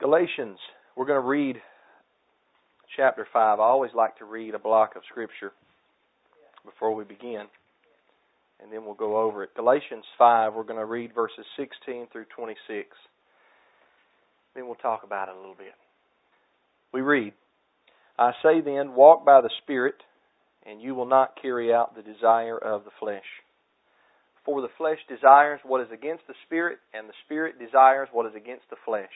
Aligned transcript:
Galatians, 0.00 0.58
we're 0.96 1.06
going 1.06 1.20
to 1.20 1.28
read 1.28 1.56
chapter 2.96 3.26
5. 3.32 3.58
I 3.58 3.62
always 3.64 3.90
like 3.96 4.16
to 4.18 4.24
read 4.24 4.54
a 4.54 4.58
block 4.58 4.94
of 4.94 5.02
Scripture 5.10 5.50
before 6.64 6.94
we 6.94 7.02
begin, 7.02 7.46
and 8.62 8.72
then 8.72 8.84
we'll 8.84 8.94
go 8.94 9.18
over 9.18 9.42
it. 9.42 9.50
Galatians 9.56 10.04
5, 10.16 10.54
we're 10.54 10.62
going 10.62 10.78
to 10.78 10.84
read 10.84 11.12
verses 11.16 11.44
16 11.56 12.06
through 12.12 12.26
26. 12.36 12.86
Then 14.54 14.66
we'll 14.66 14.76
talk 14.76 15.02
about 15.02 15.28
it 15.28 15.34
a 15.34 15.38
little 15.38 15.56
bit. 15.58 15.74
We 16.92 17.00
read, 17.00 17.32
I 18.16 18.30
say 18.40 18.60
then, 18.60 18.94
walk 18.94 19.26
by 19.26 19.40
the 19.40 19.50
Spirit, 19.64 19.96
and 20.64 20.80
you 20.80 20.94
will 20.94 21.06
not 21.08 21.42
carry 21.42 21.74
out 21.74 21.96
the 21.96 22.02
desire 22.02 22.56
of 22.56 22.84
the 22.84 22.92
flesh. 23.00 23.26
For 24.44 24.62
the 24.62 24.68
flesh 24.78 24.98
desires 25.08 25.58
what 25.64 25.80
is 25.80 25.90
against 25.92 26.28
the 26.28 26.34
Spirit, 26.46 26.78
and 26.94 27.08
the 27.08 27.18
Spirit 27.26 27.58
desires 27.58 28.08
what 28.12 28.26
is 28.26 28.36
against 28.36 28.70
the 28.70 28.76
flesh 28.84 29.10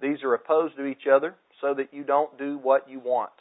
these 0.00 0.22
are 0.22 0.34
opposed 0.34 0.76
to 0.76 0.86
each 0.86 1.06
other, 1.10 1.34
so 1.60 1.74
that 1.74 1.92
you 1.92 2.04
don't 2.04 2.38
do 2.38 2.58
what 2.58 2.88
you 2.88 3.00
want. 3.00 3.32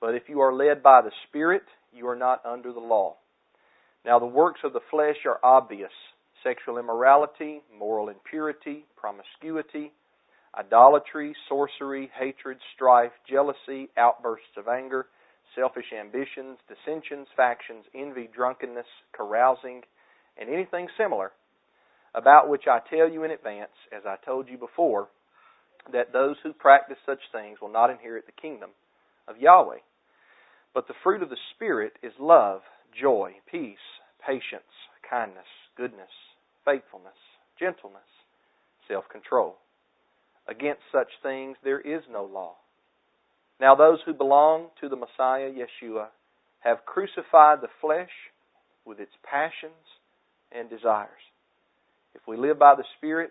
But 0.00 0.14
if 0.14 0.24
you 0.28 0.40
are 0.40 0.52
led 0.52 0.82
by 0.82 1.00
the 1.00 1.12
Spirit, 1.28 1.62
you 1.92 2.08
are 2.08 2.16
not 2.16 2.44
under 2.44 2.72
the 2.72 2.80
law. 2.80 3.16
Now 4.04 4.18
the 4.18 4.26
works 4.26 4.60
of 4.64 4.72
the 4.72 4.80
flesh 4.90 5.16
are 5.26 5.38
obvious 5.42 5.92
sexual 6.42 6.78
immorality, 6.78 7.62
moral 7.78 8.08
impurity, 8.08 8.84
promiscuity, 8.96 9.92
idolatry, 10.58 11.36
sorcery, 11.48 12.10
hatred, 12.18 12.58
strife, 12.74 13.12
jealousy, 13.30 13.88
outbursts 13.96 14.56
of 14.56 14.66
anger, 14.66 15.06
selfish 15.54 15.92
ambitions, 15.98 16.58
dissensions, 16.66 17.28
factions, 17.36 17.84
envy, 17.94 18.28
drunkenness, 18.34 18.86
carousing, 19.16 19.82
and 20.36 20.50
anything 20.50 20.88
similar, 20.98 21.30
about 22.12 22.48
which 22.48 22.64
I 22.68 22.80
tell 22.90 23.08
you 23.08 23.22
in 23.22 23.30
advance, 23.30 23.70
as 23.96 24.02
I 24.04 24.16
told 24.24 24.48
you 24.48 24.58
before 24.58 25.08
that 25.92 26.12
those 26.12 26.36
who 26.42 26.52
practice 26.52 26.98
such 27.04 27.20
things 27.32 27.58
will 27.60 27.72
not 27.72 27.90
inherit 27.90 28.26
the 28.26 28.40
kingdom 28.40 28.70
of 29.26 29.38
Yahweh. 29.38 29.78
But 30.74 30.88
the 30.88 30.94
fruit 31.02 31.22
of 31.22 31.30
the 31.30 31.36
Spirit 31.54 31.94
is 32.02 32.12
love, 32.18 32.60
joy, 32.98 33.32
peace, 33.50 33.76
patience, 34.24 34.62
kindness, 35.08 35.48
goodness, 35.76 36.10
faithfulness, 36.64 37.18
gentleness, 37.58 38.08
self 38.88 39.04
control. 39.10 39.56
Against 40.48 40.82
such 40.90 41.08
things 41.22 41.56
there 41.62 41.80
is 41.80 42.02
no 42.10 42.24
law. 42.24 42.54
Now 43.60 43.74
those 43.74 43.98
who 44.04 44.14
belong 44.14 44.68
to 44.80 44.88
the 44.88 44.96
Messiah 44.96 45.50
Yeshua 45.50 46.08
have 46.60 46.86
crucified 46.86 47.60
the 47.60 47.68
flesh 47.80 48.10
with 48.84 48.98
its 48.98 49.12
passions 49.22 49.72
and 50.50 50.68
desires. 50.70 51.10
If 52.14 52.22
we 52.26 52.36
live 52.36 52.58
by 52.58 52.74
the 52.74 52.84
Spirit, 52.98 53.30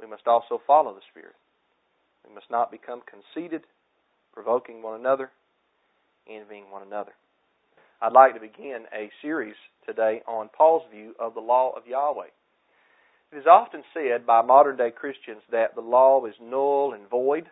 we 0.00 0.06
must 0.06 0.26
also 0.26 0.60
follow 0.66 0.94
the 0.94 1.00
Spirit. 1.10 1.34
We 2.28 2.34
must 2.34 2.50
not 2.50 2.70
become 2.70 3.02
conceited, 3.06 3.62
provoking 4.32 4.82
one 4.82 4.98
another, 4.98 5.30
envying 6.28 6.70
one 6.70 6.82
another. 6.86 7.12
I'd 8.00 8.12
like 8.12 8.34
to 8.34 8.40
begin 8.40 8.84
a 8.92 9.10
series 9.22 9.54
today 9.86 10.22
on 10.26 10.50
Paul's 10.56 10.82
view 10.92 11.14
of 11.18 11.34
the 11.34 11.40
law 11.40 11.72
of 11.76 11.86
Yahweh. 11.86 12.28
It 13.32 13.36
is 13.38 13.46
often 13.46 13.82
said 13.94 14.26
by 14.26 14.42
modern 14.42 14.76
day 14.76 14.90
Christians 14.90 15.42
that 15.50 15.74
the 15.74 15.80
law 15.80 16.24
is 16.26 16.34
null 16.40 16.92
and 16.92 17.08
void, 17.08 17.46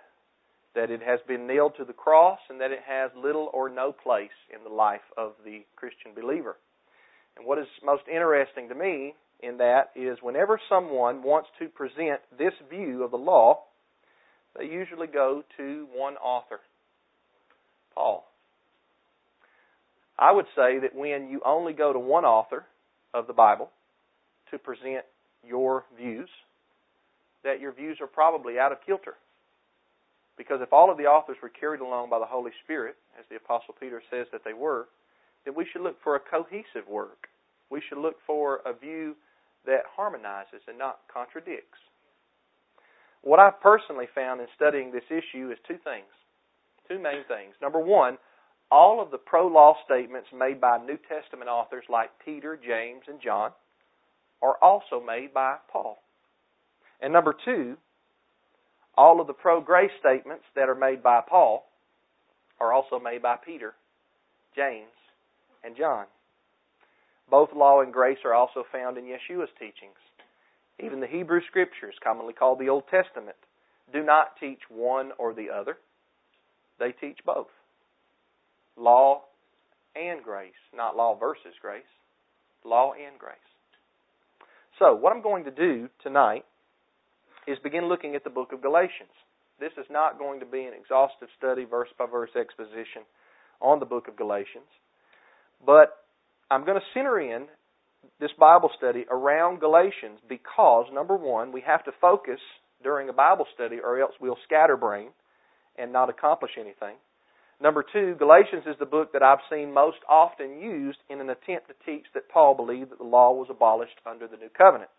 that 0.75 0.91
it 0.91 1.02
has 1.02 1.20
been 1.27 1.47
nailed 1.47 1.75
to 1.78 1.84
the 1.84 1.92
cross, 1.92 2.39
and 2.50 2.61
that 2.61 2.72
it 2.72 2.80
has 2.86 3.11
little 3.17 3.50
or 3.52 3.69
no 3.69 3.92
place 3.92 4.36
in 4.55 4.62
the 4.64 4.75
life 4.75 5.00
of 5.17 5.33
the 5.45 5.64
Christian 5.77 6.12
believer. 6.14 6.56
And 7.36 7.47
what 7.47 7.58
is 7.58 7.67
most 7.84 8.02
interesting 8.06 8.69
to 8.69 8.75
me 8.75 9.14
in 9.41 9.58
that 9.58 9.91
is 9.97 10.19
whenever 10.20 10.61
someone 10.69 11.22
wants 11.22 11.48
to 11.58 11.69
present 11.69 12.20
this 12.39 12.55
view 12.70 13.02
of 13.02 13.11
the 13.11 13.17
law, 13.17 13.61
they 14.56 14.66
usually 14.66 15.06
go 15.06 15.42
to 15.56 15.86
one 15.94 16.16
author, 16.16 16.60
Paul. 17.94 18.24
I 20.19 20.30
would 20.30 20.46
say 20.55 20.78
that 20.78 20.95
when 20.95 21.28
you 21.28 21.40
only 21.45 21.73
go 21.73 21.92
to 21.92 21.98
one 21.98 22.24
author 22.24 22.64
of 23.12 23.27
the 23.27 23.33
Bible 23.33 23.70
to 24.51 24.58
present 24.58 25.05
your 25.46 25.84
views, 25.96 26.28
that 27.42 27.61
your 27.61 27.73
views 27.73 27.98
are 28.01 28.06
probably 28.06 28.58
out 28.58 28.73
of 28.73 28.78
kilter. 28.86 29.14
Because 30.36 30.61
if 30.62 30.73
all 30.73 30.90
of 30.90 30.98
the 30.98 31.05
authors 31.05 31.36
were 31.42 31.48
carried 31.48 31.80
along 31.80 32.11
by 32.11 32.18
the 32.18 32.24
Holy 32.24 32.51
Spirit, 32.64 32.96
as 33.18 33.24
the 33.28 33.36
Apostle 33.36 33.74
Peter 33.78 34.02
says 34.11 34.27
that 34.33 34.42
they 34.45 34.52
were, 34.52 34.89
then 35.45 35.55
we 35.55 35.67
should 35.70 35.83
look 35.83 35.96
for 36.02 36.17
a 36.17 36.20
cohesive 36.20 36.89
work. 36.89 37.28
We 37.70 37.83
should 37.89 37.98
look 37.98 38.17
for 38.27 38.61
a 38.64 38.73
view 38.73 39.14
that 39.67 39.83
harmonizes 39.96 40.62
and 40.68 40.78
not 40.78 41.01
contradicts. 41.12 41.78
What 43.24 43.40
I've 43.40 43.58
personally 43.61 44.07
found 44.14 44.42
in 44.42 44.46
studying 44.55 44.92
this 44.92 45.08
issue 45.08 45.51
is 45.51 45.58
two 45.67 45.79
things. 45.83 46.12
Two 46.89 46.98
main 46.98 47.24
things. 47.27 47.55
Number 47.61 47.79
one, 47.79 48.18
all 48.70 49.01
of 49.01 49.11
the 49.11 49.17
pro 49.18 49.46
law 49.46 49.77
statements 49.83 50.29
made 50.36 50.61
by 50.61 50.77
New 50.77 50.98
Testament 51.08 51.48
authors 51.48 51.84
like 51.89 52.11
Peter, 52.23 52.58
James, 52.63 53.02
and 53.08 53.20
John 53.23 53.52
are 54.42 54.57
also 54.61 55.01
made 55.01 55.33
by 55.33 55.57
Paul. 55.73 56.02
And 57.01 57.14
number 57.14 57.34
two, 57.46 57.79
all 58.95 59.23
of 59.23 59.27
the 59.27 59.33
pro 59.33 59.63
grace 59.63 59.90
statements 59.98 60.45
that 60.55 60.68
are 60.68 60.74
made 60.74 61.02
by 61.02 61.23
Paul 61.27 61.64
are 62.61 62.74
also 62.74 63.01
made 63.01 63.23
by 63.23 63.36
Peter, 63.36 63.73
James, 64.55 64.92
and 65.64 65.74
John. 65.77 66.05
Both 67.30 67.51
law 67.57 67.80
and 67.80 67.90
grace 67.90 68.18
are 68.27 68.34
also 68.34 68.64
found 68.70 68.98
in 68.98 69.05
Yeshua's 69.05 69.51
teachings. 69.58 69.96
Even 70.83 71.01
the 71.01 71.07
Hebrew 71.07 71.40
Scriptures, 71.48 71.95
commonly 72.02 72.33
called 72.33 72.58
the 72.58 72.68
Old 72.68 72.85
Testament, 72.90 73.36
do 73.92 74.02
not 74.02 74.36
teach 74.40 74.61
one 74.68 75.12
or 75.18 75.35
the 75.35 75.48
other. 75.51 75.77
They 76.79 76.92
teach 76.92 77.18
both. 77.24 77.48
Law 78.77 79.23
and 79.95 80.23
grace, 80.23 80.52
not 80.74 80.96
law 80.96 81.17
versus 81.17 81.55
grace. 81.61 81.83
Law 82.64 82.92
and 82.92 83.18
grace. 83.18 83.36
So, 84.79 84.95
what 84.95 85.13
I'm 85.14 85.23
going 85.23 85.45
to 85.45 85.52
do 85.52 85.89
tonight 86.02 86.45
is 87.46 87.58
begin 87.63 87.86
looking 87.89 88.17
at 88.17 88.24
the 88.24 88.30
book 88.30 88.52
of 88.52 88.63
Galatians. 88.63 89.13
This 89.61 89.73
is 89.79 89.86
not 89.90 90.18
going 90.18 90.40
to 90.40 90.46
be 90.46 90.64
an 90.64 90.73
exhaustive 90.74 91.29
study, 91.39 91.64
verse 91.64 91.89
by 91.96 92.07
verse 92.07 92.30
exposition 92.39 93.02
on 93.61 93.79
the 93.79 93.86
book 93.86 94.08
of 94.08 94.17
Galatians. 94.17 94.67
But 95.64 95.90
I'm 96.51 96.64
going 96.64 96.79
to 96.79 96.86
center 96.92 97.20
in 97.20 97.46
this 98.20 98.30
Bible 98.38 98.70
study 98.76 99.04
around 99.10 99.60
Galatians 99.60 100.20
because, 100.28 100.86
number 100.92 101.16
one, 101.16 101.52
we 101.52 101.62
have 101.62 101.84
to 101.84 101.92
focus 102.00 102.40
during 102.82 103.08
a 103.08 103.12
Bible 103.12 103.46
study 103.54 103.78
or 103.82 104.00
else 104.00 104.12
we'll 104.20 104.38
scatterbrain 104.44 105.08
and 105.76 105.92
not 105.92 106.10
accomplish 106.10 106.52
anything. 106.58 106.96
Number 107.60 107.84
two, 107.92 108.14
Galatians 108.18 108.64
is 108.66 108.76
the 108.78 108.86
book 108.86 109.12
that 109.12 109.22
I've 109.22 109.38
seen 109.50 109.72
most 109.72 109.98
often 110.08 110.60
used 110.60 110.98
in 111.08 111.20
an 111.20 111.30
attempt 111.30 111.68
to 111.68 111.74
teach 111.86 112.04
that 112.14 112.28
Paul 112.28 112.54
believed 112.54 112.90
that 112.90 112.98
the 112.98 113.04
law 113.04 113.32
was 113.32 113.48
abolished 113.48 114.00
under 114.06 114.26
the 114.26 114.36
new 114.36 114.48
covenant. 114.56 114.90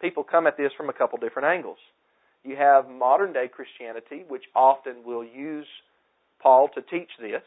People 0.00 0.24
come 0.24 0.46
at 0.46 0.56
this 0.56 0.72
from 0.76 0.88
a 0.88 0.92
couple 0.92 1.18
different 1.18 1.48
angles. 1.48 1.78
You 2.44 2.56
have 2.56 2.88
modern 2.88 3.32
day 3.32 3.48
Christianity, 3.48 4.24
which 4.28 4.44
often 4.54 5.04
will 5.04 5.24
use 5.24 5.66
Paul 6.40 6.68
to 6.74 6.82
teach 6.82 7.10
this, 7.20 7.42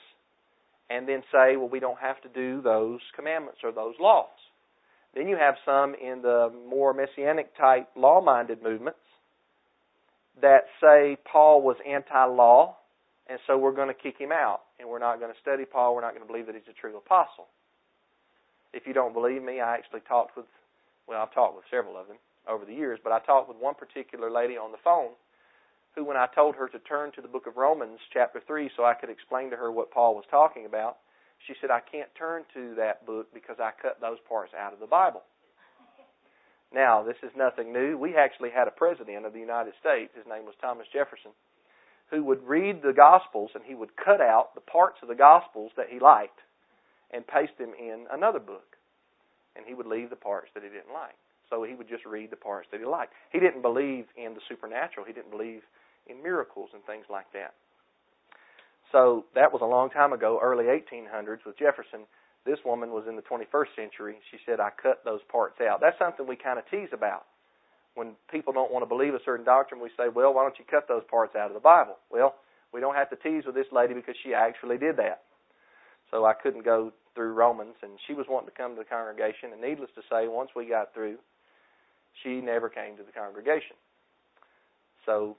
and 0.89 1.07
then 1.07 1.23
say, 1.31 1.55
well, 1.55 1.69
we 1.69 1.79
don't 1.79 1.99
have 1.99 2.21
to 2.21 2.29
do 2.29 2.61
those 2.61 2.99
commandments 3.15 3.59
or 3.63 3.71
those 3.71 3.95
laws. 3.99 4.27
Then 5.13 5.27
you 5.27 5.35
have 5.35 5.55
some 5.65 5.95
in 5.95 6.21
the 6.21 6.51
more 6.69 6.93
messianic 6.93 7.57
type 7.57 7.89
law 7.95 8.21
minded 8.21 8.63
movements 8.63 8.99
that 10.41 10.65
say 10.79 11.17
Paul 11.29 11.61
was 11.61 11.75
anti 11.87 12.25
law, 12.25 12.77
and 13.27 13.39
so 13.45 13.57
we're 13.57 13.73
going 13.73 13.89
to 13.89 13.93
kick 13.93 14.17
him 14.17 14.31
out, 14.31 14.61
and 14.79 14.87
we're 14.87 14.99
not 14.99 15.19
going 15.19 15.31
to 15.33 15.39
study 15.39 15.65
Paul, 15.65 15.95
we're 15.95 16.01
not 16.01 16.15
going 16.15 16.25
to 16.25 16.31
believe 16.31 16.47
that 16.47 16.55
he's 16.55 16.69
a 16.69 16.79
true 16.79 16.97
apostle. 16.97 17.47
If 18.73 18.87
you 18.87 18.93
don't 18.93 19.13
believe 19.13 19.43
me, 19.43 19.59
I 19.59 19.75
actually 19.75 19.99
talked 20.01 20.37
with, 20.37 20.45
well, 21.07 21.21
I've 21.21 21.33
talked 21.33 21.55
with 21.55 21.65
several 21.69 21.97
of 21.97 22.07
them 22.07 22.17
over 22.47 22.65
the 22.65 22.73
years, 22.73 22.99
but 23.03 23.11
I 23.11 23.19
talked 23.19 23.49
with 23.49 23.57
one 23.57 23.75
particular 23.75 24.31
lady 24.31 24.57
on 24.57 24.71
the 24.71 24.77
phone 24.83 25.11
who, 25.95 26.05
when 26.05 26.15
I 26.15 26.27
told 26.33 26.55
her 26.55 26.69
to 26.69 26.79
turn 26.79 27.11
to 27.13 27.21
the 27.21 27.27
book 27.27 27.47
of 27.47 27.57
Romans, 27.57 27.99
chapter 28.13 28.41
3, 28.45 28.71
so 28.77 28.85
I 28.85 28.93
could 28.93 29.09
explain 29.09 29.49
to 29.51 29.57
her 29.57 29.71
what 29.71 29.91
Paul 29.91 30.15
was 30.15 30.23
talking 30.31 30.65
about, 30.65 30.97
she 31.47 31.53
said, 31.59 31.71
I 31.71 31.79
can't 31.79 32.09
turn 32.17 32.43
to 32.53 32.75
that 32.75 33.05
book 33.05 33.33
because 33.33 33.57
I 33.59 33.71
cut 33.81 33.99
those 34.01 34.17
parts 34.27 34.53
out 34.57 34.73
of 34.73 34.79
the 34.79 34.87
Bible. 34.87 35.21
Now, 36.73 37.03
this 37.03 37.17
is 37.21 37.31
nothing 37.35 37.73
new. 37.73 37.97
We 37.97 38.15
actually 38.15 38.49
had 38.49 38.67
a 38.67 38.71
president 38.71 39.25
of 39.25 39.33
the 39.33 39.39
United 39.39 39.73
States, 39.79 40.11
his 40.15 40.25
name 40.25 40.45
was 40.45 40.55
Thomas 40.61 40.87
Jefferson, 40.93 41.31
who 42.09 42.23
would 42.23 42.43
read 42.43 42.81
the 42.81 42.93
Gospels 42.93 43.51
and 43.55 43.63
he 43.65 43.75
would 43.75 43.95
cut 43.97 44.21
out 44.21 44.55
the 44.55 44.61
parts 44.61 44.99
of 45.01 45.09
the 45.09 45.15
Gospels 45.15 45.71
that 45.75 45.87
he 45.89 45.99
liked 45.99 46.39
and 47.11 47.27
paste 47.27 47.57
them 47.59 47.73
in 47.77 48.05
another 48.11 48.39
book. 48.39 48.77
And 49.55 49.65
he 49.67 49.73
would 49.73 49.87
leave 49.87 50.09
the 50.09 50.15
parts 50.15 50.47
that 50.53 50.63
he 50.63 50.69
didn't 50.69 50.93
like. 50.93 51.15
So 51.49 51.63
he 51.63 51.75
would 51.75 51.89
just 51.89 52.05
read 52.05 52.31
the 52.31 52.39
parts 52.39 52.69
that 52.71 52.79
he 52.79 52.85
liked. 52.85 53.11
He 53.33 53.39
didn't 53.39 53.61
believe 53.61 54.05
in 54.15 54.33
the 54.33 54.39
supernatural, 54.47 55.05
he 55.05 55.11
didn't 55.11 55.31
believe 55.31 55.63
in 56.07 56.23
miracles 56.23 56.69
and 56.73 56.81
things 56.85 57.05
like 57.09 57.27
that. 57.33 57.53
So 58.91 59.25
that 59.35 59.53
was 59.53 59.61
a 59.61 59.65
long 59.65 59.89
time 59.89 60.13
ago, 60.13 60.39
early 60.41 60.65
1800s 60.65 61.45
with 61.45 61.57
Jefferson. 61.57 62.01
This 62.45 62.59
woman 62.65 62.91
was 62.91 63.05
in 63.07 63.15
the 63.15 63.21
21st 63.21 63.75
century. 63.75 64.15
She 64.31 64.37
said, 64.45 64.59
I 64.59 64.69
cut 64.81 65.05
those 65.05 65.21
parts 65.31 65.61
out. 65.61 65.79
That's 65.79 65.97
something 65.99 66.27
we 66.27 66.35
kind 66.35 66.59
of 66.59 66.65
tease 66.69 66.89
about. 66.91 67.23
when 67.95 68.15
people 68.31 68.53
don't 68.53 68.71
want 68.71 68.83
to 68.83 68.87
believe 68.87 69.13
a 69.13 69.19
certain 69.25 69.45
doctrine, 69.45 69.81
we 69.81 69.89
say, 69.97 70.07
well, 70.13 70.33
why 70.33 70.43
don't 70.43 70.57
you 70.57 70.65
cut 70.69 70.87
those 70.87 71.03
parts 71.09 71.35
out 71.35 71.47
of 71.47 71.53
the 71.53 71.59
Bible? 71.59 71.97
Well, 72.09 72.35
we 72.73 72.79
don't 72.79 72.95
have 72.95 73.09
to 73.09 73.17
tease 73.17 73.43
with 73.45 73.55
this 73.55 73.67
lady 73.71 73.93
because 73.93 74.15
she 74.23 74.33
actually 74.33 74.77
did 74.77 74.97
that. 74.97 75.23
So 76.09 76.25
I 76.25 76.33
couldn't 76.33 76.63
go 76.63 76.91
through 77.15 77.33
Romans, 77.33 77.75
and 77.83 77.91
she 78.07 78.13
was 78.13 78.25
wanting 78.29 78.49
to 78.49 78.55
come 78.55 78.75
to 78.75 78.79
the 78.79 78.85
congregation, 78.85 79.51
and 79.51 79.61
needless 79.61 79.89
to 79.95 80.01
say, 80.09 80.27
once 80.27 80.51
we 80.55 80.65
got 80.67 80.93
through, 80.93 81.17
she 82.23 82.39
never 82.39 82.69
came 82.69 82.95
to 82.97 83.03
the 83.03 83.11
congregation. 83.11 83.75
So 85.05 85.35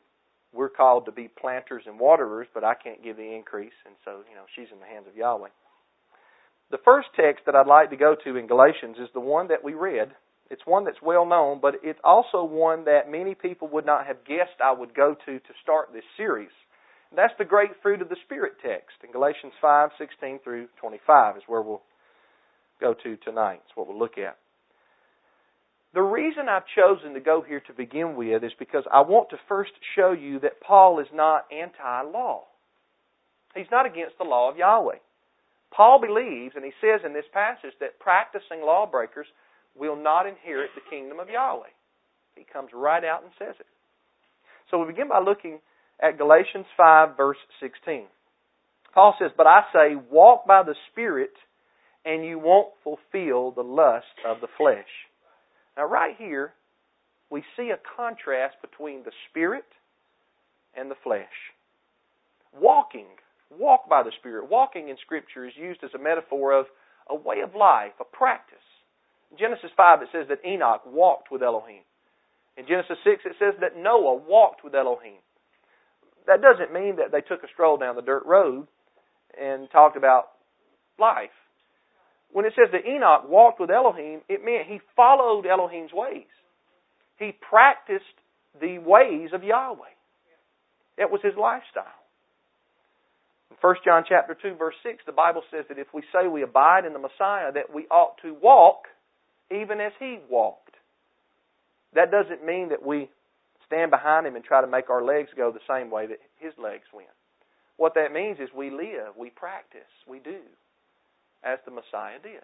we're 0.53 0.69
called 0.69 1.07
to 1.07 1.13
be 1.13 1.29
planters 1.29 1.85
and 1.87 1.99
waterers, 1.99 2.47
but 2.53 2.65
I 2.65 2.75
can't 2.75 3.03
give 3.03 3.17
the 3.17 3.35
increase, 3.35 3.73
and 3.87 3.95
so, 4.05 4.23
you 4.29 4.37
know, 4.37 4.45
she's 4.55 4.69
in 4.73 4.81
the 4.81 4.87
hands 4.87 5.07
of 5.09 5.17
Yahweh. 5.17 5.49
The 6.71 6.79
first 6.85 7.09
text 7.17 7.45
that 7.47 7.55
I'd 7.55 7.67
like 7.67 7.91
to 7.91 7.97
go 7.97 8.17
to 8.25 8.37
in 8.37 8.47
Galatians 8.47 8.97
is 8.99 9.09
the 9.13 9.21
one 9.21 9.49
that 9.49 9.65
we 9.65 9.75
read. 9.75 10.11
It's 10.51 10.63
one 10.67 10.85
that's 10.85 11.01
well 11.03 11.27
known, 11.27 11.61
but 11.61 11.77
it's 11.83 12.01
also 12.05 12.45
one 12.45 12.85
that 12.85 13.11
many 13.11 13.35
people 13.35 13.69
would 13.69 13.87
not 13.87 14.07
have 14.07 14.25
guessed 14.25 14.61
I 14.63 14.73
would 14.73 14.95
go 14.95 15.15
to 15.27 15.39
to 15.39 15.53
start 15.63 15.89
this 15.93 16.05
series. 16.17 16.53
And 17.11 17.19
that's 17.19 17.35
the 17.39 17.45
great 17.45 17.71
fruit 17.83 18.01
of 18.01 18.09
the 18.09 18.17
Spirit 18.25 18.55
text 18.63 18.97
in 19.05 19.13
Galatians 19.13 19.53
5, 19.61 19.91
16 19.99 20.41
through 20.43 20.69
25 20.81 21.37
is 21.37 21.43
where 21.47 21.63
we'll 21.63 21.83
go 22.81 22.95
to 22.95 23.17
tonight. 23.19 23.61
It's 23.67 23.77
what 23.77 23.87
we'll 23.87 23.99
look 23.99 24.19
at. 24.19 24.39
The 25.95 26.03
reason 26.03 26.49
I've 26.49 26.63
chosen 26.75 27.13
to 27.15 27.21
go 27.21 27.43
here 27.47 27.61
to 27.67 27.73
begin 27.75 28.17
with 28.17 28.43
is 28.45 28.53
because 28.59 28.85
I 28.91 29.03
want 29.03 29.29
to 29.31 29.37
first 29.49 29.73
show 29.95 30.13
you 30.13 30.41
that 30.41 30.61
Paul 30.61 31.01
is 31.01 31.07
not 31.13 31.47
anti 31.53 32.03
law. 32.03 32.45
He's 33.55 33.71
not 33.71 33.85
against 33.85 34.17
the 34.17 34.25
law 34.25 34.51
of 34.51 34.57
Yahweh. 34.57 34.97
Paul 35.75 36.01
believes, 36.01 36.55
and 36.57 36.65
he 36.65 36.73
says 36.81 37.01
in 37.05 37.13
this 37.13 37.29
passage, 37.33 37.75
that 37.81 37.99
practicing 37.99 38.61
lawbreakers 38.63 39.27
will 39.77 39.97
not 39.97 40.27
inherit 40.27 40.71
the 40.75 40.89
kingdom 40.89 41.21
of 41.21 41.29
Yahweh. 41.29 41.73
He 42.37 42.45
comes 42.51 42.71
right 42.75 43.05
out 43.05 43.23
and 43.23 43.33
says 43.39 43.55
it. 43.61 43.67
So 44.71 44.79
we 44.79 44.87
begin 44.93 45.09
by 45.09 45.21
looking 45.21 45.61
at 46.01 46.19
Galatians 46.19 46.67
5, 46.77 47.17
verse 47.17 47.37
16. 47.61 48.07
Paul 48.95 49.15
says, 49.19 49.31
But 49.37 49.47
I 49.47 49.63
say, 49.73 49.97
walk 50.11 50.47
by 50.47 50.63
the 50.63 50.75
Spirit, 50.91 51.33
and 52.05 52.25
you 52.25 52.39
won't 52.39 52.69
fulfill 52.83 53.51
the 53.51 53.63
lust 53.63 54.07
of 54.27 54.41
the 54.41 54.49
flesh. 54.57 54.89
Now, 55.77 55.87
right 55.87 56.15
here, 56.19 56.53
we 57.31 57.43
see 57.57 57.71
a 57.71 57.79
contrast 57.97 58.57
between 58.61 59.05
the 59.05 59.13
Spirit 59.31 59.65
and 60.75 60.91
the 60.91 60.97
flesh. 61.03 61.27
Walking 62.53 63.07
walk 63.59 63.89
by 63.89 64.03
the 64.03 64.13
Spirit. 64.19 64.51
Walking 64.51 64.89
in 64.89 64.97
Scripture 65.01 65.47
is 65.47 65.53
used 65.57 65.83
as 65.85 65.91
a 65.95 66.03
metaphor 66.03 66.59
of 66.59 66.67
a 67.09 67.15
way 67.15 67.41
of 67.41 67.55
life, 67.55 67.93
a 68.01 68.05
practice. 68.05 68.59
In 69.31 69.39
Genesis 69.39 69.71
5, 69.77 70.03
it 70.03 70.09
says 70.13 70.27
that 70.29 70.47
Enoch 70.47 70.83
walked 70.87 71.31
with 71.31 71.43
Elohim. 71.43 71.83
In 72.57 72.67
Genesis 72.67 72.99
6, 73.05 73.23
it 73.25 73.37
says 73.39 73.55
that 73.61 73.77
Noah 73.77 74.17
walked 74.17 74.63
with 74.63 74.75
Elohim. 74.75 75.21
That 76.27 76.43
doesn't 76.43 76.73
mean 76.73 76.97
that 76.97 77.11
they 77.11 77.23
took 77.23 77.43
a 77.43 77.53
stroll 77.53 77.77
down 77.79 77.97
the 77.97 78.03
dirt 78.03 78.25
road 78.27 78.69
and 79.41 79.71
talked 79.71 79.97
about 79.97 80.29
life. 80.99 81.31
When 82.33 82.47
it 82.47 82.55
says 82.57 82.73
that 82.73 82.89
Enoch 82.89 83.29
walked 83.29 83.61
with 83.61 83.71
Elohim, 83.71 84.21
it 84.29 84.45
meant 84.45 84.67
he 84.67 84.81
followed 84.97 85.47
Elohim's 85.47 85.93
ways. 85.93 86.31
He 87.19 87.33
practiced 87.33 88.05
the 88.61 88.79
ways 88.79 89.31
of 89.33 89.45
Yahweh. 89.45 89.95
That 90.99 91.11
was 91.11 91.21
his 91.23 91.35
lifestyle. 91.39 92.01
In 93.51 93.57
1 93.61 93.77
John 93.85 94.05
chapter 94.09 94.37
2 94.41 94.55
verse 94.55 94.75
6, 94.83 95.05
the 95.07 95.13
Bible 95.13 95.43
says 95.51 95.67
that 95.69 95.79
if 95.79 95.89
we 95.93 96.03
say 96.13 96.27
we 96.27 96.43
abide 96.43 96.85
in 96.85 96.95
the 96.95 96.99
Messiah, 96.99 97.53
that 97.53 97.73
we 97.73 97.87
ought 97.91 98.17
to 98.23 98.35
walk 98.35 98.89
even 99.51 99.81
as 99.81 99.93
he 99.99 100.19
walked. 100.31 100.75
That 101.95 102.11
doesn't 102.11 102.45
mean 102.45 102.71
that 102.71 102.85
we 102.85 103.11
stand 103.67 103.91
behind 103.91 104.27
him 104.27 104.37
and 104.37 104.45
try 104.45 104.63
to 104.63 104.67
make 104.67 104.89
our 104.89 105.05
legs 105.05 105.29
go 105.37 105.53
the 105.53 105.61
same 105.69 105.91
way 105.91 106.07
that 106.07 106.19
his 106.39 106.53
legs 106.57 106.85
went. 106.95 107.09
What 107.77 107.95
that 107.95 108.13
means 108.13 108.39
is 108.41 108.49
we 108.57 108.71
live, 108.71 109.17
we 109.19 109.31
practice, 109.31 109.91
we 110.09 110.19
do 110.19 110.41
as 111.45 111.59
the 111.65 111.71
Messiah 111.71 112.19
did 112.23 112.43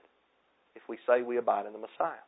if 0.74 0.82
we 0.88 0.98
say 1.06 1.22
we 1.22 1.38
abide 1.38 1.66
in 1.66 1.72
the 1.72 1.78
Messiah. 1.78 2.22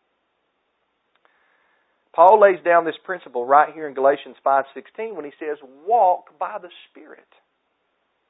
Paul 2.12 2.40
lays 2.40 2.58
down 2.64 2.84
this 2.84 2.98
principle 3.04 3.46
right 3.46 3.72
here 3.72 3.86
in 3.86 3.94
Galatians 3.94 4.36
5:16 4.44 5.14
when 5.14 5.24
he 5.24 5.32
says 5.38 5.58
walk 5.86 6.36
by 6.38 6.58
the 6.58 6.70
Spirit. 6.90 7.28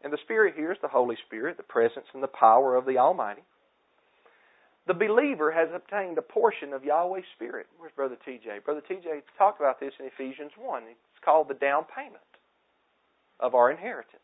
And 0.02 0.12
the 0.12 0.18
Spirit 0.18 0.54
here 0.54 0.72
is 0.72 0.78
the 0.80 0.88
Holy 0.88 1.16
Spirit, 1.26 1.56
the 1.56 1.62
presence 1.62 2.06
and 2.12 2.22
the 2.22 2.28
power 2.28 2.76
of 2.76 2.84
the 2.84 2.98
Almighty. 2.98 3.42
The 4.86 4.94
believer 4.94 5.52
has 5.52 5.68
obtained 5.72 6.18
a 6.18 6.22
portion 6.22 6.72
of 6.72 6.84
Yahweh's 6.84 7.24
Spirit. 7.36 7.66
Where's 7.78 7.92
Brother 7.92 8.16
TJ? 8.26 8.64
Brother 8.64 8.80
TJ 8.80 9.22
talked 9.38 9.60
about 9.60 9.78
this 9.78 9.92
in 10.00 10.06
Ephesians 10.06 10.52
1. 10.56 10.82
It's 10.88 11.24
called 11.24 11.48
the 11.48 11.54
down 11.54 11.84
payment 11.84 12.24
of 13.38 13.54
our 13.54 13.70
inheritance. 13.70 14.22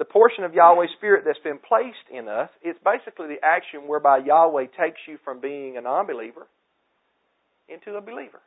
The 0.00 0.08
portion 0.08 0.44
of 0.44 0.54
Yahweh's 0.54 0.88
Spirit 0.96 1.24
that's 1.26 1.44
been 1.44 1.60
placed 1.60 2.08
in 2.08 2.26
us, 2.26 2.48
it's 2.62 2.80
basically 2.80 3.28
the 3.28 3.44
action 3.44 3.84
whereby 3.84 4.24
Yahweh 4.24 4.72
takes 4.72 4.96
you 5.06 5.18
from 5.22 5.44
being 5.44 5.76
a 5.76 5.82
non 5.82 6.06
believer 6.06 6.48
into 7.68 7.98
a 7.98 8.00
believer 8.00 8.40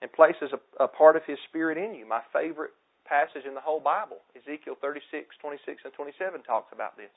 and 0.00 0.10
places 0.10 0.56
a, 0.56 0.84
a 0.84 0.88
part 0.88 1.16
of 1.16 1.22
His 1.26 1.36
Spirit 1.50 1.76
in 1.76 1.92
you. 1.92 2.08
My 2.08 2.22
favorite 2.32 2.72
passage 3.04 3.44
in 3.46 3.52
the 3.52 3.60
whole 3.60 3.80
Bible. 3.84 4.24
Ezekiel 4.32 4.72
36, 4.80 5.36
26, 5.36 5.84
and 5.84 5.92
27 5.92 6.42
talks 6.48 6.72
about 6.72 6.96
this. 6.96 7.12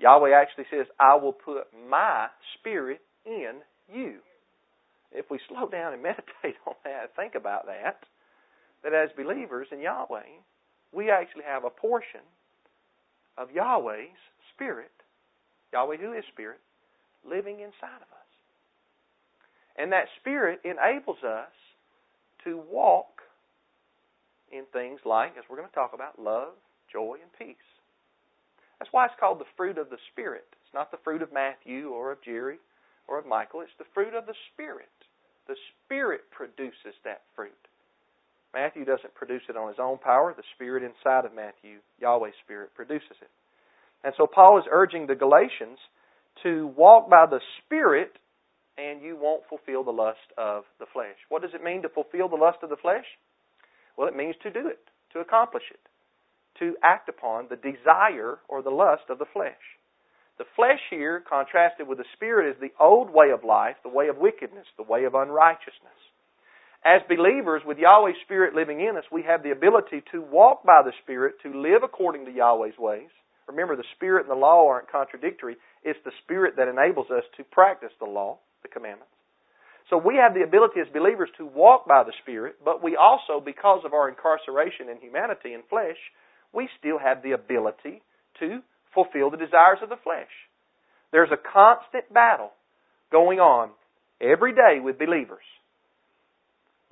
Yahweh 0.00 0.34
actually 0.34 0.66
says, 0.66 0.90
I 0.98 1.14
will 1.14 1.32
put 1.32 1.70
my 1.88 2.26
spirit 2.58 3.02
in 3.24 3.62
you. 3.86 4.18
If 5.12 5.30
we 5.30 5.38
slow 5.46 5.68
down 5.68 5.92
and 5.92 6.02
meditate 6.10 6.58
on 6.66 6.74
that, 6.82 7.14
think 7.14 7.36
about 7.36 7.66
that, 7.66 8.02
that 8.82 8.94
as 8.94 9.14
believers 9.14 9.68
in 9.70 9.78
Yahweh, 9.78 10.42
we 10.90 11.08
actually 11.08 11.44
have 11.46 11.62
a 11.62 11.70
portion 11.70 12.26
of 13.40 13.50
Yahweh's 13.50 14.20
spirit, 14.54 14.92
Yahweh 15.72 15.96
who 15.96 16.12
is 16.12 16.24
spirit, 16.32 16.60
living 17.24 17.60
inside 17.60 17.96
of 17.96 18.12
us. 18.12 18.30
And 19.76 19.92
that 19.92 20.12
spirit 20.20 20.60
enables 20.64 21.24
us 21.24 21.48
to 22.44 22.60
walk 22.70 23.22
in 24.52 24.64
things 24.72 25.00
like, 25.06 25.32
as 25.38 25.44
we're 25.48 25.56
going 25.56 25.68
to 25.68 25.74
talk 25.74 25.92
about, 25.94 26.20
love, 26.20 26.52
joy, 26.92 27.16
and 27.22 27.32
peace. 27.38 27.56
That's 28.78 28.92
why 28.92 29.06
it's 29.06 29.14
called 29.20 29.38
the 29.38 29.54
fruit 29.56 29.78
of 29.78 29.88
the 29.88 30.00
Spirit. 30.12 30.44
It's 30.64 30.74
not 30.74 30.90
the 30.90 31.00
fruit 31.04 31.22
of 31.22 31.32
Matthew 31.32 31.88
or 31.90 32.12
of 32.12 32.22
Jerry 32.22 32.58
or 33.08 33.18
of 33.18 33.26
Michael. 33.26 33.60
It's 33.60 33.70
the 33.78 33.88
fruit 33.94 34.14
of 34.14 34.26
the 34.26 34.34
Spirit. 34.52 34.90
The 35.46 35.56
Spirit 35.84 36.22
produces 36.30 36.96
that 37.04 37.22
fruit. 37.36 37.52
Matthew 38.52 38.84
doesn't 38.84 39.14
produce 39.14 39.42
it 39.48 39.56
on 39.56 39.68
his 39.68 39.78
own 39.78 39.98
power. 39.98 40.34
The 40.36 40.42
Spirit 40.54 40.82
inside 40.82 41.24
of 41.24 41.34
Matthew, 41.34 41.78
Yahweh's 42.00 42.34
Spirit, 42.44 42.74
produces 42.74 43.16
it. 43.20 43.30
And 44.02 44.12
so 44.16 44.26
Paul 44.26 44.58
is 44.58 44.64
urging 44.70 45.06
the 45.06 45.14
Galatians 45.14 45.78
to 46.42 46.68
walk 46.76 47.08
by 47.08 47.26
the 47.26 47.40
Spirit 47.64 48.12
and 48.78 49.02
you 49.02 49.16
won't 49.16 49.42
fulfill 49.48 49.84
the 49.84 49.90
lust 49.90 50.32
of 50.38 50.64
the 50.78 50.86
flesh. 50.92 51.16
What 51.28 51.42
does 51.42 51.52
it 51.54 51.62
mean 51.62 51.82
to 51.82 51.88
fulfill 51.88 52.28
the 52.28 52.36
lust 52.36 52.58
of 52.62 52.70
the 52.70 52.80
flesh? 52.80 53.04
Well, 53.96 54.08
it 54.08 54.16
means 54.16 54.36
to 54.42 54.50
do 54.50 54.66
it, 54.68 54.80
to 55.12 55.20
accomplish 55.20 55.64
it, 55.70 55.80
to 56.58 56.76
act 56.82 57.08
upon 57.08 57.48
the 57.50 57.56
desire 57.56 58.38
or 58.48 58.62
the 58.62 58.70
lust 58.70 59.04
of 59.10 59.18
the 59.18 59.28
flesh. 59.32 59.60
The 60.38 60.48
flesh 60.56 60.80
here, 60.88 61.22
contrasted 61.28 61.86
with 61.86 61.98
the 61.98 62.08
spirit, 62.14 62.50
is 62.50 62.60
the 62.60 62.72
old 62.80 63.10
way 63.10 63.30
of 63.30 63.44
life, 63.44 63.76
the 63.82 63.90
way 63.90 64.08
of 64.08 64.16
wickedness, 64.16 64.66
the 64.78 64.82
way 64.82 65.04
of 65.04 65.14
unrighteousness. 65.14 66.00
As 66.84 67.02
believers, 67.08 67.62
with 67.66 67.76
Yahweh's 67.76 68.16
Spirit 68.24 68.54
living 68.54 68.80
in 68.80 68.96
us, 68.96 69.04
we 69.12 69.22
have 69.22 69.42
the 69.42 69.50
ability 69.50 70.02
to 70.12 70.22
walk 70.22 70.64
by 70.64 70.80
the 70.82 70.92
Spirit, 71.02 71.34
to 71.42 71.52
live 71.52 71.82
according 71.84 72.24
to 72.24 72.32
Yahweh's 72.32 72.78
ways. 72.78 73.10
Remember, 73.46 73.76
the 73.76 73.92
Spirit 73.96 74.22
and 74.22 74.30
the 74.30 74.40
law 74.40 74.66
aren't 74.66 74.90
contradictory. 74.90 75.56
It's 75.84 75.98
the 76.04 76.16
Spirit 76.24 76.54
that 76.56 76.68
enables 76.68 77.10
us 77.10 77.24
to 77.36 77.44
practice 77.44 77.92
the 77.98 78.06
law, 78.06 78.38
the 78.62 78.68
commandments. 78.68 79.12
So 79.90 79.98
we 79.98 80.16
have 80.16 80.32
the 80.32 80.42
ability 80.46 80.80
as 80.80 80.86
believers 80.92 81.28
to 81.36 81.44
walk 81.44 81.86
by 81.86 82.04
the 82.04 82.14
Spirit, 82.22 82.56
but 82.64 82.82
we 82.82 82.96
also, 82.96 83.44
because 83.44 83.82
of 83.84 83.92
our 83.92 84.08
incarceration 84.08 84.88
in 84.88 84.96
humanity 84.98 85.52
and 85.52 85.64
flesh, 85.68 85.98
we 86.54 86.68
still 86.78 86.98
have 86.98 87.22
the 87.22 87.32
ability 87.32 88.00
to 88.38 88.60
fulfill 88.94 89.30
the 89.30 89.36
desires 89.36 89.78
of 89.82 89.90
the 89.90 90.00
flesh. 90.02 90.30
There's 91.12 91.30
a 91.32 91.52
constant 91.52 92.12
battle 92.14 92.52
going 93.12 93.40
on 93.40 93.70
every 94.20 94.54
day 94.54 94.78
with 94.80 94.98
believers 94.98 95.44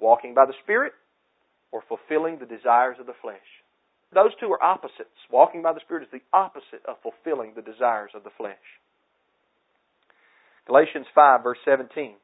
walking 0.00 0.35
by 0.35 0.47
the 0.47 0.55
Spirit 0.62 0.93
or 1.73 1.83
fulfilling 1.88 2.38
the 2.38 2.47
desires 2.47 2.97
of 3.00 3.07
the 3.07 3.19
flesh. 3.21 3.37
Those 4.14 4.33
two 4.40 4.50
are 4.52 4.62
opposites. 4.62 5.19
Walking 5.31 5.62
by 5.62 5.73
the 5.73 5.81
Spirit 5.85 6.05
is 6.05 6.12
the 6.12 6.25
opposite 6.33 6.85
of 6.87 6.97
fulfilling 7.02 7.52
the 7.55 7.62
desires 7.62 8.11
of 8.14 8.25
the 8.25 8.35
flesh. 8.37 8.57
Galatians 10.67 11.07
5, 11.14 11.43
verse 11.43 11.59
17. 11.64 12.14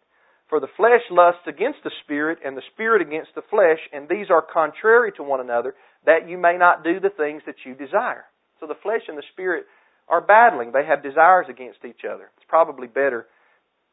For 0.49 0.61
the 0.61 0.73
flesh 0.76 1.00
lusts 1.11 1.49
against 1.49 1.81
the 1.83 1.90
spirit, 2.04 2.38
and 2.45 2.57
the 2.57 2.69
spirit 2.75 3.00
against 3.00 3.35
the 3.35 3.43
flesh, 3.49 3.81
and 3.93 4.09
these 4.09 4.28
are 4.31 4.45
contrary 4.45 5.11
to 5.16 5.23
one 5.23 5.40
another, 5.40 5.75
that 6.04 6.28
you 6.28 6.37
may 6.37 6.59
not 6.59 6.85
do 6.85 7.00
the 7.00 7.11
things 7.11 7.43
that 7.47 7.64
you 7.64 7.75
desire. 7.75 8.26
So 8.61 8.66
the 8.66 8.78
flesh 8.83 9.09
and 9.09 9.16
the 9.16 9.25
spirit 9.33 9.64
are 10.09 10.21
battling. 10.21 10.73
They 10.73 10.85
have 10.85 11.02
desires 11.02 11.47
against 11.49 11.85
each 11.85 12.04
other. 12.04 12.31
It's 12.37 12.47
probably 12.47 12.87
better 12.87 13.26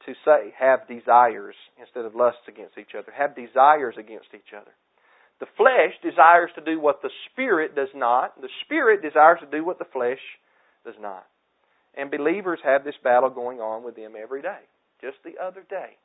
to 0.05 0.13
say, 0.25 0.53
have 0.57 0.87
desires 0.87 1.55
instead 1.79 2.05
of 2.05 2.15
lusts 2.15 2.47
against 2.47 2.77
each 2.77 2.95
other. 2.97 3.11
Have 3.11 3.35
desires 3.35 3.95
against 3.97 4.33
each 4.33 4.53
other. 4.55 4.71
The 5.39 5.49
flesh 5.57 5.97
desires 6.03 6.51
to 6.55 6.61
do 6.61 6.79
what 6.79 7.01
the 7.01 7.09
Spirit 7.31 7.75
does 7.75 7.89
not. 7.95 8.39
The 8.39 8.49
Spirit 8.63 9.01
desires 9.01 9.39
to 9.41 9.49
do 9.49 9.65
what 9.65 9.79
the 9.79 9.89
flesh 9.91 10.21
does 10.85 10.95
not. 11.01 11.25
And 11.97 12.11
believers 12.11 12.59
have 12.63 12.83
this 12.83 12.95
battle 13.03 13.29
going 13.29 13.59
on 13.59 13.83
with 13.83 13.95
them 13.95 14.13
every 14.15 14.41
day. 14.41 14.61
Just 15.01 15.17
the 15.25 15.41
other 15.41 15.65
day, 15.67 15.97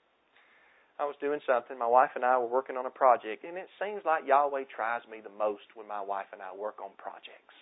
I 0.98 1.04
was 1.04 1.14
doing 1.20 1.40
something. 1.46 1.78
My 1.78 1.86
wife 1.86 2.16
and 2.16 2.24
I 2.24 2.38
were 2.38 2.48
working 2.48 2.76
on 2.76 2.86
a 2.86 2.90
project, 2.90 3.44
and 3.44 3.58
it 3.58 3.68
seems 3.76 4.00
like 4.04 4.26
Yahweh 4.26 4.64
tries 4.74 5.02
me 5.04 5.20
the 5.20 5.36
most 5.36 5.68
when 5.76 5.86
my 5.86 6.00
wife 6.00 6.32
and 6.32 6.40
I 6.40 6.56
work 6.56 6.80
on 6.80 6.90
projects. 6.96 7.52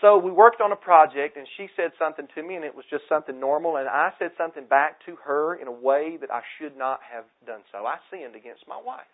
So 0.00 0.16
we 0.16 0.30
worked 0.30 0.60
on 0.60 0.72
a 0.72 0.76
project, 0.76 1.36
and 1.36 1.46
she 1.56 1.68
said 1.76 1.92
something 1.98 2.26
to 2.34 2.42
me, 2.42 2.56
and 2.56 2.64
it 2.64 2.74
was 2.74 2.86
just 2.88 3.04
something 3.08 3.38
normal, 3.38 3.76
and 3.76 3.88
I 3.88 4.12
said 4.18 4.32
something 4.38 4.64
back 4.64 5.04
to 5.04 5.16
her 5.24 5.54
in 5.54 5.68
a 5.68 5.72
way 5.72 6.16
that 6.20 6.30
I 6.30 6.40
should 6.58 6.76
not 6.76 7.00
have 7.04 7.24
done 7.46 7.60
so. 7.70 7.84
I 7.84 7.96
sinned 8.10 8.34
against 8.34 8.64
my 8.66 8.80
wife, 8.80 9.10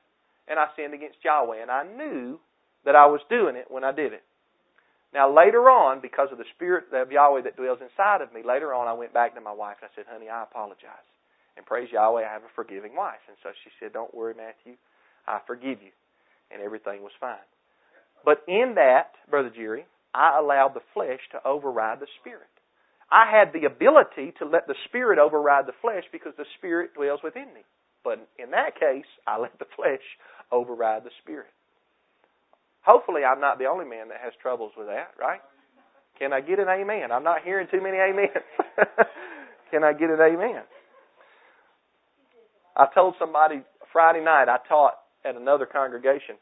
and 0.47 0.59
I 0.59 0.67
sinned 0.77 0.95
against 0.95 1.19
Yahweh, 1.25 1.61
and 1.61 1.71
I 1.71 1.83
knew 1.83 2.39
that 2.85 2.95
I 2.95 3.07
was 3.07 3.21
doing 3.29 3.57
it 3.57 3.67
when 3.69 3.83
I 3.83 3.91
did 3.91 4.13
it. 4.13 4.23
Now, 5.13 5.33
later 5.33 5.71
on, 5.71 6.01
because 6.01 6.29
of 6.31 6.39
the 6.39 6.47
Spirit 6.55 6.93
of 6.93 7.11
Yahweh 7.11 7.43
that 7.43 7.57
dwells 7.57 7.79
inside 7.83 8.23
of 8.23 8.33
me, 8.33 8.43
later 8.47 8.75
on 8.75 8.87
I 8.87 8.93
went 8.93 9.15
back 9.15 9.35
to 9.35 9.41
my 9.41 9.53
wife 9.53 9.79
and 9.83 9.91
I 9.91 9.95
said, 9.97 10.05
Honey, 10.07 10.29
I 10.29 10.43
apologize. 10.43 11.07
And 11.57 11.65
praise 11.65 11.89
Yahweh, 11.91 12.23
I 12.23 12.31
have 12.31 12.43
a 12.43 12.53
forgiving 12.55 12.95
wife. 12.95 13.23
And 13.27 13.37
so 13.43 13.51
she 13.65 13.71
said, 13.81 13.93
Don't 13.93 14.13
worry, 14.15 14.35
Matthew, 14.37 14.77
I 15.27 15.41
forgive 15.47 15.81
you. 15.83 15.95
And 16.53 16.61
everything 16.61 17.03
was 17.03 17.17
fine. 17.19 17.43
But 18.25 18.43
in 18.47 18.75
that, 18.77 19.13
Brother 19.31 19.51
Jerry, 19.55 19.87
I 20.17 20.39
allowed 20.41 20.73
the 20.73 20.87
flesh 20.95 21.21
to 21.33 21.47
override 21.47 22.01
the 22.01 22.09
Spirit. 22.21 22.49
I 23.13 23.31
had 23.31 23.53
the 23.53 23.67
ability 23.67 24.33
to 24.39 24.47
let 24.47 24.67
the 24.67 24.75
Spirit 24.89 25.19
override 25.19 25.67
the 25.67 25.77
flesh 25.83 26.05
because 26.11 26.33
the 26.39 26.49
Spirit 26.57 26.95
dwells 26.95 27.21
within 27.23 27.53
me. 27.53 27.61
But 28.03 28.27
in 28.39 28.51
that 28.53 28.81
case, 28.81 29.05
I 29.27 29.39
let 29.39 29.59
the 29.59 29.69
flesh 29.77 30.03
override 30.51 31.05
the 31.05 31.13
Spirit. 31.23 31.53
Hopefully, 32.81 33.23
I'm 33.25 33.41
not 33.41 33.59
the 33.59 33.67
only 33.67 33.85
man 33.85 34.09
that 34.09 34.19
has 34.25 34.33
troubles 34.41 34.73
with 34.77 34.87
that, 34.87 35.11
right? 35.21 35.41
Can 36.19 36.33
I 36.33 36.41
get 36.41 36.59
an 36.61 36.69
amen? 36.69 37.13
I'm 37.13 37.25
not 37.25 37.43
hearing 37.45 37.69
too 37.71 37.83
many 37.83 37.99
amens. 37.99 38.31
Can 39.71 39.85
I 39.85 39.93
get 39.93 40.09
an 40.09 40.21
amen? 40.21 40.63
I 42.75 42.87
told 42.95 43.17
somebody 43.19 43.61
Friday 43.93 44.25
night, 44.25 44.49
I 44.49 44.59
taught 44.67 44.95
at 45.25 45.37
another 45.37 45.67
congregation. 45.67 46.37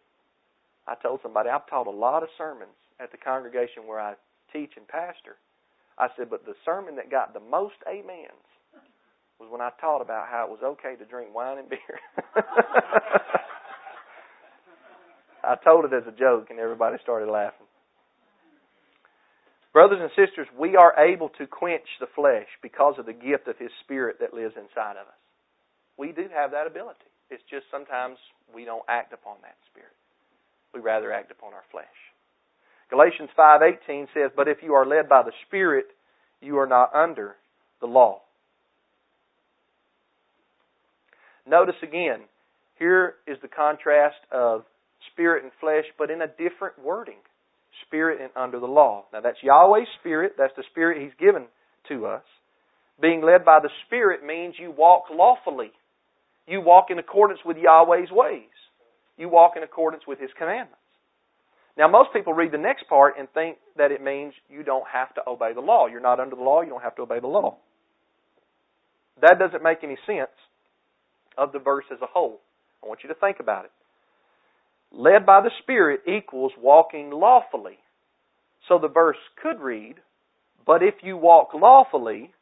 I 0.87 0.95
told 1.03 1.21
somebody, 1.23 1.49
I've 1.49 1.67
taught 1.67 1.89
a 1.89 1.91
lot 1.91 2.23
of 2.23 2.29
sermons 2.39 2.77
at 3.01 3.11
the 3.13 3.19
congregation 3.19 3.87
where 3.87 4.01
I 4.01 4.15
teach 4.53 4.73
and 4.77 4.87
pastor. 4.87 5.37
I 5.99 6.09
said, 6.17 6.31
but 6.31 6.45
the 6.45 6.55
sermon 6.65 6.97
that 6.97 7.11
got 7.11 7.35
the 7.35 7.41
most 7.41 7.77
amens 7.87 8.49
was 9.39 9.49
when 9.51 9.61
I 9.61 9.71
taught 9.81 10.01
about 10.01 10.29
how 10.29 10.45
it 10.45 10.51
was 10.51 10.61
okay 10.63 10.97
to 10.97 11.05
drink 11.05 11.35
wine 11.35 11.59
and 11.59 11.69
beer. 11.69 11.99
I 15.45 15.57
told 15.63 15.85
it 15.85 15.93
as 15.93 16.05
a 16.09 16.17
joke, 16.17 16.49
and 16.51 16.59
everybody 16.59 16.97
started 17.03 17.29
laughing. 17.29 17.67
Brothers 19.73 19.99
and 20.01 20.11
sisters, 20.15 20.47
we 20.57 20.77
are 20.77 20.95
able 20.97 21.31
to 21.37 21.47
quench 21.47 21.87
the 22.01 22.07
flesh 22.15 22.47
because 22.63 22.95
of 22.99 23.07
the 23.07 23.13
gift 23.13 23.49
of 23.49 23.59
His 23.59 23.71
Spirit 23.83 24.19
that 24.21 24.33
lives 24.33 24.55
inside 24.57 24.97
of 24.97 25.11
us. 25.11 25.21
We 25.99 26.13
do 26.13 26.27
have 26.33 26.53
that 26.53 26.67
ability. 26.67 27.11
It's 27.29 27.43
just 27.51 27.67
sometimes 27.71 28.17
we 28.55 28.65
don't 28.65 28.85
act 28.89 29.13
upon 29.13 29.37
that 29.43 29.59
Spirit. 29.71 29.93
We 30.73 30.81
rather 30.81 31.13
act 31.13 31.31
upon 31.31 31.53
our 31.53 31.65
flesh. 31.71 32.14
Galatians 32.91 33.31
5:18 33.37 34.09
says, 34.13 34.31
"But 34.37 34.49
if 34.49 34.63
you 34.63 34.75
are 34.75 34.87
led 34.87 35.09
by 35.09 35.23
the 35.23 35.33
Spirit, 35.47 35.87
you 36.41 36.59
are 36.59 36.67
not 36.67 36.95
under 36.95 37.37
the 37.81 37.87
law." 37.87 38.23
Notice 41.47 41.83
again, 41.83 42.29
here 42.77 43.17
is 43.27 43.39
the 43.41 43.49
contrast 43.49 44.17
of 44.31 44.65
spirit 45.13 45.43
and 45.43 45.53
flesh, 45.61 45.85
but 45.99 46.11
in 46.11 46.23
a 46.23 46.27
different 46.27 46.79
wording. 46.79 47.19
Spirit 47.87 48.21
and 48.21 48.31
under 48.37 48.61
the 48.61 48.69
law. 48.69 49.05
Now 49.13 49.21
that's 49.21 49.43
Yahweh's 49.43 49.89
Spirit. 50.01 50.37
That's 50.39 50.55
the 50.57 50.63
Spirit 50.71 51.03
He's 51.03 51.15
given 51.19 51.47
to 51.89 52.07
us. 52.07 52.23
Being 53.01 53.23
led 53.23 53.45
by 53.45 53.61
the 53.61 53.71
Spirit 53.87 54.25
means 54.25 54.55
you 54.59 54.71
walk 54.71 55.05
lawfully. 55.11 55.73
You 56.47 56.61
walk 56.61 56.91
in 56.91 56.99
accordance 56.99 57.41
with 57.45 57.57
Yahweh's 57.57 58.11
ways. 58.11 58.49
You 59.17 59.29
walk 59.29 59.57
in 59.57 59.63
accordance 59.63 60.07
with 60.07 60.19
His 60.21 60.31
commandments. 60.39 60.79
Now, 61.77 61.89
most 61.89 62.11
people 62.13 62.33
read 62.33 62.53
the 62.53 62.59
next 62.59 62.89
part 62.89 63.15
and 63.19 63.29
think 63.31 63.57
that 63.77 63.91
it 63.91 64.03
means 64.03 64.33
you 64.49 64.63
don't 64.63 64.87
have 64.93 65.13
to 65.15 65.23
obey 65.27 65.53
the 65.55 65.61
law. 65.61 65.87
You're 65.87 66.01
not 66.01 66.21
under 66.21 66.37
the 66.37 66.43
law, 66.43 66.63
you 66.63 66.69
don't 66.69 66.83
have 66.83 66.97
to 66.97 67.03
obey 67.03 67.21
the 67.21 67.27
law. 67.27 67.57
That 69.21 69.39
doesn't 69.39 69.63
make 69.63 69.79
any 69.83 69.97
sense 70.07 70.31
of 71.37 71.53
the 71.53 71.59
verse 71.59 71.85
as 71.93 71.99
a 72.01 72.07
whole. 72.07 72.41
I 72.83 72.87
want 72.87 73.01
you 73.03 73.09
to 73.09 73.15
think 73.15 73.41
about 73.41 73.65
it 73.65 73.71
led 74.97 75.27
by 75.27 75.41
the 75.41 75.51
Spirit 75.63 76.03
equals 76.07 76.53
walking 76.61 77.11
lawfully. 77.11 77.79
So 78.69 78.79
the 78.79 78.89
verse 78.89 79.17
could 79.43 79.61
read, 79.61 79.97
But 80.67 80.83
if 80.83 80.95
you 81.03 81.17
walk 81.17 81.53
lawfully, 81.55 82.33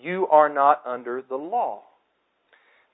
you 0.00 0.26
are 0.28 0.48
not 0.48 0.82
under 0.86 1.22
the 1.26 1.36
law. 1.36 1.82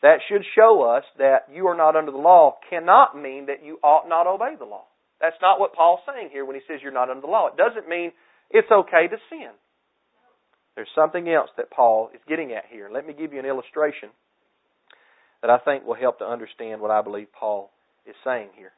That 0.02 0.18
should 0.28 0.45
show 0.54 0.83
us 0.83 1.04
that 1.18 1.47
you 1.52 1.66
are 1.66 1.76
not 1.76 1.97
under 1.97 2.11
the 2.12 2.18
law 2.18 2.56
cannot 2.71 3.21
mean 3.21 3.47
that 3.47 3.64
you 3.64 3.78
ought 3.83 4.09
not 4.09 4.26
obey 4.26 4.54
the 4.59 4.64
law. 4.64 4.85
That's 5.20 5.37
not 5.40 5.58
what 5.58 5.75
Paul's 5.75 6.00
saying 6.06 6.30
here 6.32 6.44
when 6.44 6.56
he 6.56 6.62
says 6.68 6.80
you're 6.82 6.92
not 6.92 7.11
under 7.11 7.23
the 7.23 7.26
law. 7.26 7.49
It 7.49 7.56
doesn't 7.56 7.88
mean 7.88 8.12
it's 8.50 8.70
okay 8.70 9.08
to 9.08 9.16
sin. 9.30 9.50
There's 10.75 10.88
something 10.94 11.28
else 11.28 11.49
that 11.56 11.70
Paul 11.70 12.11
is 12.14 12.20
getting 12.28 12.52
at 12.52 12.64
here. 12.70 12.90
Let 12.92 13.06
me 13.06 13.14
give 13.14 13.32
you 13.32 13.38
an 13.38 13.46
illustration 13.46 14.11
that 15.40 15.50
I 15.50 15.58
think 15.58 15.85
will 15.85 15.94
help 15.94 16.18
to 16.18 16.26
understand 16.26 16.80
what 16.80 16.90
I 16.90 17.00
believe 17.00 17.28
Paul 17.32 17.70
is 18.06 18.14
saying 18.25 18.50
here. 18.56 18.73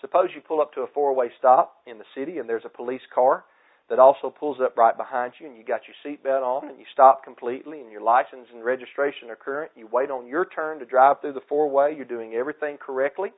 Suppose 0.00 0.30
you 0.34 0.40
pull 0.40 0.62
up 0.62 0.72
to 0.74 0.80
a 0.80 0.86
four 0.94 1.14
way 1.14 1.30
stop 1.38 1.76
in 1.86 1.98
the 1.98 2.04
city 2.16 2.38
and 2.38 2.48
there's 2.48 2.64
a 2.64 2.70
police 2.70 3.02
car 3.14 3.44
that 3.90 3.98
also 3.98 4.30
pulls 4.30 4.58
up 4.62 4.78
right 4.78 4.96
behind 4.96 5.34
you 5.38 5.46
and 5.46 5.56
you 5.58 5.64
got 5.64 5.82
your 5.84 5.96
seatbelt 6.00 6.42
on 6.42 6.70
and 6.70 6.78
you 6.78 6.86
stop 6.92 7.22
completely 7.22 7.80
and 7.80 7.90
your 7.90 8.00
license 8.00 8.46
and 8.54 8.64
registration 8.64 9.28
are 9.28 9.36
current. 9.36 9.72
You 9.76 9.88
wait 9.92 10.10
on 10.10 10.26
your 10.26 10.46
turn 10.46 10.78
to 10.78 10.86
drive 10.86 11.20
through 11.20 11.34
the 11.34 11.42
four 11.48 11.68
way. 11.68 11.92
You're 11.94 12.06
doing 12.06 12.34
everything 12.34 12.78
correctly. 12.78 13.30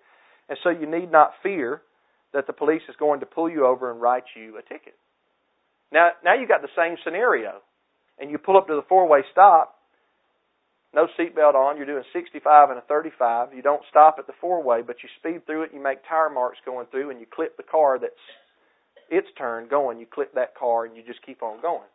And 0.49 0.59
so 0.63 0.71
you 0.71 0.87
need 0.87 1.11
not 1.11 1.33
fear 1.43 1.83
that 2.33 2.47
the 2.47 2.53
police 2.53 2.83
is 2.89 2.97
going 2.99 3.21
to 3.21 3.27
pull 3.27 3.49
you 3.49 3.67
over 3.67 3.91
and 3.91 4.01
write 4.01 4.25
you 4.35 4.59
a 4.59 4.63
ticket. 4.63 4.95
Now, 5.93 6.11
now 6.25 6.35
you 6.35 6.47
got 6.47 6.63
the 6.63 6.73
same 6.77 6.97
scenario 7.05 7.61
and 8.19 8.31
you 8.31 8.39
pull 8.39 8.57
up 8.57 8.67
to 8.69 8.75
the 8.75 8.85
four 8.89 9.07
way 9.07 9.23
stop 9.31 9.77
no 10.95 11.09
seatbelt 11.19 11.55
on, 11.55 11.79
you're 11.79 11.87
doing 11.87 12.05
65 12.13 12.69
and 12.69 12.79
a 12.79 12.83
35. 12.83 13.55
You 13.55 13.63
don't 13.63 13.83
stop 13.89 14.17
at 14.19 14.27
the 14.27 14.35
four 14.41 14.63
way, 14.63 14.83
but 14.83 14.97
you 15.03 15.09
speed 15.19 15.47
through 15.47 15.63
it. 15.63 15.71
You 15.73 15.83
make 15.83 16.07
tire 16.07 16.29
marks 16.29 16.59
going 16.67 16.87
through, 16.91 17.11
and 17.11 17.19
you 17.19 17.27
clip 17.27 17.57
the 17.57 17.63
car 17.63 17.99
that's 17.99 18.13
its 19.11 19.29
turn 19.39 19.69
going. 19.69 19.99
You 19.99 20.07
clip 20.07 20.35
that 20.35 20.55
car, 20.55 20.85
and 20.85 20.95
you 20.95 21.03
just 21.03 21.25
keep 21.25 21.43
on 21.43 21.63
going. 21.63 21.89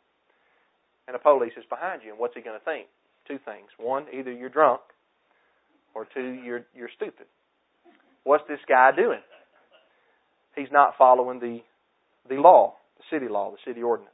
And 1.08 1.14
the 1.14 1.20
police 1.20 1.54
is 1.58 1.64
behind 1.70 2.02
you, 2.04 2.10
and 2.10 2.20
what's 2.20 2.34
he 2.34 2.42
going 2.42 2.58
to 2.58 2.66
think? 2.66 2.88
Two 3.28 3.38
things: 3.46 3.70
one, 3.78 4.08
either 4.12 4.32
you're 4.32 4.50
drunk, 4.50 4.82
or 5.94 6.08
two, 6.12 6.42
you're 6.44 6.66
you're 6.76 6.90
stupid. 6.96 7.28
What's 8.24 8.48
this 8.48 8.60
guy 8.68 8.92
doing? 8.96 9.22
He's 10.58 10.72
not 10.72 10.96
following 10.98 11.40
the 11.40 11.60
the 12.28 12.36
law, 12.36 12.74
the 12.98 13.04
city 13.16 13.32
law, 13.32 13.52
the 13.52 13.58
city 13.66 13.82
ordinance. 13.82 14.12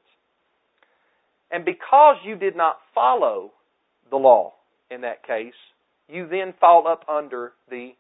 And 1.50 1.66
because 1.66 2.18
you 2.26 2.36
did 2.36 2.56
not 2.56 2.78
follow 2.94 3.52
the 4.10 4.18
law, 4.18 4.54
in 4.92 5.02
that 5.02 5.26
case, 5.26 5.54
you 6.08 6.28
then 6.28 6.54
fall 6.60 6.88
up 6.88 7.06
under 7.10 7.54
the 7.70 7.92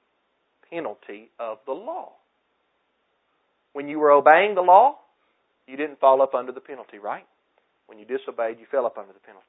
penalty 0.69 1.31
of 1.39 1.59
the 1.65 1.71
law. 1.71 2.11
When 3.73 3.87
you 3.87 3.99
were 3.99 4.11
obeying 4.11 4.55
the 4.55 4.61
law, 4.61 4.97
you 5.67 5.77
didn't 5.77 5.99
fall 5.99 6.21
up 6.21 6.35
under 6.35 6.51
the 6.51 6.61
penalty, 6.61 6.99
right? 6.99 7.25
When 7.87 7.97
you 7.97 8.05
disobeyed, 8.05 8.59
you 8.59 8.65
fell 8.69 8.85
up 8.85 8.97
under 8.97 9.13
the 9.13 9.19
penalty. 9.19 9.45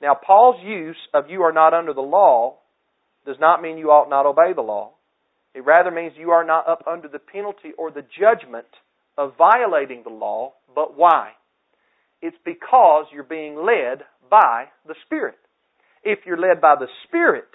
Now, 0.00 0.14
Paul's 0.14 0.62
use 0.62 0.96
of 1.14 1.30
you 1.30 1.42
are 1.42 1.52
not 1.52 1.74
under 1.74 1.94
the 1.94 2.00
law 2.00 2.58
does 3.26 3.36
not 3.40 3.62
mean 3.62 3.78
you 3.78 3.90
ought 3.90 4.10
not 4.10 4.26
obey 4.26 4.52
the 4.54 4.62
law. 4.62 4.92
It 5.54 5.64
rather 5.64 5.90
means 5.90 6.14
you 6.16 6.30
are 6.30 6.44
not 6.44 6.68
up 6.68 6.84
under 6.90 7.08
the 7.08 7.18
penalty 7.18 7.70
or 7.78 7.90
the 7.90 8.04
judgment 8.18 8.66
of 9.16 9.36
violating 9.38 10.02
the 10.02 10.10
law. 10.10 10.54
But 10.74 10.96
why? 10.96 11.32
It's 12.20 12.36
because 12.44 13.06
you're 13.12 13.22
being 13.22 13.56
led 13.56 14.04
by 14.30 14.66
the 14.86 14.94
Spirit. 15.06 15.36
If 16.02 16.20
you're 16.26 16.38
led 16.38 16.60
by 16.60 16.74
the 16.78 16.88
Spirit, 17.06 17.48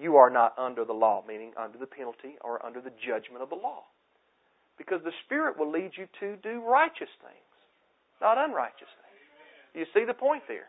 you 0.00 0.16
are 0.16 0.30
not 0.30 0.54
under 0.58 0.84
the 0.84 0.92
law, 0.92 1.24
meaning 1.26 1.52
under 1.56 1.78
the 1.78 1.86
penalty 1.86 2.36
or 2.42 2.64
under 2.64 2.80
the 2.80 2.92
judgment 3.06 3.42
of 3.42 3.50
the 3.50 3.56
law. 3.56 3.82
Because 4.78 5.00
the 5.04 5.12
Spirit 5.24 5.58
will 5.58 5.70
lead 5.70 5.92
you 5.96 6.06
to 6.20 6.36
do 6.42 6.62
righteous 6.62 7.08
things, 7.20 7.52
not 8.20 8.38
unrighteous 8.38 8.78
things. 8.78 9.06
You 9.74 9.84
see 9.92 10.06
the 10.06 10.14
point 10.14 10.42
there? 10.48 10.68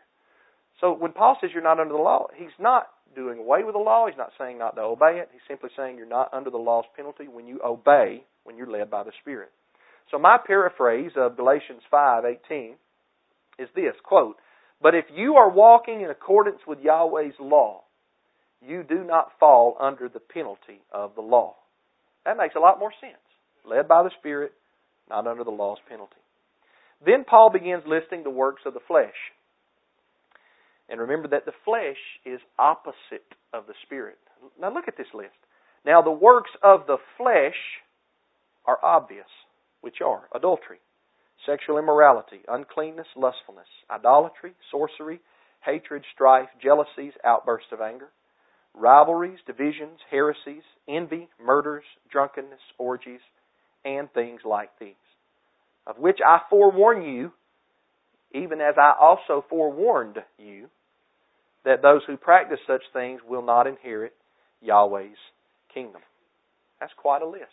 So 0.80 0.92
when 0.92 1.12
Paul 1.12 1.36
says 1.40 1.50
you're 1.52 1.62
not 1.62 1.80
under 1.80 1.94
the 1.94 2.00
law, 2.00 2.26
he's 2.36 2.56
not 2.58 2.88
doing 3.14 3.38
away 3.38 3.64
with 3.64 3.74
the 3.74 3.80
law. 3.80 4.06
He's 4.06 4.18
not 4.18 4.32
saying 4.38 4.58
not 4.58 4.76
to 4.76 4.82
obey 4.82 5.18
it. 5.20 5.28
He's 5.32 5.42
simply 5.48 5.70
saying 5.76 5.96
you're 5.96 6.06
not 6.06 6.32
under 6.32 6.50
the 6.50 6.58
law's 6.58 6.84
penalty 6.96 7.28
when 7.28 7.46
you 7.46 7.60
obey, 7.64 8.24
when 8.44 8.56
you're 8.56 8.70
led 8.70 8.90
by 8.90 9.02
the 9.02 9.12
Spirit. 9.20 9.50
So 10.10 10.18
my 10.18 10.38
paraphrase 10.44 11.12
of 11.16 11.36
Galatians 11.36 11.82
5:18 11.90 12.76
is 13.58 13.68
this, 13.74 13.94
quote, 14.02 14.36
But 14.80 14.94
if 14.94 15.04
you 15.14 15.36
are 15.36 15.50
walking 15.50 16.00
in 16.00 16.10
accordance 16.10 16.60
with 16.66 16.80
Yahweh's 16.80 17.38
law, 17.40 17.82
you 18.60 18.82
do 18.82 19.04
not 19.04 19.32
fall 19.38 19.76
under 19.80 20.08
the 20.08 20.20
penalty 20.20 20.80
of 20.92 21.14
the 21.14 21.20
law. 21.20 21.56
That 22.24 22.36
makes 22.36 22.54
a 22.56 22.60
lot 22.60 22.78
more 22.78 22.92
sense. 23.00 23.16
Led 23.64 23.88
by 23.88 24.02
the 24.02 24.10
Spirit, 24.18 24.52
not 25.10 25.26
under 25.26 25.44
the 25.44 25.50
law's 25.50 25.78
penalty. 25.88 26.16
Then 27.04 27.24
Paul 27.24 27.50
begins 27.50 27.84
listing 27.86 28.22
the 28.22 28.30
works 28.30 28.62
of 28.66 28.74
the 28.74 28.80
flesh. 28.86 29.14
And 30.88 31.00
remember 31.00 31.28
that 31.28 31.44
the 31.44 31.52
flesh 31.64 31.98
is 32.24 32.40
opposite 32.58 33.34
of 33.52 33.66
the 33.66 33.74
Spirit. 33.84 34.18
Now 34.60 34.72
look 34.72 34.88
at 34.88 34.96
this 34.96 35.12
list. 35.14 35.36
Now 35.84 36.02
the 36.02 36.10
works 36.10 36.50
of 36.62 36.86
the 36.86 36.96
flesh 37.16 37.56
are 38.66 38.78
obvious, 38.82 39.28
which 39.80 40.00
are 40.04 40.28
adultery, 40.34 40.78
sexual 41.46 41.78
immorality, 41.78 42.40
uncleanness, 42.48 43.06
lustfulness, 43.16 43.68
idolatry, 43.90 44.52
sorcery, 44.70 45.20
hatred, 45.64 46.04
strife, 46.14 46.48
jealousies, 46.62 47.12
outbursts 47.24 47.72
of 47.72 47.80
anger, 47.80 48.08
rivalries, 48.74 49.38
divisions, 49.46 49.98
heresies, 50.10 50.62
envy, 50.88 51.28
murders, 51.44 51.84
drunkenness, 52.10 52.60
orgies, 52.78 53.20
and 53.84 54.12
things 54.12 54.40
like 54.44 54.70
these, 54.80 54.94
of 55.86 55.98
which 55.98 56.18
I 56.26 56.40
forewarn 56.50 57.02
you, 57.02 57.32
even 58.34 58.60
as 58.60 58.74
I 58.78 58.92
also 59.00 59.44
forewarned 59.48 60.18
you, 60.38 60.68
that 61.64 61.82
those 61.82 62.02
who 62.06 62.16
practice 62.16 62.60
such 62.66 62.82
things 62.92 63.20
will 63.26 63.42
not 63.42 63.66
inherit 63.66 64.14
Yahweh's 64.60 65.18
kingdom. 65.72 66.02
That's 66.80 66.92
quite 66.96 67.22
a 67.22 67.28
list. 67.28 67.44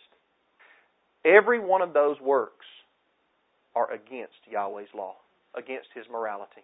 Every 1.24 1.58
one 1.58 1.82
of 1.82 1.92
those 1.92 2.20
works 2.20 2.66
are 3.74 3.92
against 3.92 4.38
Yahweh's 4.50 4.94
law, 4.94 5.16
against 5.56 5.88
His 5.94 6.04
morality. 6.10 6.62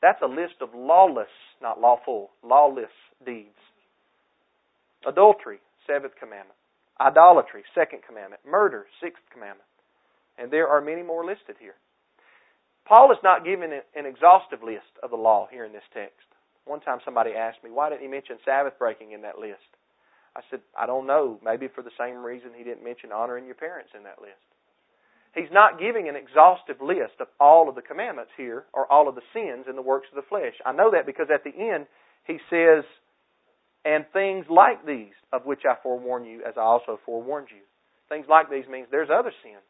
That's 0.00 0.22
a 0.22 0.26
list 0.26 0.54
of 0.60 0.70
lawless, 0.74 1.30
not 1.60 1.80
lawful, 1.80 2.30
lawless 2.42 2.90
deeds. 3.24 3.58
Adultery, 5.06 5.58
seventh 5.86 6.14
commandment. 6.18 6.58
Idolatry, 7.00 7.62
second 7.74 8.00
commandment. 8.06 8.42
Murder, 8.48 8.86
sixth 9.02 9.22
commandment. 9.32 9.66
And 10.38 10.50
there 10.50 10.68
are 10.68 10.80
many 10.80 11.02
more 11.02 11.24
listed 11.24 11.56
here. 11.60 11.74
Paul 12.86 13.12
is 13.12 13.18
not 13.22 13.44
giving 13.44 13.70
an 13.72 14.06
exhaustive 14.06 14.62
list 14.62 14.90
of 15.02 15.10
the 15.10 15.16
law 15.16 15.48
here 15.50 15.64
in 15.64 15.72
this 15.72 15.86
text. 15.94 16.26
One 16.64 16.80
time 16.80 16.98
somebody 17.04 17.32
asked 17.32 17.64
me, 17.64 17.70
why 17.70 17.90
didn't 17.90 18.02
he 18.02 18.08
mention 18.08 18.38
Sabbath 18.44 18.78
breaking 18.78 19.12
in 19.12 19.22
that 19.22 19.38
list? 19.38 19.66
I 20.36 20.40
said, 20.50 20.60
I 20.78 20.86
don't 20.86 21.06
know. 21.06 21.38
Maybe 21.44 21.68
for 21.68 21.82
the 21.82 21.90
same 21.98 22.22
reason 22.22 22.50
he 22.56 22.64
didn't 22.64 22.84
mention 22.84 23.12
honoring 23.12 23.46
your 23.46 23.54
parents 23.54 23.90
in 23.96 24.04
that 24.04 24.20
list. 24.20 24.40
He's 25.34 25.52
not 25.52 25.80
giving 25.80 26.08
an 26.08 26.16
exhaustive 26.16 26.76
list 26.80 27.20
of 27.20 27.26
all 27.40 27.68
of 27.68 27.74
the 27.74 27.82
commandments 27.82 28.32
here 28.36 28.64
or 28.72 28.90
all 28.90 29.08
of 29.08 29.14
the 29.14 29.26
sins 29.32 29.64
and 29.66 29.76
the 29.76 29.82
works 29.82 30.08
of 30.12 30.16
the 30.16 30.28
flesh. 30.28 30.54
I 30.64 30.72
know 30.72 30.90
that 30.92 31.06
because 31.06 31.28
at 31.32 31.44
the 31.44 31.56
end 31.56 31.86
he 32.26 32.38
says, 32.50 32.84
and 33.84 34.04
things 34.12 34.46
like 34.48 34.86
these 34.86 35.16
of 35.32 35.44
which 35.44 35.62
I 35.68 35.74
forewarn 35.82 36.24
you 36.24 36.42
as 36.46 36.54
I 36.56 36.60
also 36.60 37.00
forewarned 37.04 37.48
you. 37.50 37.62
Things 38.08 38.26
like 38.28 38.50
these 38.50 38.68
means 38.70 38.88
there's 38.90 39.08
other 39.10 39.32
sins. 39.42 39.64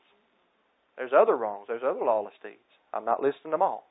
There's 0.97 1.13
other 1.17 1.37
wrongs. 1.37 1.67
There's 1.69 1.83
other 1.87 2.05
lawless 2.05 2.35
deeds. 2.43 2.59
I'm 2.93 3.05
not 3.05 3.23
listing 3.23 3.53
them 3.53 3.63
all. 3.63 3.89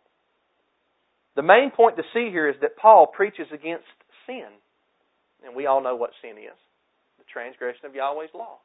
The 1.35 1.41
main 1.41 1.71
point 1.71 1.97
to 1.97 2.03
see 2.13 2.29
here 2.29 2.49
is 2.49 2.55
that 2.61 2.77
Paul 2.77 3.07
preaches 3.07 3.47
against 3.53 3.87
sin. 4.27 4.47
And 5.45 5.55
we 5.55 5.65
all 5.65 5.81
know 5.81 5.95
what 5.95 6.11
sin 6.21 6.37
is 6.37 6.57
the 7.17 7.25
transgression 7.31 7.85
of 7.85 7.95
Yahweh's 7.95 8.33
law. 8.33 8.57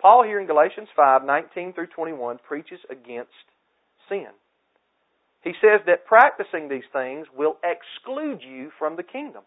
Paul 0.00 0.24
here 0.24 0.40
in 0.40 0.46
Galatians 0.46 0.88
5 0.94 1.24
19 1.24 1.72
through 1.72 1.86
21 1.88 2.38
preaches 2.46 2.80
against 2.90 3.30
sin. 4.08 4.28
He 5.42 5.52
says 5.60 5.80
that 5.86 6.06
practicing 6.06 6.68
these 6.68 6.86
things 6.92 7.26
will 7.34 7.56
exclude 7.62 8.40
you 8.42 8.70
from 8.78 8.96
the 8.96 9.02
kingdom. 9.02 9.44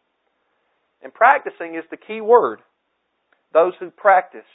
And 1.03 1.13
practicing 1.13 1.75
is 1.75 1.83
the 1.91 1.97
key 1.97 2.21
word. 2.21 2.59
Those 3.53 3.73
who 3.79 3.89
practice, 3.89 4.47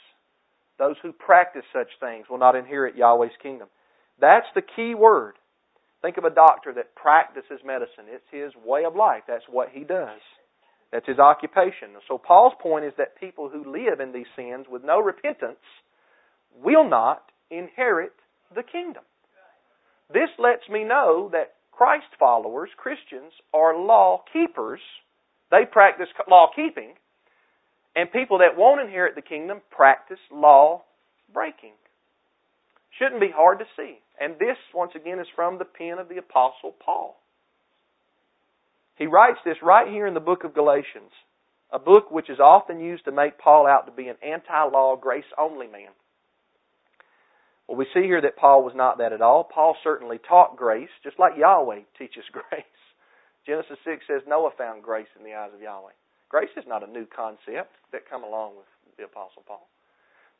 those 0.77 0.95
who 1.01 1.11
practice 1.11 1.63
such 1.71 1.89
things 1.99 2.25
will 2.29 2.39
not 2.39 2.55
inherit 2.55 2.95
Yahweh's 2.95 3.37
kingdom. 3.41 3.67
That's 4.19 4.47
the 4.55 4.63
key 4.63 4.95
word. 4.95 5.35
Think 6.05 6.17
of 6.17 6.23
a 6.23 6.29
doctor 6.29 6.71
that 6.73 6.93
practices 6.93 7.65
medicine. 7.65 8.05
It's 8.07 8.29
his 8.29 8.51
way 8.63 8.85
of 8.85 8.95
life. 8.95 9.23
That's 9.27 9.49
what 9.49 9.69
he 9.73 9.83
does. 9.83 10.21
That's 10.91 11.07
his 11.07 11.17
occupation. 11.17 11.97
So 12.07 12.19
Paul's 12.19 12.53
point 12.61 12.85
is 12.85 12.93
that 12.99 13.19
people 13.19 13.49
who 13.49 13.65
live 13.65 13.99
in 13.99 14.13
these 14.13 14.29
sins 14.35 14.67
with 14.69 14.83
no 14.83 14.99
repentance 14.99 15.65
will 16.63 16.87
not 16.87 17.23
inherit 17.49 18.13
the 18.53 18.61
kingdom. 18.61 19.01
This 20.13 20.29
lets 20.37 20.69
me 20.69 20.83
know 20.83 21.31
that 21.31 21.55
Christ 21.71 22.13
followers, 22.19 22.69
Christians, 22.77 23.33
are 23.51 23.75
law 23.75 24.21
keepers. 24.31 24.81
They 25.49 25.65
practice 25.65 26.09
law 26.29 26.51
keeping. 26.55 26.93
And 27.95 28.11
people 28.11 28.37
that 28.37 28.55
won't 28.55 28.79
inherit 28.79 29.15
the 29.15 29.23
kingdom 29.23 29.61
practice 29.71 30.21
law 30.31 30.83
breaking. 31.33 31.73
Shouldn't 32.99 33.21
be 33.21 33.33
hard 33.35 33.57
to 33.57 33.65
see. 33.75 33.97
And 34.19 34.35
this, 34.39 34.57
once 34.73 34.93
again, 34.95 35.19
is 35.19 35.27
from 35.35 35.57
the 35.57 35.65
pen 35.65 35.99
of 35.99 36.09
the 36.09 36.17
Apostle 36.17 36.73
Paul. 36.83 37.17
He 38.97 39.07
writes 39.07 39.39
this 39.43 39.57
right 39.61 39.87
here 39.87 40.07
in 40.07 40.13
the 40.13 40.19
book 40.21 40.43
of 40.43 40.53
Galatians, 40.53 41.11
a 41.71 41.79
book 41.79 42.11
which 42.11 42.29
is 42.29 42.39
often 42.39 42.79
used 42.79 43.05
to 43.05 43.11
make 43.11 43.37
Paul 43.37 43.67
out 43.67 43.87
to 43.87 43.91
be 43.91 44.07
an 44.07 44.15
anti 44.23 44.63
law, 44.71 44.95
grace 44.95 45.25
only 45.37 45.67
man. 45.67 45.91
Well, 47.67 47.77
we 47.77 47.87
see 47.93 48.03
here 48.03 48.21
that 48.21 48.37
Paul 48.37 48.63
was 48.63 48.75
not 48.75 48.99
that 48.99 49.11
at 49.11 49.21
all. 49.21 49.43
Paul 49.43 49.75
certainly 49.83 50.19
taught 50.19 50.55
grace, 50.55 50.89
just 51.03 51.19
like 51.19 51.37
Yahweh 51.37 51.81
teaches 51.97 52.23
grace. 52.31 52.63
Genesis 53.45 53.77
6 53.83 54.05
says 54.07 54.21
Noah 54.27 54.51
found 54.57 54.83
grace 54.83 55.11
in 55.17 55.25
the 55.25 55.33
eyes 55.33 55.51
of 55.53 55.61
Yahweh. 55.61 55.93
Grace 56.29 56.53
is 56.57 56.65
not 56.67 56.87
a 56.87 56.91
new 56.91 57.05
concept 57.05 57.73
that 57.91 58.09
come 58.09 58.23
along 58.23 58.55
with 58.55 58.65
the 58.97 59.03
Apostle 59.03 59.43
Paul. 59.45 59.67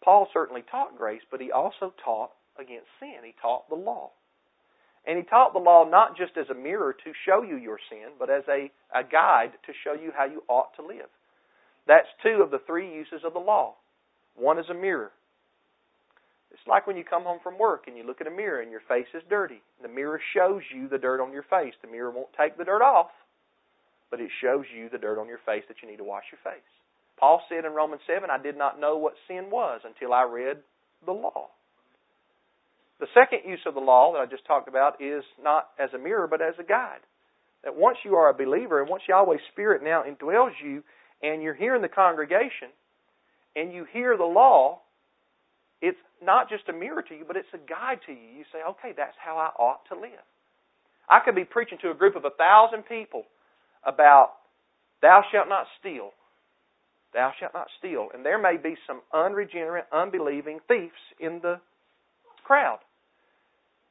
Paul 0.04 0.28
certainly 0.34 0.64
taught 0.70 0.98
grace, 0.98 1.22
but 1.30 1.42
he 1.42 1.52
also 1.52 1.94
taught 2.04 2.32
against 2.60 2.88
sin. 3.00 3.24
He 3.24 3.34
taught 3.42 3.70
the 3.70 3.76
law. 3.76 4.12
And 5.08 5.18
he 5.18 5.24
taught 5.24 5.54
the 5.54 5.60
law 5.60 5.86
not 5.88 6.18
just 6.18 6.38
as 6.38 6.50
a 6.50 6.56
mirror 6.56 6.94
to 6.94 7.12
show 7.26 7.44
you 7.44 7.58
your 7.58 7.80
sin, 7.90 8.18
but 8.18 8.30
as 8.30 8.44
a, 8.50 8.72
a 8.94 9.04
guide 9.04 9.52
to 9.66 9.74
show 9.84 9.94
you 9.94 10.12
how 10.16 10.26
you 10.26 10.44
ought 10.48 10.76
to 10.78 10.86
live. 10.86 11.10
That's 11.88 12.08
two 12.24 12.42
of 12.42 12.50
the 12.50 12.62
three 12.66 12.92
uses 12.92 13.22
of 13.24 13.34
the 13.34 13.40
law. 13.40 13.76
One 14.36 14.58
is 14.58 14.66
a 14.70 14.74
mirror. 14.74 15.12
It's 16.52 16.68
like 16.68 16.88
when 16.88 16.98
you 16.98 17.04
come 17.04 17.24
home 17.24 17.40
from 17.44 17.60
work 17.60 17.84
and 17.86 17.98
you 17.98 18.04
look 18.06 18.22
in 18.22 18.28
a 18.28 18.32
mirror 18.32 18.62
and 18.62 18.72
your 18.72 18.82
face 18.88 19.08
is 19.14 19.22
dirty. 19.30 19.62
The 19.82 19.90
mirror 19.90 20.20
shows 20.34 20.62
you 20.74 20.88
the 20.88 20.98
dirt 20.98 21.22
on 21.22 21.34
your 21.34 21.44
face. 21.44 21.74
The 21.82 21.92
mirror 21.92 22.12
won't 22.12 22.34
take 22.38 22.58
the 22.58 22.64
dirt 22.64 22.82
off, 22.82 23.12
but 24.10 24.22
it 24.22 24.32
shows 24.42 24.66
you 24.76 24.90
the 24.90 24.98
dirt 24.98 25.20
on 25.20 25.28
your 25.28 25.44
face 25.46 25.64
that 25.68 25.78
you 25.84 25.90
need 25.90 25.98
to 25.98 26.04
wash 26.04 26.24
your 26.32 26.40
face. 26.44 26.64
Paul 27.20 27.42
said 27.50 27.66
in 27.66 27.74
Romans 27.74 28.02
7, 28.08 28.30
I 28.30 28.42
did 28.42 28.58
not 28.58 28.80
know 28.80 28.98
what 28.98 29.14
sin 29.28 29.52
was 29.52 29.82
until 29.86 30.14
I 30.14 30.24
read 30.24 30.58
the 31.06 31.12
law. 31.12 31.50
The 33.00 33.08
second 33.14 33.50
use 33.50 33.60
of 33.66 33.74
the 33.74 33.82
law 33.82 34.14
that 34.14 34.20
I 34.20 34.26
just 34.26 34.46
talked 34.46 34.68
about 34.70 35.02
is 35.02 35.24
not 35.42 35.68
as 35.80 35.90
a 35.94 35.98
mirror, 35.98 36.28
but 36.28 36.42
as 36.42 36.56
a 36.60 36.64
guide. 36.64 37.02
That 37.64 37.76
once 37.76 37.98
you 38.06 38.16
are 38.16 38.30
a 38.30 38.34
believer 38.34 38.80
and 38.80 38.90
once 38.90 39.04
Yahweh's 39.10 39.42
Spirit 39.52 39.84
now 39.84 40.04
indwells 40.04 40.54
you 40.64 40.84
and 41.22 41.42
you're 41.42 41.56
here 41.56 41.76
in 41.76 41.82
the 41.82 41.90
congregation 41.90 42.70
and 43.56 43.74
you 43.74 43.86
hear 43.92 44.16
the 44.18 44.24
law, 44.24 44.80
it's 45.82 45.98
not 46.24 46.50
just 46.50 46.70
a 46.70 46.74
mirror 46.74 47.02
to 47.02 47.16
you, 47.16 47.26
but 47.28 47.36
it's 47.36 47.48
a 47.54 47.58
guide 47.58 48.00
to 48.06 48.14
you. 48.14 48.38
You 48.38 48.44
say, 48.54 48.60
okay, 48.70 48.94
that's 48.96 49.16
how 49.18 49.38
I 49.38 49.62
ought 49.62 49.82
to 49.90 49.96
live. 50.00 50.24
I 51.10 51.20
could 51.24 51.36
be 51.36 51.44
preaching 51.44 51.78
to 51.82 51.92
a 51.92 51.94
group 51.94 52.16
of 52.16 52.26
a 52.26 52.32
thousand 52.32 52.84
people 52.84 53.24
about 53.84 54.32
thou 55.02 55.24
shalt 55.32 55.50
not 55.50 55.68
steal. 55.80 56.12
Thou 57.14 57.32
shalt 57.40 57.54
not 57.54 57.68
steal. 57.78 58.10
And 58.14 58.26
there 58.26 58.42
may 58.42 58.58
be 58.58 58.76
some 58.88 59.02
unregenerate, 59.14 59.86
unbelieving 59.92 60.60
thieves 60.68 60.94
in 61.20 61.40
the 61.42 61.60
crowd. 62.44 62.80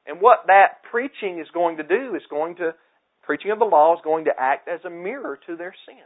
And 0.07 0.21
what 0.21 0.47
that 0.47 0.83
preaching 0.91 1.39
is 1.39 1.49
going 1.53 1.79
to 1.79 1.83
do 1.83 2.15
is 2.15 2.23
going 2.29 2.57
to, 2.57 2.75
preaching 3.23 3.51
of 3.51 3.59
the 3.59 3.65
law 3.65 3.95
is 3.95 4.01
going 4.05 4.27
to 4.27 4.33
act 4.39 4.69
as 4.69 4.81
a 4.85 4.91
mirror 4.91 5.39
to 5.47 5.57
their 5.57 5.75
sin. 5.87 6.05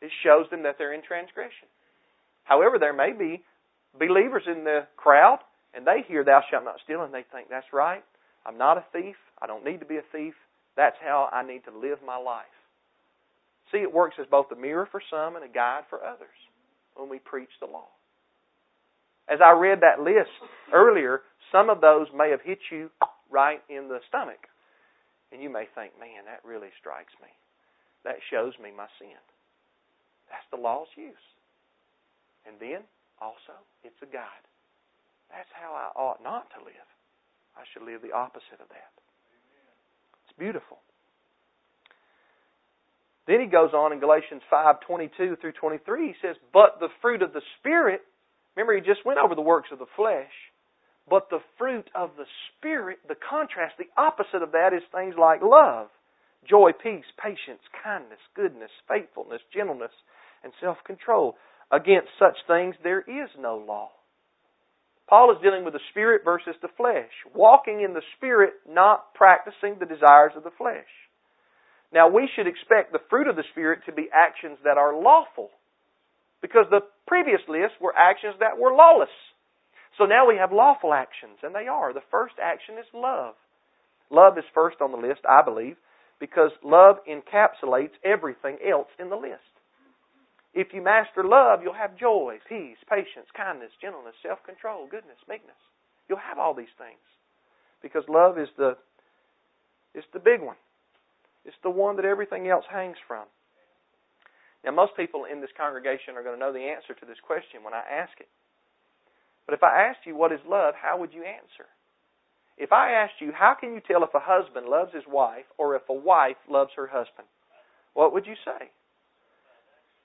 It 0.00 0.10
shows 0.22 0.50
them 0.50 0.64
that 0.64 0.76
they're 0.78 0.92
in 0.92 1.02
transgression. 1.02 1.68
However, 2.44 2.78
there 2.78 2.92
may 2.92 3.12
be 3.12 3.42
believers 3.98 4.42
in 4.46 4.64
the 4.64 4.86
crowd 4.96 5.38
and 5.74 5.86
they 5.86 6.02
hear 6.06 6.24
thou 6.24 6.42
shalt 6.50 6.64
not 6.64 6.80
steal 6.84 7.02
and 7.02 7.14
they 7.14 7.24
think 7.32 7.48
that's 7.48 7.72
right. 7.72 8.04
I'm 8.44 8.58
not 8.58 8.78
a 8.78 8.84
thief. 8.92 9.16
I 9.40 9.46
don't 9.46 9.64
need 9.64 9.80
to 9.80 9.86
be 9.86 9.96
a 9.96 10.04
thief. 10.12 10.34
That's 10.76 10.96
how 11.00 11.28
I 11.32 11.46
need 11.46 11.64
to 11.64 11.78
live 11.78 11.98
my 12.04 12.16
life. 12.16 12.44
See, 13.70 13.78
it 13.78 13.92
works 13.92 14.16
as 14.20 14.26
both 14.30 14.46
a 14.52 14.56
mirror 14.56 14.88
for 14.90 15.00
some 15.10 15.36
and 15.36 15.44
a 15.44 15.48
guide 15.48 15.84
for 15.88 16.04
others 16.04 16.28
when 16.94 17.08
we 17.08 17.18
preach 17.18 17.50
the 17.60 17.66
law. 17.66 17.88
As 19.28 19.38
I 19.42 19.52
read 19.52 19.80
that 19.80 20.00
list 20.00 20.30
earlier, 20.74 21.22
some 21.52 21.70
of 21.70 21.80
those 21.80 22.08
may 22.16 22.30
have 22.30 22.40
hit 22.42 22.58
you 22.70 22.90
right 23.30 23.62
in 23.68 23.88
the 23.88 24.00
stomach. 24.08 24.48
And 25.30 25.42
you 25.42 25.48
may 25.48 25.68
think, 25.74 25.92
man, 26.00 26.24
that 26.26 26.44
really 26.44 26.72
strikes 26.80 27.12
me. 27.22 27.28
That 28.04 28.16
shows 28.30 28.52
me 28.58 28.72
my 28.74 28.88
sin. 28.98 29.20
That's 30.28 30.48
the 30.50 30.60
law's 30.60 30.88
use. 30.96 31.26
And 32.44 32.56
then, 32.58 32.82
also, 33.20 33.54
it's 33.84 34.00
a 34.02 34.10
guide. 34.10 34.44
That's 35.30 35.48
how 35.52 35.72
I 35.72 35.92
ought 35.96 36.22
not 36.24 36.50
to 36.58 36.64
live. 36.64 36.88
I 37.56 37.62
should 37.72 37.84
live 37.84 38.02
the 38.02 38.12
opposite 38.12 38.60
of 38.60 38.68
that. 38.68 38.92
It's 40.24 40.36
beautiful. 40.38 40.80
Then 43.26 43.40
he 43.40 43.46
goes 43.46 43.72
on 43.72 43.92
in 43.92 44.00
Galatians 44.00 44.42
5:22 44.50 45.36
through 45.36 45.52
23. 45.52 46.12
He 46.12 46.18
says, 46.20 46.36
"But 46.52 46.80
the 46.80 46.88
fruit 47.00 47.22
of 47.22 47.32
the 47.32 47.42
Spirit." 47.58 48.04
Remember, 48.56 48.74
he 48.74 48.80
just 48.80 49.04
went 49.04 49.18
over 49.18 49.34
the 49.34 49.40
works 49.42 49.70
of 49.70 49.78
the 49.78 49.86
flesh. 49.86 50.51
But 51.08 51.30
the 51.30 51.40
fruit 51.58 51.90
of 51.94 52.10
the 52.16 52.26
Spirit, 52.50 52.98
the 53.08 53.16
contrast, 53.16 53.74
the 53.78 53.90
opposite 54.00 54.42
of 54.42 54.52
that 54.52 54.72
is 54.72 54.82
things 54.94 55.14
like 55.18 55.42
love, 55.42 55.88
joy, 56.48 56.70
peace, 56.72 57.04
patience, 57.22 57.62
kindness, 57.82 58.20
goodness, 58.34 58.70
faithfulness, 58.88 59.42
gentleness, 59.52 59.92
and 60.44 60.52
self-control. 60.60 61.36
Against 61.70 62.08
such 62.18 62.36
things 62.46 62.74
there 62.82 63.00
is 63.00 63.30
no 63.38 63.56
law. 63.56 63.90
Paul 65.08 65.32
is 65.32 65.42
dealing 65.42 65.64
with 65.64 65.74
the 65.74 65.88
Spirit 65.90 66.22
versus 66.24 66.54
the 66.62 66.72
flesh. 66.76 67.10
Walking 67.34 67.82
in 67.82 67.92
the 67.92 68.02
Spirit, 68.16 68.54
not 68.68 69.12
practicing 69.14 69.76
the 69.78 69.86
desires 69.86 70.32
of 70.36 70.44
the 70.44 70.56
flesh. 70.56 70.88
Now 71.92 72.08
we 72.08 72.28
should 72.34 72.46
expect 72.46 72.92
the 72.92 73.04
fruit 73.10 73.28
of 73.28 73.36
the 73.36 73.44
Spirit 73.52 73.80
to 73.86 73.92
be 73.92 74.08
actions 74.12 74.58
that 74.64 74.78
are 74.78 74.96
lawful. 74.96 75.50
Because 76.40 76.66
the 76.70 76.80
previous 77.06 77.40
list 77.48 77.74
were 77.80 77.94
actions 77.96 78.34
that 78.40 78.58
were 78.58 78.72
lawless. 78.72 79.12
So 79.98 80.04
now 80.04 80.26
we 80.26 80.36
have 80.36 80.52
lawful 80.52 80.94
actions, 80.94 81.38
and 81.42 81.54
they 81.54 81.66
are. 81.66 81.92
The 81.92 82.08
first 82.10 82.34
action 82.42 82.76
is 82.78 82.86
love. 82.94 83.34
Love 84.10 84.38
is 84.38 84.44
first 84.54 84.80
on 84.80 84.90
the 84.90 84.96
list, 84.96 85.20
I 85.28 85.42
believe, 85.42 85.76
because 86.18 86.50
love 86.62 86.96
encapsulates 87.08 87.96
everything 88.04 88.58
else 88.66 88.88
in 88.98 89.10
the 89.10 89.16
list. 89.16 89.42
If 90.54 90.68
you 90.72 90.82
master 90.82 91.24
love, 91.24 91.60
you'll 91.62 91.72
have 91.72 91.96
joy, 91.96 92.38
peace, 92.48 92.76
patience, 92.88 93.28
kindness, 93.34 93.72
gentleness, 93.80 94.14
self-control, 94.22 94.88
goodness, 94.90 95.16
meekness. 95.28 95.56
You'll 96.08 96.18
have 96.18 96.38
all 96.38 96.54
these 96.54 96.72
things. 96.76 97.00
Because 97.80 98.04
love 98.08 98.38
is 98.38 98.48
the 98.56 98.76
it's 99.94 100.06
the 100.12 100.20
big 100.20 100.40
one. 100.40 100.56
It's 101.44 101.56
the 101.62 101.70
one 101.70 101.96
that 101.96 102.04
everything 102.04 102.48
else 102.48 102.64
hangs 102.70 102.96
from. 103.06 103.26
Now, 104.64 104.70
most 104.70 104.96
people 104.96 105.24
in 105.24 105.40
this 105.40 105.50
congregation 105.56 106.16
are 106.16 106.22
going 106.22 106.36
to 106.36 106.40
know 106.40 106.52
the 106.52 106.70
answer 106.70 106.94
to 106.94 107.06
this 107.06 107.18
question 107.20 107.64
when 107.64 107.74
I 107.74 107.82
ask 107.82 108.14
it. 108.20 108.28
But 109.46 109.54
if 109.54 109.62
I 109.62 109.88
asked 109.88 110.06
you 110.06 110.16
what 110.16 110.32
is 110.32 110.40
love, 110.48 110.74
how 110.80 110.98
would 110.98 111.12
you 111.12 111.24
answer? 111.24 111.66
If 112.56 112.72
I 112.72 112.92
asked 112.92 113.20
you, 113.20 113.32
how 113.34 113.54
can 113.58 113.72
you 113.74 113.80
tell 113.80 114.04
if 114.04 114.14
a 114.14 114.20
husband 114.20 114.66
loves 114.66 114.92
his 114.94 115.04
wife 115.08 115.46
or 115.58 115.74
if 115.74 115.82
a 115.88 115.94
wife 115.94 116.36
loves 116.48 116.70
her 116.76 116.86
husband? 116.86 117.26
What 117.94 118.12
would 118.12 118.26
you 118.26 118.34
say? 118.44 118.70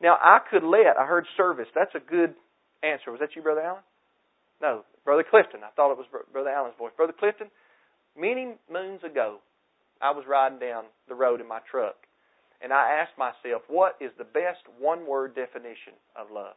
Now, 0.02 0.18
I 0.22 0.40
could 0.50 0.64
let, 0.64 0.98
I 1.00 1.06
heard 1.06 1.26
service. 1.36 1.68
That's 1.76 1.94
a 1.96 2.00
good 2.00 2.34
answer. 2.84 3.12
Was 3.12 3.20
that 3.20 3.36
you, 3.36 3.42
Brother 3.42 3.62
Allen? 3.62 3.84
No, 4.62 4.84
Brother 5.06 5.26
Clifton. 5.28 5.62
I 5.64 5.70
thought 5.76 5.92
it 5.92 5.98
was 5.98 6.08
Brother 6.32 6.50
Allen's 6.50 6.76
voice. 6.78 6.92
Brother 6.96 7.14
Clifton, 7.18 7.48
many 8.18 8.56
moons 8.72 9.02
ago, 9.04 9.40
I 10.02 10.12
was 10.12 10.26
riding 10.28 10.60
down 10.60 10.86
the 11.08 11.16
road 11.16 11.42
in 11.42 11.48
my 11.48 11.60
truck, 11.70 11.96
and 12.62 12.72
I 12.72 13.02
asked 13.02 13.18
myself, 13.18 13.64
what 13.68 13.98
is 14.00 14.12
the 14.18 14.24
best 14.24 14.62
one 14.80 15.08
word 15.08 15.36
definition 15.36 15.94
of 16.16 16.28
love? 16.32 16.56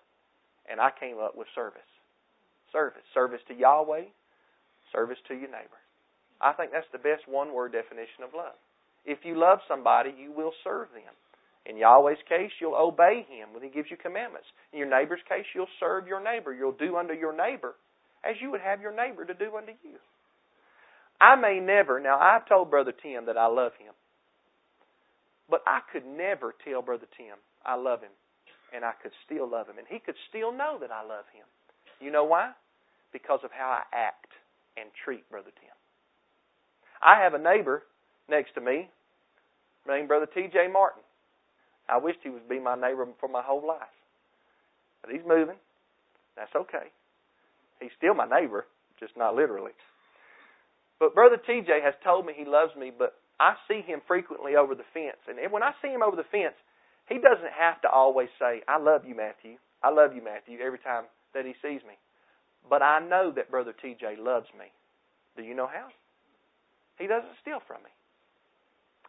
And 0.71 0.81
I 0.81 0.91
came 0.99 1.17
up 1.19 1.37
with 1.37 1.49
service. 1.55 1.81
Service. 2.73 3.03
Service 3.15 3.41
to 3.49 3.55
Yahweh, 3.55 4.05
service 4.93 5.19
to 5.29 5.35
your 5.35 5.51
neighbor. 5.51 5.81
I 6.41 6.53
think 6.53 6.73
that's 6.73 6.89
the 6.93 6.99
best 6.99 7.29
one 7.29 7.53
word 7.53 7.73
definition 7.73 8.25
of 8.25 8.35
love. 8.35 8.57
If 9.05 9.19
you 9.25 9.39
love 9.39 9.59
somebody, 9.69 10.15
you 10.17 10.33
will 10.33 10.53
serve 10.65 10.89
them. 10.93 11.13
In 11.67 11.77
Yahweh's 11.77 12.23
case, 12.29 12.51
you'll 12.61 12.77
obey 12.77 13.27
Him 13.29 13.53
when 13.53 13.63
He 13.63 13.69
gives 13.69 13.91
you 13.91 13.97
commandments. 13.97 14.47
In 14.73 14.79
your 14.79 14.91
neighbor's 14.91 15.21
case, 15.29 15.45
you'll 15.55 15.73
serve 15.79 16.07
your 16.07 16.23
neighbor. 16.23 16.55
You'll 16.55 16.73
do 16.73 16.97
unto 16.97 17.15
your 17.15 17.37
neighbor 17.37 17.75
as 18.25 18.37
you 18.41 18.51
would 18.51 18.61
have 18.61 18.81
your 18.81 18.95
neighbor 18.95 19.25
to 19.25 19.35
do 19.35 19.57
unto 19.57 19.73
you. 19.83 19.99
I 21.21 21.37
may 21.37 21.61
never, 21.61 22.01
now 22.01 22.19
I've 22.19 22.49
told 22.49 22.71
Brother 22.71 22.93
Tim 22.93 23.27
that 23.27 23.37
I 23.37 23.47
love 23.47 23.73
him, 23.79 23.93
but 25.51 25.63
I 25.67 25.81
could 25.93 26.07
never 26.07 26.55
tell 26.65 26.81
Brother 26.81 27.07
Tim 27.17 27.37
I 27.65 27.75
love 27.75 28.01
him, 28.01 28.13
and 28.75 28.85
I 28.85 28.93
could 29.03 29.13
still 29.27 29.49
love 29.51 29.69
him, 29.69 29.77
and 29.77 29.87
he 29.89 29.99
could 29.99 30.15
still 30.31 30.51
know 30.51 30.79
that 30.81 30.91
I 30.91 31.03
love 31.03 31.27
him. 31.35 31.45
You 32.01 32.11
know 32.11 32.25
why? 32.25 32.53
Because 33.13 33.41
of 33.45 33.51
how 33.53 33.69
I 33.69 33.83
act 33.97 34.29
and 34.77 34.91
treat 35.05 35.29
Brother 35.31 35.51
Tim. 35.51 35.75
I 37.03 37.23
have 37.23 37.35
a 37.35 37.39
neighbor 37.39 37.83
next 38.29 38.55
to 38.55 38.61
me 38.61 38.89
named 39.89 40.09
Brother 40.09 40.27
T.J. 40.33 40.69
Martin. 40.73 41.03
I 41.89 41.99
wished 41.99 42.19
he 42.23 42.31
would 42.31 42.49
be 42.49 42.61
my 42.61 42.77
neighbor 42.77 43.07
for 43.19 43.29
my 43.29 43.43
whole 43.43 43.67
life. 43.67 43.95
But 45.03 45.11
he's 45.13 45.27
moving. 45.27 45.57
That's 46.37 46.55
okay. 46.55 46.93
He's 47.81 47.91
still 47.97 48.15
my 48.15 48.29
neighbor, 48.29 48.67
just 49.01 49.17
not 49.17 49.35
literally. 49.35 49.73
But 51.01 51.15
Brother 51.15 51.41
TJ 51.41 51.83
has 51.83 51.95
told 52.05 52.27
me 52.27 52.35
he 52.37 52.45
loves 52.45 52.77
me, 52.77 52.93
but 52.97 53.15
I 53.41 53.55
see 53.67 53.81
him 53.81 54.03
frequently 54.07 54.55
over 54.55 54.75
the 54.75 54.85
fence. 54.93 55.17
And 55.27 55.41
when 55.51 55.63
I 55.63 55.73
see 55.81 55.89
him 55.89 56.03
over 56.03 56.15
the 56.15 56.29
fence, 56.31 56.55
he 57.09 57.17
doesn't 57.17 57.57
have 57.59 57.81
to 57.83 57.89
always 57.91 58.29
say, 58.39 58.61
I 58.69 58.79
love 58.79 59.03
you, 59.09 59.17
Matthew. 59.17 59.57
I 59.83 59.91
love 59.91 60.15
you, 60.15 60.23
Matthew, 60.23 60.61
every 60.61 60.79
time 60.79 61.05
that 61.33 61.47
he 61.47 61.55
sees 61.63 61.81
me. 61.89 61.97
But 62.69 62.83
I 62.83 63.01
know 63.01 63.33
that 63.35 63.51
Brother 63.51 63.75
TJ 63.75 64.19
loves 64.19 64.47
me. 64.59 64.67
Do 65.37 65.43
you 65.43 65.55
know 65.55 65.67
how? 65.67 65.89
He 66.99 67.07
doesn't 67.07 67.41
steal 67.41 67.59
from 67.67 67.83
me. 67.83 67.91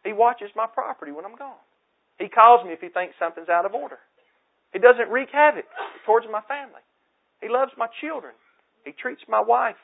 He 0.04 0.12
watches 0.12 0.50
my 0.56 0.66
property 0.66 1.12
when 1.12 1.24
I'm 1.24 1.36
gone. 1.36 1.62
He 2.18 2.28
calls 2.28 2.64
me 2.64 2.72
if 2.72 2.80
he 2.80 2.88
thinks 2.88 3.14
something's 3.18 3.48
out 3.48 3.66
of 3.66 3.74
order. 3.74 3.98
He 4.72 4.78
doesn't 4.78 5.10
wreak 5.10 5.28
havoc 5.32 5.66
towards 6.06 6.26
my 6.30 6.40
family. 6.42 6.82
He 7.40 7.48
loves 7.48 7.72
my 7.76 7.86
children. 8.00 8.32
He 8.84 8.92
treats 8.92 9.22
my 9.28 9.40
wife 9.40 9.80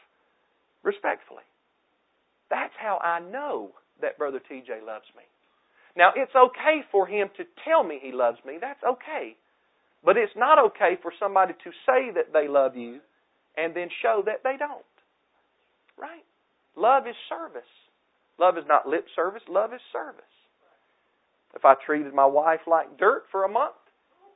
respectfully. 0.82 1.44
That's 2.50 2.72
how 2.78 2.98
I 3.02 3.20
know 3.20 3.72
that 4.00 4.16
Brother 4.18 4.40
TJ 4.40 4.84
loves 4.86 5.06
me. 5.16 5.24
Now, 5.96 6.12
it's 6.14 6.34
okay 6.34 6.82
for 6.90 7.06
him 7.06 7.28
to 7.36 7.44
tell 7.66 7.82
me 7.84 7.98
he 8.00 8.12
loves 8.12 8.38
me. 8.46 8.58
That's 8.60 8.82
okay. 8.82 9.36
But 10.04 10.16
it's 10.16 10.32
not 10.36 10.58
okay 10.66 10.96
for 11.02 11.12
somebody 11.18 11.54
to 11.64 11.70
say 11.84 12.10
that 12.14 12.32
they 12.32 12.48
love 12.48 12.76
you 12.76 13.00
and 13.56 13.74
then 13.74 13.88
show 14.02 14.22
that 14.26 14.42
they 14.44 14.56
don't. 14.58 14.84
Right? 15.96 16.24
Love 16.76 17.06
is 17.06 17.16
service. 17.28 17.68
Love 18.38 18.56
is 18.56 18.64
not 18.68 18.88
lip 18.88 19.06
service, 19.16 19.42
love 19.48 19.74
is 19.74 19.80
service. 19.92 20.22
If 21.54 21.64
I 21.64 21.74
treated 21.74 22.14
my 22.14 22.26
wife 22.26 22.60
like 22.66 22.98
dirt 22.98 23.24
for 23.32 23.44
a 23.44 23.48
month 23.48 23.74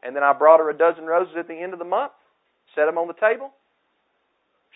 and 0.02 0.16
then 0.16 0.22
I 0.24 0.32
brought 0.32 0.58
her 0.58 0.70
a 0.70 0.76
dozen 0.76 1.04
roses 1.04 1.34
at 1.38 1.46
the 1.46 1.54
end 1.54 1.72
of 1.72 1.78
the 1.78 1.84
month, 1.84 2.12
set 2.74 2.86
them 2.86 2.98
on 2.98 3.06
the 3.06 3.14
table, 3.14 3.52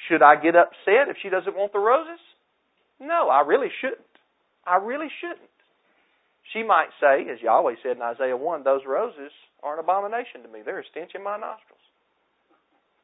should 0.09 0.22
I 0.22 0.37
get 0.37 0.55
upset 0.55 1.09
if 1.09 1.16
she 1.22 1.29
doesn't 1.29 1.57
want 1.57 1.72
the 1.72 1.81
roses? 1.81 2.20
No, 3.01 3.29
I 3.29 3.40
really 3.40 3.72
shouldn't. 3.81 4.01
I 4.64 4.77
really 4.77 5.09
shouldn't. 5.20 5.51
She 6.53 6.62
might 6.62 6.90
say, 7.01 7.27
as 7.31 7.40
Yahweh 7.42 7.75
said 7.83 7.96
in 7.96 8.03
Isaiah 8.03 8.37
1, 8.37 8.62
those 8.62 8.83
roses 8.87 9.33
are 9.62 9.75
an 9.75 9.81
abomination 9.81 10.42
to 10.42 10.49
me. 10.49 10.61
They're 10.64 10.81
a 10.81 10.90
stench 10.90 11.12
in 11.14 11.25
my 11.25 11.37
nostrils. 11.37 11.75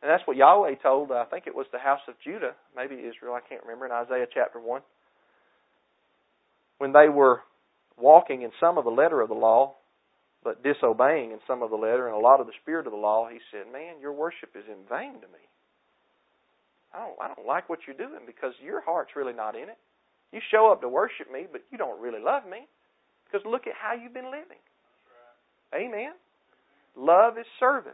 And 0.02 0.10
that's 0.10 0.26
what 0.26 0.36
Yahweh 0.36 0.74
told, 0.82 1.12
uh, 1.12 1.14
I 1.14 1.24
think 1.26 1.46
it 1.46 1.54
was 1.54 1.66
the 1.72 1.78
house 1.78 2.00
of 2.08 2.14
Judah, 2.24 2.54
maybe 2.74 2.96
Israel, 2.96 3.34
I 3.34 3.40
can't 3.40 3.62
remember, 3.62 3.86
in 3.86 3.92
Isaiah 3.92 4.26
chapter 4.32 4.58
1. 4.58 4.82
When 6.78 6.92
they 6.92 7.08
were 7.08 7.42
walking 7.96 8.42
in 8.42 8.50
some 8.58 8.78
of 8.78 8.84
the 8.84 8.90
letter 8.90 9.20
of 9.20 9.28
the 9.28 9.36
law, 9.36 9.74
but 10.42 10.64
disobeying 10.64 11.30
in 11.30 11.38
some 11.46 11.62
of 11.62 11.70
the 11.70 11.76
letter 11.76 12.08
and 12.08 12.16
a 12.16 12.18
lot 12.18 12.40
of 12.40 12.48
the 12.48 12.52
spirit 12.62 12.86
of 12.86 12.92
the 12.92 12.98
law, 12.98 13.28
he 13.30 13.38
said, 13.52 13.72
Man, 13.72 14.00
your 14.00 14.12
worship 14.12 14.50
is 14.56 14.64
in 14.66 14.82
vain 14.90 15.14
to 15.22 15.28
me. 15.30 15.42
I 16.92 16.98
don't, 16.98 17.16
I 17.22 17.28
don't 17.28 17.46
like 17.46 17.68
what 17.68 17.78
you're 17.86 17.96
doing 17.96 18.26
because 18.26 18.52
your 18.62 18.82
heart's 18.82 19.14
really 19.14 19.32
not 19.32 19.54
in 19.54 19.68
it. 19.68 19.78
You 20.32 20.40
show 20.50 20.72
up 20.72 20.80
to 20.80 20.88
worship 20.88 21.30
me, 21.32 21.46
but 21.50 21.62
you 21.70 21.78
don't 21.78 22.00
really 22.00 22.20
love 22.20 22.42
me 22.44 22.66
because 23.24 23.46
look 23.46 23.68
at 23.68 23.74
how 23.80 23.94
you've 23.94 24.14
been 24.14 24.32
living. 24.32 24.60
Right. 25.72 25.86
Amen. 25.86 26.12
Love 26.96 27.38
is 27.38 27.46
service. 27.60 27.92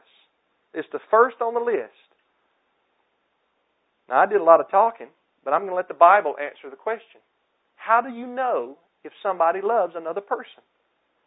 It's 0.75 0.89
the 0.93 1.01
first 1.11 1.37
on 1.41 1.55
the 1.55 1.61
list. 1.61 1.93
Now, 4.09 4.21
I 4.21 4.27
did 4.27 4.41
a 4.41 4.45
lot 4.45 4.61
of 4.61 4.71
talking, 4.71 5.09
but 5.45 5.53
I'm 5.53 5.63
going 5.63 5.73
to 5.73 5.77
let 5.77 5.89
the 5.89 5.95
Bible 5.95 6.35
answer 6.41 6.71
the 6.71 6.77
question. 6.77 7.21
How 7.77 8.01
do 8.01 8.11
you 8.11 8.27
know 8.27 8.77
if 9.05 9.13
somebody 9.23 9.61
loves 9.63 9.95
another 9.97 10.21
person? 10.21 10.63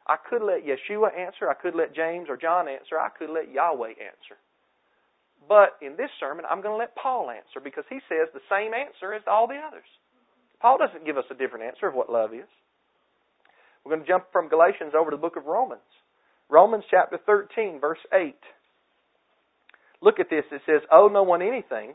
I 0.08 0.17
could 0.17 0.41
let 0.41 0.65
Yeshua 0.65 1.13
answer. 1.17 1.49
I 1.49 1.54
could 1.54 1.75
let 1.75 1.95
James 1.95 2.27
or 2.30 2.38
John 2.38 2.67
answer. 2.67 2.97
I 2.99 3.10
could 3.10 3.30
let 3.30 3.51
Yahweh 3.51 3.93
answer. 4.01 4.38
But 5.47 5.77
in 5.82 5.95
this 5.97 6.10
sermon, 6.19 6.45
I'm 6.49 6.62
going 6.62 6.73
to 6.73 6.77
let 6.77 6.95
Paul 6.95 7.30
answer 7.30 7.60
because 7.63 7.86
he 7.89 7.99
says 8.10 8.30
the 8.34 8.45
same 8.49 8.73
answer 8.73 9.13
as 9.13 9.21
all 9.27 9.47
the 9.47 9.58
others. 9.58 9.88
Paul 10.60 10.77
doesn't 10.77 11.06
give 11.06 11.17
us 11.17 11.25
a 11.32 11.36
different 11.36 11.65
answer 11.65 11.88
of 11.88 11.95
what 11.95 12.12
love 12.12 12.34
is. 12.34 12.49
We're 13.84 13.95
going 13.95 14.06
to 14.06 14.08
jump 14.08 14.25
from 14.32 14.49
Galatians 14.49 14.93
over 14.95 15.10
to 15.10 15.17
the 15.17 15.21
book 15.21 15.38
of 15.38 15.45
Romans. 15.45 15.82
Romans 16.49 16.84
chapter 16.89 17.17
13, 17.25 17.80
verse 17.80 17.99
8. 18.13 18.36
Look 20.01 20.19
at 20.19 20.29
this. 20.29 20.45
It 20.51 20.61
says, 20.65 20.81
Owe 20.91 21.07
no 21.07 21.23
one 21.23 21.41
anything 21.41 21.93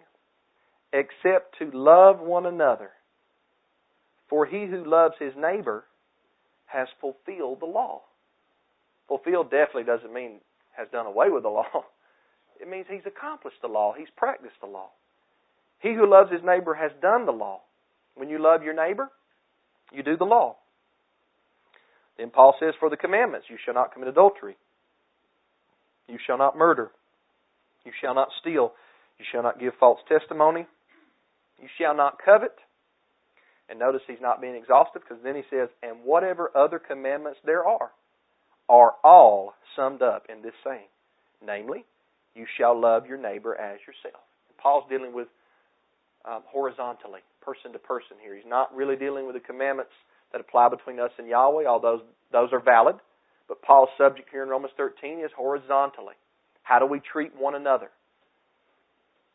except 0.93 1.59
to 1.59 1.71
love 1.73 2.21
one 2.21 2.47
another. 2.47 2.91
For 4.29 4.47
he 4.47 4.67
who 4.67 4.85
loves 4.85 5.15
his 5.19 5.33
neighbor 5.37 5.85
has 6.67 6.89
fulfilled 7.01 7.61
the 7.61 7.67
law. 7.67 8.03
Fulfilled 9.09 9.51
definitely 9.51 9.85
doesn't 9.85 10.13
mean 10.13 10.41
has 10.77 10.89
done 10.93 11.07
away 11.07 11.31
with 11.31 11.43
the 11.43 11.49
law. 11.49 11.65
It 12.59 12.71
means 12.71 12.87
he's 12.89 13.05
accomplished 13.05 13.59
the 13.61 13.69
law. 13.69 13.93
He's 13.93 14.09
practiced 14.17 14.55
the 14.63 14.67
law. 14.67 14.89
He 15.81 15.93
who 15.93 16.11
loves 16.11 16.33
his 16.33 16.41
neighbor 16.43 16.73
has 16.73 16.91
done 17.03 17.27
the 17.27 17.33
law. 17.33 17.61
When 18.15 18.31
you 18.31 18.43
love 18.43 18.63
your 18.63 18.73
neighbor, 18.73 19.11
you 19.93 20.03
do 20.03 20.17
the 20.17 20.25
law. 20.25 20.57
Then 22.17 22.31
Paul 22.31 22.55
says, 22.59 22.73
For 22.81 22.89
the 22.89 22.97
commandments, 22.97 23.49
you 23.51 23.59
shall 23.63 23.75
not 23.75 23.93
commit 23.93 24.09
adultery. 24.09 24.57
You 26.09 26.17
shall 26.27 26.39
not 26.39 26.57
murder. 26.57 26.91
You 27.87 27.93
shall 28.01 28.15
not 28.15 28.29
steal. 28.41 28.73
You 29.19 29.25
shall 29.33 29.43
not 29.43 29.61
give 29.61 29.73
false 29.79 30.01
testimony. 30.09 30.67
You 31.63 31.69
shall 31.79 31.97
not 31.97 32.19
covet. 32.23 32.53
And 33.69 33.79
notice 33.79 34.03
he's 34.07 34.21
not 34.21 34.41
being 34.41 34.55
exhaustive 34.55 35.03
because 35.03 35.23
then 35.25 35.37
he 35.37 35.43
says, 35.51 35.69
And 35.83 36.05
whatever 36.05 36.51
other 36.55 36.79
commandments 36.79 37.39
there 37.45 37.65
are, 37.65 37.91
are 38.69 38.95
all 39.03 39.55
summed 39.75 40.03
up 40.03 40.27
in 40.29 40.43
this 40.43 40.55
saying. 40.65 40.91
Namely, 41.45 41.85
you 42.35 42.47
shall 42.59 42.79
love 42.79 43.07
your 43.07 43.19
neighbor 43.19 43.55
as 43.55 43.79
yourself. 43.87 44.23
And 44.49 44.59
Paul's 44.59 44.85
dealing 44.91 45.15
with 45.15 45.29
um, 46.25 46.43
horizontally, 46.47 47.21
person 47.41 47.73
to 47.73 47.79
person 47.79 48.17
here. 48.23 48.35
He's 48.35 48.45
not 48.47 48.75
really 48.75 48.97
dealing 48.97 49.27
with 49.27 49.35
the 49.35 49.41
commandments 49.41 49.93
that 50.33 50.41
apply 50.41 50.69
between 50.69 50.99
us 50.99 51.13
and 51.19 51.29
Yahweh, 51.29 51.67
although 51.67 52.03
those 52.33 52.53
are 52.53 52.61
valid. 52.61 52.97
But 53.49 53.63
Paul's 53.63 53.91
subject 53.97 54.29
here 54.31 54.43
in 54.43 54.49
Romans 54.49 54.73
13 54.77 55.21
is 55.21 55.31
horizontally. 55.37 56.15
How 56.67 56.81
do 56.81 56.87
we 56.87 56.99
treat 56.99 57.31
one 57.39 57.55
another? 57.55 57.91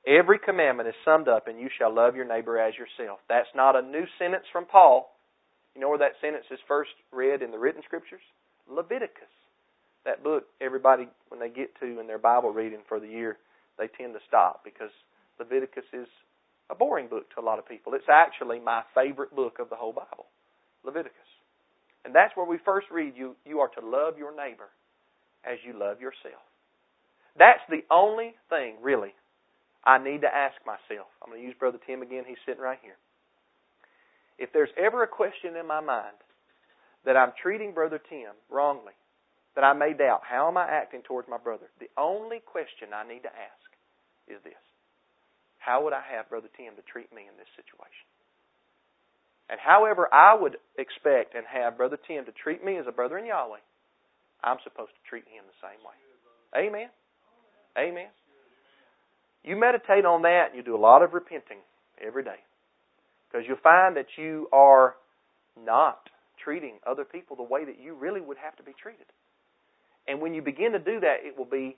Every 0.06 0.38
commandment 0.38 0.90
is 0.90 0.96
summed 1.06 1.30
up 1.30 1.48
in 1.48 1.58
you 1.58 1.70
shall 1.80 1.96
love 1.96 2.14
your 2.14 2.28
neighbor 2.28 2.60
as 2.60 2.74
yourself. 2.76 3.20
That's 3.30 3.48
not 3.56 3.78
a 3.78 3.82
new 3.82 4.04
sentence 4.20 4.44
from 4.52 4.66
Paul. 4.66 5.16
You 5.74 5.80
know 5.80 5.88
where 5.88 6.00
that 6.00 6.20
sentence 6.20 6.44
is 6.52 6.60
first 6.68 6.92
read 7.14 7.42
in 7.42 7.52
the 7.52 7.58
written 7.58 7.84
scriptures? 7.86 8.20
Leviticus. 8.70 9.32
That 10.04 10.26
book, 10.26 10.44
everybody, 10.60 11.08
when 11.30 11.40
they 11.40 11.48
get 11.48 11.72
to 11.80 12.02
in 12.02 12.08
their 12.08 12.20
Bible 12.20 12.50
reading 12.50 12.82
for 12.90 13.00
the 13.00 13.08
year, 13.08 13.38
they 13.80 13.88
tend 13.88 14.14
to 14.14 14.20
stop 14.28 14.66
because 14.66 14.92
Leviticus 15.40 15.86
is 15.94 16.08
a 16.70 16.76
boring 16.76 17.08
book 17.08 17.34
to 17.36 17.40
a 17.40 17.46
lot 17.46 17.60
of 17.60 17.68
people. 17.68 17.94
It's 17.94 18.12
actually 18.12 18.60
my 18.60 18.82
favorite 18.94 19.34
book 19.34 19.60
of 19.60 19.70
the 19.70 19.78
whole 19.78 19.94
Bible, 19.94 20.26
Leviticus. 20.84 21.16
And 22.04 22.14
that's 22.14 22.36
where 22.36 22.46
we 22.46 22.58
first 22.66 22.88
read 22.92 23.14
you, 23.16 23.38
you 23.46 23.60
are 23.60 23.70
to 23.80 23.86
love 23.86 24.18
your 24.18 24.36
neighbor 24.36 24.68
as 25.46 25.60
you 25.66 25.80
love 25.80 26.02
yourself. 26.02 26.44
That's 27.38 27.64
the 27.70 27.84
only 27.90 28.36
thing, 28.50 28.76
really, 28.82 29.14
I 29.86 29.98
need 29.98 30.22
to 30.22 30.28
ask 30.28 30.56
myself. 30.66 31.08
I'm 31.22 31.30
going 31.30 31.42
to 31.42 31.48
use 31.48 31.56
Brother 31.58 31.80
Tim 31.86 32.02
again. 32.02 32.24
He's 32.28 32.42
sitting 32.46 32.62
right 32.62 32.80
here. 32.82 32.98
If 34.38 34.52
there's 34.54 34.74
ever 34.78 35.04
a 35.04 35.08
question 35.08 35.56
in 35.56 35.68
my 35.68 35.82
mind 35.82 36.18
that 37.06 37.18
I'm 37.18 37.34
treating 37.42 37.74
Brother 37.74 38.00
Tim 38.10 38.34
wrongly, 38.50 38.94
that 39.56 39.64
I 39.64 39.74
may 39.74 39.94
doubt, 39.94 40.22
how 40.24 40.48
am 40.48 40.58
I 40.58 40.68
acting 40.70 41.02
towards 41.04 41.28
my 41.28 41.38
brother? 41.38 41.68
The 41.80 41.90
only 41.98 42.40
question 42.40 42.90
I 42.94 43.08
need 43.08 43.24
to 43.24 43.34
ask 43.34 43.68
is 44.28 44.40
this 44.44 44.62
How 45.60 45.84
would 45.84 45.94
I 45.94 46.02
have 46.16 46.30
Brother 46.30 46.50
Tim 46.56 46.76
to 46.76 46.84
treat 46.88 47.12
me 47.14 47.24
in 47.28 47.36
this 47.38 47.50
situation? 47.56 48.08
And 49.50 49.60
however 49.60 50.08
I 50.14 50.34
would 50.40 50.56
expect 50.78 51.36
and 51.36 51.44
have 51.46 51.76
Brother 51.76 52.00
Tim 52.08 52.24
to 52.26 52.32
treat 52.32 52.64
me 52.64 52.78
as 52.78 52.88
a 52.88 52.96
brother 52.96 53.18
in 53.18 53.26
Yahweh, 53.26 53.60
I'm 54.44 54.58
supposed 54.64 54.96
to 54.96 55.04
treat 55.10 55.28
him 55.28 55.44
the 55.44 55.60
same 55.60 55.82
way. 55.84 55.98
Amen. 56.56 56.88
Amen. 57.78 58.08
You 59.44 59.56
meditate 59.56 60.06
on 60.06 60.22
that 60.24 60.48
and 60.50 60.56
you 60.56 60.64
do 60.64 60.76
a 60.76 60.78
lot 60.78 61.02
of 61.02 61.14
repenting 61.14 61.58
every 62.06 62.24
day. 62.24 62.40
Because 63.30 63.48
you'll 63.48 63.58
find 63.64 63.96
that 63.96 64.08
you 64.18 64.48
are 64.52 64.96
not 65.58 66.10
treating 66.44 66.80
other 66.86 67.06
people 67.06 67.36
the 67.36 67.44
way 67.44 67.66
that 67.66 67.80
you 67.80 67.96
really 67.96 68.22
would 68.22 68.38
have 68.38 68.56
to 68.58 68.64
be 68.64 68.74
treated. 68.82 69.06
And 70.08 70.22
when 70.22 70.34
you 70.34 70.42
begin 70.42 70.74
to 70.74 70.80
do 70.80 71.00
that, 71.00 71.18
it 71.24 71.38
will 71.38 71.46
be 71.46 71.78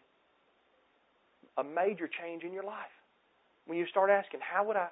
a 1.58 1.64
major 1.64 2.10
change 2.10 2.44
in 2.44 2.54
your 2.54 2.64
life. 2.64 2.92
When 3.66 3.78
you 3.78 3.86
start 3.88 4.10
asking, 4.10 4.40
how 4.42 4.66
would 4.66 4.76
I 4.76 4.88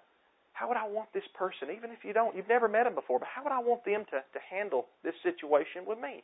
how 0.53 0.67
would 0.67 0.77
I 0.77 0.85
want 0.87 1.07
this 1.13 1.23
person, 1.33 1.69
even 1.75 1.91
if 1.91 2.03
you 2.03 2.13
don't 2.13 2.35
you've 2.35 2.47
never 2.47 2.67
met 2.67 2.83
them 2.83 2.93
before, 2.93 3.19
but 3.19 3.27
how 3.33 3.43
would 3.43 3.51
I 3.51 3.59
want 3.59 3.83
them 3.85 4.05
to, 4.11 4.19
to 4.19 4.39
handle 4.49 4.85
this 5.03 5.15
situation 5.23 5.87
with 5.87 5.97
me? 5.99 6.23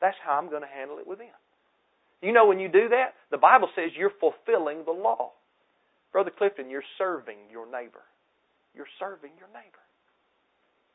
That's 0.00 0.16
how 0.24 0.32
I'm 0.32 0.50
going 0.50 0.62
to 0.62 0.68
handle 0.68 0.98
it 0.98 1.06
with 1.06 1.18
them. 1.18 1.36
You 2.22 2.32
know 2.32 2.46
when 2.46 2.60
you 2.60 2.68
do 2.68 2.88
that, 2.90 3.14
the 3.30 3.38
Bible 3.38 3.68
says 3.74 3.90
you're 3.96 4.12
fulfilling 4.20 4.84
the 4.84 4.92
law. 4.92 5.32
Brother 6.12 6.30
Clifton, 6.36 6.70
you're 6.70 6.84
serving 6.96 7.38
your 7.50 7.66
neighbor. 7.66 8.02
You're 8.74 8.86
serving 8.98 9.32
your 9.38 9.48
neighbor. 9.48 9.82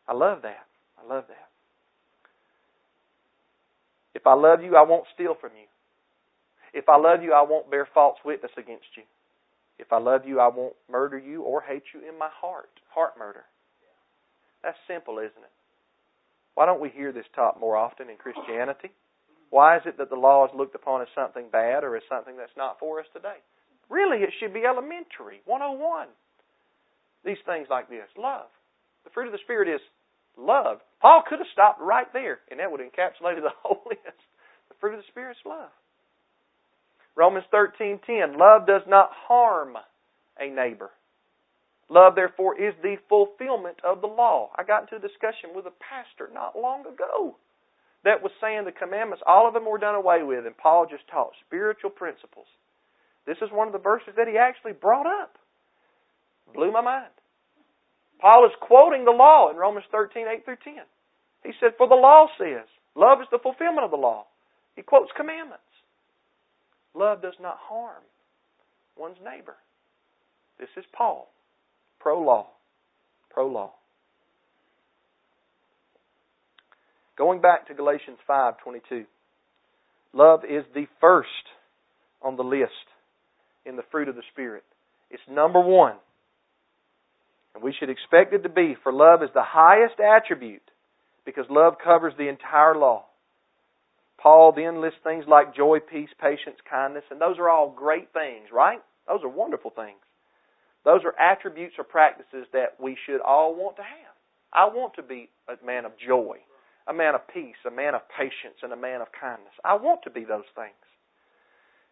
I 0.07 0.13
love 0.13 0.41
that. 0.43 0.65
I 0.97 1.13
love 1.13 1.25
that. 1.27 1.49
If 4.15 4.25
I 4.25 4.33
love 4.33 4.63
you, 4.63 4.75
I 4.75 4.83
won't 4.83 5.05
steal 5.13 5.35
from 5.39 5.51
you. 5.59 5.67
If 6.73 6.89
I 6.89 6.97
love 6.97 7.21
you, 7.21 7.33
I 7.33 7.41
won't 7.41 7.69
bear 7.69 7.87
false 7.93 8.17
witness 8.23 8.51
against 8.57 8.87
you. 8.95 9.03
If 9.79 9.91
I 9.91 9.99
love 9.99 10.21
you, 10.25 10.39
I 10.39 10.47
won't 10.47 10.75
murder 10.89 11.19
you 11.19 11.43
or 11.43 11.61
hate 11.61 11.83
you 11.93 12.07
in 12.07 12.17
my 12.17 12.29
heart. 12.41 12.69
Heart 12.93 13.13
murder. 13.19 13.43
That's 14.63 14.77
simple, 14.87 15.19
isn't 15.19 15.43
it? 15.43 15.51
Why 16.55 16.65
don't 16.65 16.81
we 16.81 16.89
hear 16.89 17.11
this 17.11 17.25
taught 17.35 17.59
more 17.59 17.77
often 17.77 18.09
in 18.09 18.17
Christianity? 18.17 18.89
Why 19.49 19.77
is 19.77 19.83
it 19.85 19.97
that 19.97 20.09
the 20.09 20.15
law 20.15 20.45
is 20.45 20.51
looked 20.55 20.75
upon 20.75 21.01
as 21.01 21.07
something 21.15 21.47
bad 21.51 21.83
or 21.83 21.95
as 21.95 22.03
something 22.09 22.35
that's 22.37 22.55
not 22.57 22.79
for 22.79 22.99
us 22.99 23.05
today? 23.13 23.39
Really, 23.89 24.17
it 24.23 24.33
should 24.39 24.53
be 24.53 24.65
elementary, 24.65 25.41
101. 25.45 26.07
These 27.23 27.39
things 27.45 27.67
like 27.69 27.89
this. 27.89 28.07
Love. 28.17 28.47
The 29.05 29.09
fruit 29.11 29.27
of 29.27 29.31
the 29.31 29.43
Spirit 29.43 29.69
is 29.69 29.81
love. 30.37 30.79
Paul 31.01 31.23
could 31.27 31.39
have 31.39 31.53
stopped 31.53 31.81
right 31.81 32.11
there, 32.11 32.39
and 32.51 32.59
that 32.59 32.69
would 32.69 32.81
have 32.81 32.91
encapsulated 32.91 33.41
the 33.41 33.55
whole 33.63 33.83
list. 33.87 34.19
The 34.69 34.75
fruit 34.79 34.95
of 34.95 34.99
the 34.99 35.11
Spirit 35.11 35.31
is 35.31 35.45
love. 35.45 35.71
Romans 37.15 37.45
13:10 37.53 38.37
Love 38.37 38.67
does 38.67 38.83
not 38.87 39.09
harm 39.11 39.77
a 40.39 40.49
neighbor. 40.49 40.91
Love 41.89 42.15
therefore 42.15 42.59
is 42.59 42.75
the 42.83 42.97
fulfillment 43.07 43.77
of 43.83 44.01
the 44.01 44.07
law. 44.07 44.51
I 44.55 44.63
got 44.63 44.83
into 44.83 44.97
a 44.97 45.07
discussion 45.07 45.55
with 45.55 45.65
a 45.65 45.73
pastor 45.79 46.29
not 46.33 46.59
long 46.59 46.81
ago 46.81 47.37
that 48.07 48.23
was 48.23 48.31
saying 48.39 48.63
the 48.63 48.71
commandments 48.71 49.23
all 49.27 49.47
of 49.47 49.53
them 49.53 49.65
were 49.65 49.77
done 49.77 49.95
away 49.95 50.23
with 50.23 50.45
and 50.45 50.55
Paul 50.55 50.87
just 50.89 51.07
taught 51.11 51.35
spiritual 51.45 51.91
principles. 51.91 52.47
This 53.27 53.37
is 53.41 53.51
one 53.51 53.67
of 53.67 53.73
the 53.73 53.83
verses 53.83 54.15
that 54.15 54.27
he 54.27 54.37
actually 54.37 54.71
brought 54.71 55.05
up. 55.05 55.35
Blew 56.55 56.71
my 56.71 56.81
mind. 56.81 57.11
Paul 58.19 58.45
is 58.45 58.55
quoting 58.61 59.03
the 59.03 59.11
law 59.11 59.51
in 59.51 59.57
Romans 59.57 59.85
13, 59.91 60.25
8 60.25 60.45
through 60.45 60.63
10. 60.63 60.73
He 61.43 61.51
said, 61.59 61.75
For 61.77 61.87
the 61.87 61.95
law 61.95 62.27
says, 62.39 62.65
love 62.95 63.19
is 63.21 63.27
the 63.29 63.43
fulfillment 63.43 63.83
of 63.83 63.91
the 63.91 63.97
law. 63.97 64.25
He 64.75 64.81
quotes 64.81 65.11
commandments. 65.15 65.63
Love 66.95 67.21
does 67.21 67.35
not 67.41 67.57
harm 67.59 68.01
one's 68.97 69.17
neighbor. 69.23 69.55
This 70.59 70.69
is 70.77 70.85
Paul, 70.95 71.29
pro 71.99 72.21
law. 72.21 72.47
Pro 73.29 73.47
law. 73.47 73.73
Going 77.17 77.41
back 77.41 77.67
to 77.67 77.73
Galatians 77.73 78.19
5:22. 78.27 79.05
Love 80.13 80.45
is 80.45 80.63
the 80.73 80.87
first 81.01 81.29
on 82.21 82.35
the 82.35 82.43
list 82.43 82.71
in 83.65 83.75
the 83.75 83.83
fruit 83.83 84.07
of 84.07 84.15
the 84.15 84.23
Spirit. 84.31 84.63
It's 85.09 85.27
number 85.27 85.59
one. 85.59 85.95
And 87.53 87.63
we 87.63 87.73
should 87.73 87.89
expect 87.89 88.33
it 88.33 88.43
to 88.43 88.49
be, 88.49 88.75
for 88.83 88.93
love 88.93 89.23
is 89.23 89.31
the 89.33 89.43
highest 89.43 89.99
attribute 89.99 90.61
because 91.25 91.49
love 91.49 91.77
covers 91.83 92.13
the 92.17 92.29
entire 92.29 92.75
law. 92.75 93.05
Paul 94.17 94.51
then 94.51 94.81
lists 94.81 94.99
things 95.03 95.25
like 95.27 95.55
joy, 95.55 95.79
peace, 95.79 96.09
patience, 96.19 96.57
kindness, 96.69 97.03
and 97.09 97.19
those 97.19 97.37
are 97.39 97.49
all 97.49 97.69
great 97.69 98.13
things, 98.13 98.51
right? 98.51 98.81
Those 99.07 99.23
are 99.23 99.29
wonderful 99.29 99.71
things. 99.71 99.99
Those 100.83 101.01
are 101.03 101.13
attributes 101.19 101.75
or 101.77 101.83
practices 101.83 102.47
that 102.53 102.79
we 102.79 102.97
should 103.05 103.21
all 103.21 103.55
want 103.55 103.75
to 103.77 103.83
have. 103.83 104.15
I 104.53 104.65
want 104.65 104.93
to 104.95 105.03
be 105.03 105.29
a 105.47 105.65
man 105.65 105.85
of 105.85 105.91
joy, 105.97 106.37
a 106.87 106.93
man 106.93 107.15
of 107.15 107.27
peace, 107.27 107.57
a 107.65 107.71
man 107.71 107.95
of 107.95 108.01
patience, 108.09 108.61
and 108.63 108.71
a 108.71 108.77
man 108.77 109.01
of 109.01 109.07
kindness. 109.19 109.53
I 109.63 109.75
want 109.75 110.03
to 110.03 110.09
be 110.09 110.23
those 110.23 110.47
things. 110.55 110.73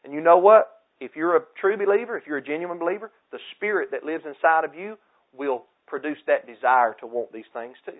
And 0.04 0.14
you 0.14 0.22
know 0.22 0.38
what? 0.38 0.76
if 1.00 1.16
you're 1.16 1.36
a 1.36 1.44
true 1.60 1.78
believer, 1.78 2.18
if 2.18 2.26
you're 2.28 2.38
a 2.38 2.44
genuine 2.44 2.80
believer, 2.80 3.12
the 3.32 3.40
spirit 3.56 3.90
that 3.92 4.04
lives 4.04 4.24
inside 4.26 4.64
of 4.64 4.76
you 4.76 4.98
will 5.34 5.66
produce 5.88 6.18
that 6.28 6.48
desire 6.48 6.96
to 7.00 7.08
want 7.08 7.32
these 7.34 7.50
things 7.54 7.76
too. 7.86 8.00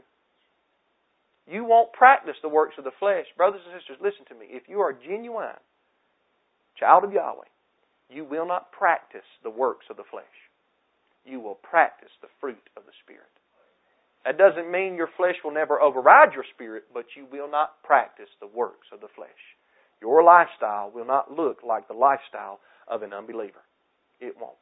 You 1.48 1.64
won't 1.66 1.94
practice 1.94 2.36
the 2.42 2.50
works 2.50 2.76
of 2.78 2.86
the 2.86 2.96
flesh. 3.00 3.26
Brothers 3.38 3.62
and 3.66 3.80
sisters, 3.80 3.98
listen 4.02 4.26
to 4.30 4.36
me. 4.36 4.48
If 4.50 4.64
you 4.68 4.80
are 4.80 4.94
genuine 4.94 5.60
child 6.80 7.04
of 7.04 7.14
Yahweh, 7.14 7.52
you 8.10 8.24
will 8.24 8.48
not 8.48 8.72
practice 8.72 9.28
the 9.44 9.50
works 9.50 9.86
of 9.90 9.98
the 9.98 10.08
flesh. 10.10 10.26
You 11.26 11.40
will 11.40 11.56
practice 11.56 12.12
the 12.22 12.30
fruit 12.40 12.70
of 12.78 12.86
the 12.86 12.96
Spirit. 13.04 13.30
That 14.26 14.40
doesn't 14.40 14.72
mean 14.72 14.96
your 14.96 15.10
flesh 15.18 15.36
will 15.44 15.54
never 15.54 15.80
override 15.80 16.34
your 16.34 16.46
spirit, 16.56 16.86
but 16.94 17.06
you 17.16 17.28
will 17.32 17.50
not 17.50 17.82
practice 17.84 18.30
the 18.42 18.48
works 18.48 18.88
of 18.92 19.00
the 19.00 19.14
flesh. 19.16 19.30
Your 20.02 20.24
lifestyle 20.24 20.92
will 20.94 21.06
not 21.06 21.32
look 21.32 21.60
like 21.66 21.88
the 21.88 21.94
lifestyle 21.94 22.60
of 22.88 23.04
an 23.04 23.14
unbeliever. 23.14 23.62
It 24.20 24.36
won't. 24.40 24.58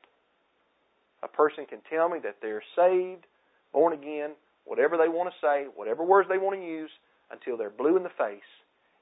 A 1.23 1.29
person 1.29 1.65
can 1.65 1.79
tell 1.89 2.09
me 2.09 2.19
that 2.23 2.37
they're 2.41 2.63
saved, 2.75 3.25
born 3.71 3.93
again, 3.93 4.31
whatever 4.65 4.97
they 4.97 5.07
want 5.07 5.31
to 5.31 5.45
say, 5.45 5.67
whatever 5.75 6.03
words 6.03 6.27
they 6.29 6.37
want 6.37 6.59
to 6.59 6.65
use, 6.65 6.91
until 7.31 7.57
they're 7.57 7.69
blue 7.69 7.95
in 7.95 8.03
the 8.03 8.09
face. 8.17 8.43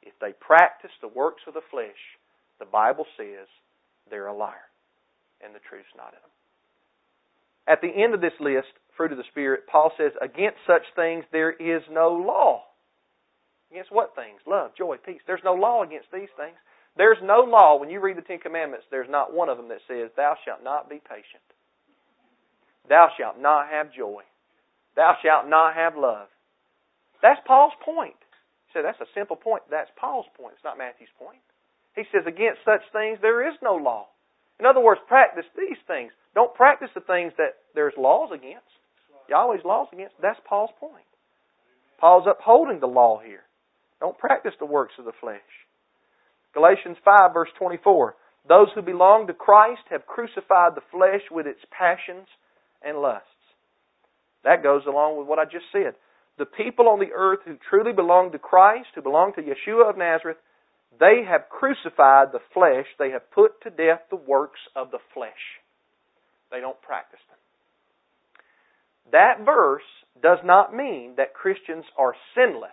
If 0.03 0.13
they 0.21 0.33
practice 0.39 0.91
the 1.01 1.07
works 1.07 1.41
of 1.47 1.55
the 1.55 1.65
flesh, 1.71 1.97
the 2.59 2.65
Bible 2.65 3.05
says 3.17 3.47
they're 4.09 4.27
a 4.27 4.37
liar 4.37 4.69
and 5.43 5.55
the 5.55 5.59
truth's 5.67 5.93
not 5.97 6.13
in 6.13 6.21
them. 6.21 6.35
At 7.67 7.81
the 7.81 7.89
end 7.89 8.13
of 8.13 8.21
this 8.21 8.37
list, 8.39 8.73
fruit 9.01 9.11
of 9.11 9.17
the 9.17 9.31
Spirit, 9.31 9.65
Paul 9.65 9.89
says, 9.97 10.11
Against 10.21 10.61
such 10.67 10.85
things 10.95 11.25
there 11.31 11.49
is 11.49 11.81
no 11.89 12.13
law. 12.13 12.61
Against 13.71 13.91
what 13.91 14.13
things? 14.13 14.37
Love, 14.45 14.77
joy, 14.77 14.97
peace. 15.03 15.21
There's 15.25 15.41
no 15.43 15.55
law 15.55 15.81
against 15.81 16.13
these 16.13 16.29
things. 16.37 16.53
There's 16.97 17.17
no 17.23 17.41
law, 17.41 17.79
when 17.79 17.89
you 17.89 17.99
read 17.99 18.17
the 18.17 18.21
Ten 18.21 18.37
Commandments, 18.37 18.85
there's 18.91 19.09
not 19.09 19.33
one 19.33 19.49
of 19.49 19.57
them 19.57 19.69
that 19.69 19.81
says, 19.87 20.11
Thou 20.15 20.35
shalt 20.45 20.63
not 20.63 20.87
be 20.87 21.01
patient. 21.01 21.41
Thou 22.89 23.09
shalt 23.17 23.41
not 23.41 23.69
have 23.73 23.91
joy. 23.91 24.21
Thou 24.95 25.17
shalt 25.23 25.49
not 25.49 25.73
have 25.73 25.97
love. 25.97 26.27
That's 27.23 27.41
Paul's 27.47 27.73
point. 27.83 28.21
He 28.67 28.77
said, 28.77 28.85
That's 28.85 29.01
a 29.01 29.09
simple 29.17 29.35
point. 29.35 29.63
That's 29.71 29.89
Paul's 29.97 30.29
point. 30.37 30.53
It's 30.53 30.63
not 30.63 30.77
Matthew's 30.77 31.09
point. 31.17 31.41
He 31.95 32.03
says, 32.13 32.21
Against 32.27 32.61
such 32.61 32.85
things 32.93 33.17
there 33.19 33.49
is 33.49 33.55
no 33.63 33.81
law. 33.81 34.13
In 34.59 34.67
other 34.67 34.81
words, 34.81 35.01
practice 35.07 35.49
these 35.57 35.81
things. 35.87 36.11
Don't 36.35 36.53
practice 36.53 36.93
the 36.93 37.01
things 37.01 37.33
that 37.41 37.57
there's 37.73 37.97
laws 37.97 38.29
against. 38.29 38.69
Yahweh's 39.31 39.65
laws 39.65 39.87
against. 39.93 40.15
That's 40.21 40.39
Paul's 40.47 40.71
point. 40.79 41.07
Paul's 41.99 42.27
upholding 42.27 42.79
the 42.79 42.87
law 42.87 43.19
here. 43.23 43.43
Don't 43.99 44.17
practice 44.17 44.53
the 44.59 44.65
works 44.65 44.93
of 44.99 45.05
the 45.05 45.13
flesh. 45.21 45.39
Galatians 46.53 46.97
5, 47.05 47.33
verse 47.33 47.49
24. 47.57 48.15
Those 48.47 48.67
who 48.75 48.81
belong 48.81 49.27
to 49.27 49.33
Christ 49.33 49.81
have 49.89 50.07
crucified 50.07 50.75
the 50.75 50.83
flesh 50.91 51.21
with 51.31 51.47
its 51.47 51.61
passions 51.71 52.27
and 52.81 52.97
lusts. 52.97 53.27
That 54.43 54.63
goes 54.63 54.81
along 54.87 55.17
with 55.17 55.27
what 55.27 55.39
I 55.39 55.45
just 55.45 55.69
said. 55.71 55.93
The 56.37 56.45
people 56.45 56.89
on 56.89 56.99
the 56.99 57.13
earth 57.13 57.39
who 57.45 57.57
truly 57.69 57.93
belong 57.93 58.31
to 58.31 58.39
Christ, 58.39 58.87
who 58.95 59.01
belong 59.01 59.33
to 59.35 59.41
Yeshua 59.41 59.91
of 59.91 59.97
Nazareth, 59.97 60.37
they 60.99 61.23
have 61.27 61.49
crucified 61.49 62.33
the 62.33 62.41
flesh. 62.53 62.87
They 62.97 63.11
have 63.11 63.29
put 63.31 63.61
to 63.61 63.69
death 63.69 64.01
the 64.09 64.17
works 64.17 64.59
of 64.75 64.91
the 64.91 64.99
flesh. 65.13 65.61
They 66.51 66.59
don't 66.59 66.81
practice 66.81 67.21
them. 67.29 67.40
That 69.11 69.45
verse 69.45 69.83
does 70.21 70.39
not 70.43 70.75
mean 70.75 71.15
that 71.17 71.33
Christians 71.33 71.85
are 71.97 72.15
sinless, 72.35 72.71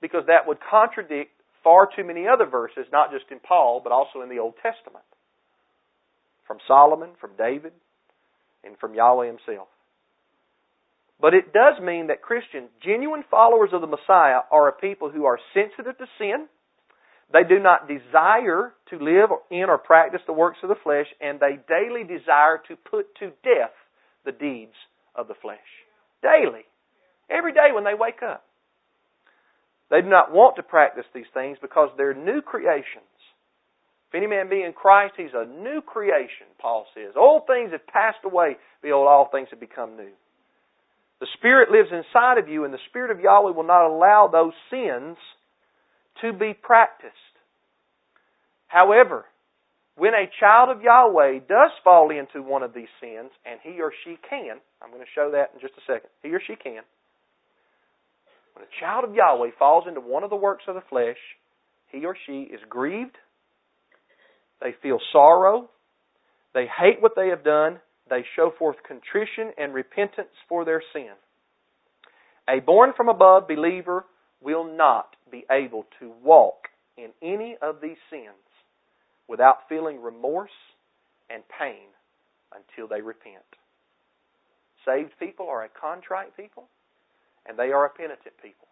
because 0.00 0.24
that 0.26 0.46
would 0.46 0.58
contradict 0.70 1.30
far 1.62 1.88
too 1.94 2.04
many 2.04 2.26
other 2.26 2.46
verses, 2.46 2.86
not 2.92 3.10
just 3.10 3.30
in 3.30 3.38
Paul, 3.38 3.80
but 3.82 3.92
also 3.92 4.22
in 4.22 4.28
the 4.28 4.38
Old 4.38 4.54
Testament. 4.62 5.04
From 6.46 6.58
Solomon, 6.66 7.10
from 7.20 7.30
David, 7.38 7.72
and 8.64 8.76
from 8.78 8.94
Yahweh 8.94 9.26
himself. 9.26 9.68
But 11.20 11.34
it 11.34 11.52
does 11.52 11.80
mean 11.82 12.08
that 12.08 12.22
Christians, 12.22 12.70
genuine 12.82 13.24
followers 13.30 13.70
of 13.72 13.82
the 13.82 13.86
Messiah, 13.86 14.40
are 14.50 14.68
a 14.68 14.72
people 14.72 15.10
who 15.10 15.26
are 15.26 15.38
sensitive 15.54 15.96
to 15.98 16.06
sin. 16.18 16.46
They 17.32 17.44
do 17.46 17.60
not 17.60 17.88
desire 17.88 18.72
to 18.88 18.98
live 18.98 19.30
in 19.50 19.64
or 19.68 19.78
practice 19.78 20.22
the 20.26 20.32
works 20.32 20.58
of 20.62 20.70
the 20.70 20.80
flesh, 20.82 21.06
and 21.20 21.38
they 21.38 21.58
daily 21.68 22.04
desire 22.04 22.60
to 22.68 22.76
put 22.76 23.14
to 23.16 23.26
death 23.44 23.76
the 24.24 24.32
deeds 24.32 24.74
of 25.20 25.28
the 25.28 25.34
flesh. 25.40 25.58
Daily. 26.22 26.64
Every 27.30 27.52
day 27.52 27.68
when 27.72 27.84
they 27.84 27.94
wake 27.94 28.22
up. 28.22 28.44
They 29.90 30.00
do 30.00 30.08
not 30.08 30.32
want 30.32 30.56
to 30.56 30.62
practice 30.62 31.04
these 31.14 31.30
things 31.34 31.58
because 31.60 31.90
they're 31.96 32.14
new 32.14 32.40
creations. 32.42 33.04
If 34.08 34.14
any 34.16 34.26
man 34.26 34.48
be 34.48 34.62
in 34.62 34.72
Christ, 34.72 35.14
he's 35.16 35.34
a 35.34 35.46
new 35.46 35.80
creation, 35.82 36.46
Paul 36.60 36.86
says. 36.94 37.14
Old 37.16 37.46
things 37.46 37.70
have 37.72 37.86
passed 37.86 38.24
away, 38.24 38.56
behold, 38.82 39.06
all 39.06 39.28
things 39.30 39.48
have 39.50 39.60
become 39.60 39.96
new. 39.96 40.10
The 41.20 41.28
Spirit 41.34 41.70
lives 41.70 41.90
inside 41.92 42.38
of 42.38 42.48
you, 42.48 42.64
and 42.64 42.72
the 42.72 42.86
Spirit 42.88 43.10
of 43.10 43.20
Yahweh 43.20 43.52
will 43.52 43.66
not 43.66 43.86
allow 43.86 44.26
those 44.26 44.54
sins 44.70 45.16
to 46.22 46.32
be 46.32 46.54
practiced. 46.54 47.14
However, 48.66 49.26
when 50.00 50.14
a 50.14 50.24
child 50.40 50.70
of 50.74 50.80
Yahweh 50.80 51.40
does 51.46 51.72
fall 51.84 52.08
into 52.10 52.40
one 52.42 52.62
of 52.62 52.72
these 52.72 52.88
sins, 53.02 53.28
and 53.44 53.60
he 53.62 53.82
or 53.82 53.92
she 54.02 54.16
can, 54.30 54.56
I'm 54.80 54.88
going 54.88 55.04
to 55.04 55.14
show 55.14 55.32
that 55.32 55.50
in 55.52 55.60
just 55.60 55.74
a 55.76 55.84
second, 55.86 56.08
he 56.22 56.30
or 56.30 56.40
she 56.40 56.56
can, 56.56 56.80
when 58.54 58.64
a 58.64 58.80
child 58.80 59.04
of 59.04 59.14
Yahweh 59.14 59.50
falls 59.58 59.84
into 59.86 60.00
one 60.00 60.24
of 60.24 60.30
the 60.30 60.36
works 60.36 60.64
of 60.68 60.74
the 60.74 60.80
flesh, 60.88 61.18
he 61.92 62.06
or 62.06 62.16
she 62.26 62.48
is 62.48 62.60
grieved. 62.66 63.16
They 64.62 64.74
feel 64.82 65.00
sorrow. 65.12 65.68
They 66.54 66.64
hate 66.64 67.02
what 67.02 67.12
they 67.14 67.28
have 67.28 67.44
done. 67.44 67.78
They 68.08 68.24
show 68.36 68.54
forth 68.58 68.76
contrition 68.88 69.52
and 69.58 69.74
repentance 69.74 70.32
for 70.48 70.64
their 70.64 70.82
sin. 70.94 71.12
A 72.48 72.60
born 72.60 72.92
from 72.96 73.10
above 73.10 73.46
believer 73.48 74.06
will 74.40 74.64
not 74.64 75.14
be 75.30 75.44
able 75.50 75.84
to 76.00 76.10
walk 76.24 76.68
in 76.96 77.10
any 77.22 77.58
of 77.60 77.82
these 77.82 77.98
sins 78.08 78.49
without 79.30 79.68
feeling 79.68 80.02
remorse 80.02 80.50
and 81.30 81.44
pain 81.56 81.86
until 82.52 82.88
they 82.88 83.00
repent. 83.00 83.46
Saved 84.84 85.12
people 85.20 85.46
are 85.48 85.62
a 85.62 85.68
contrite 85.68 86.36
people 86.36 86.64
and 87.46 87.56
they 87.56 87.70
are 87.70 87.86
a 87.86 87.90
penitent 87.90 88.34
people. 88.42 88.66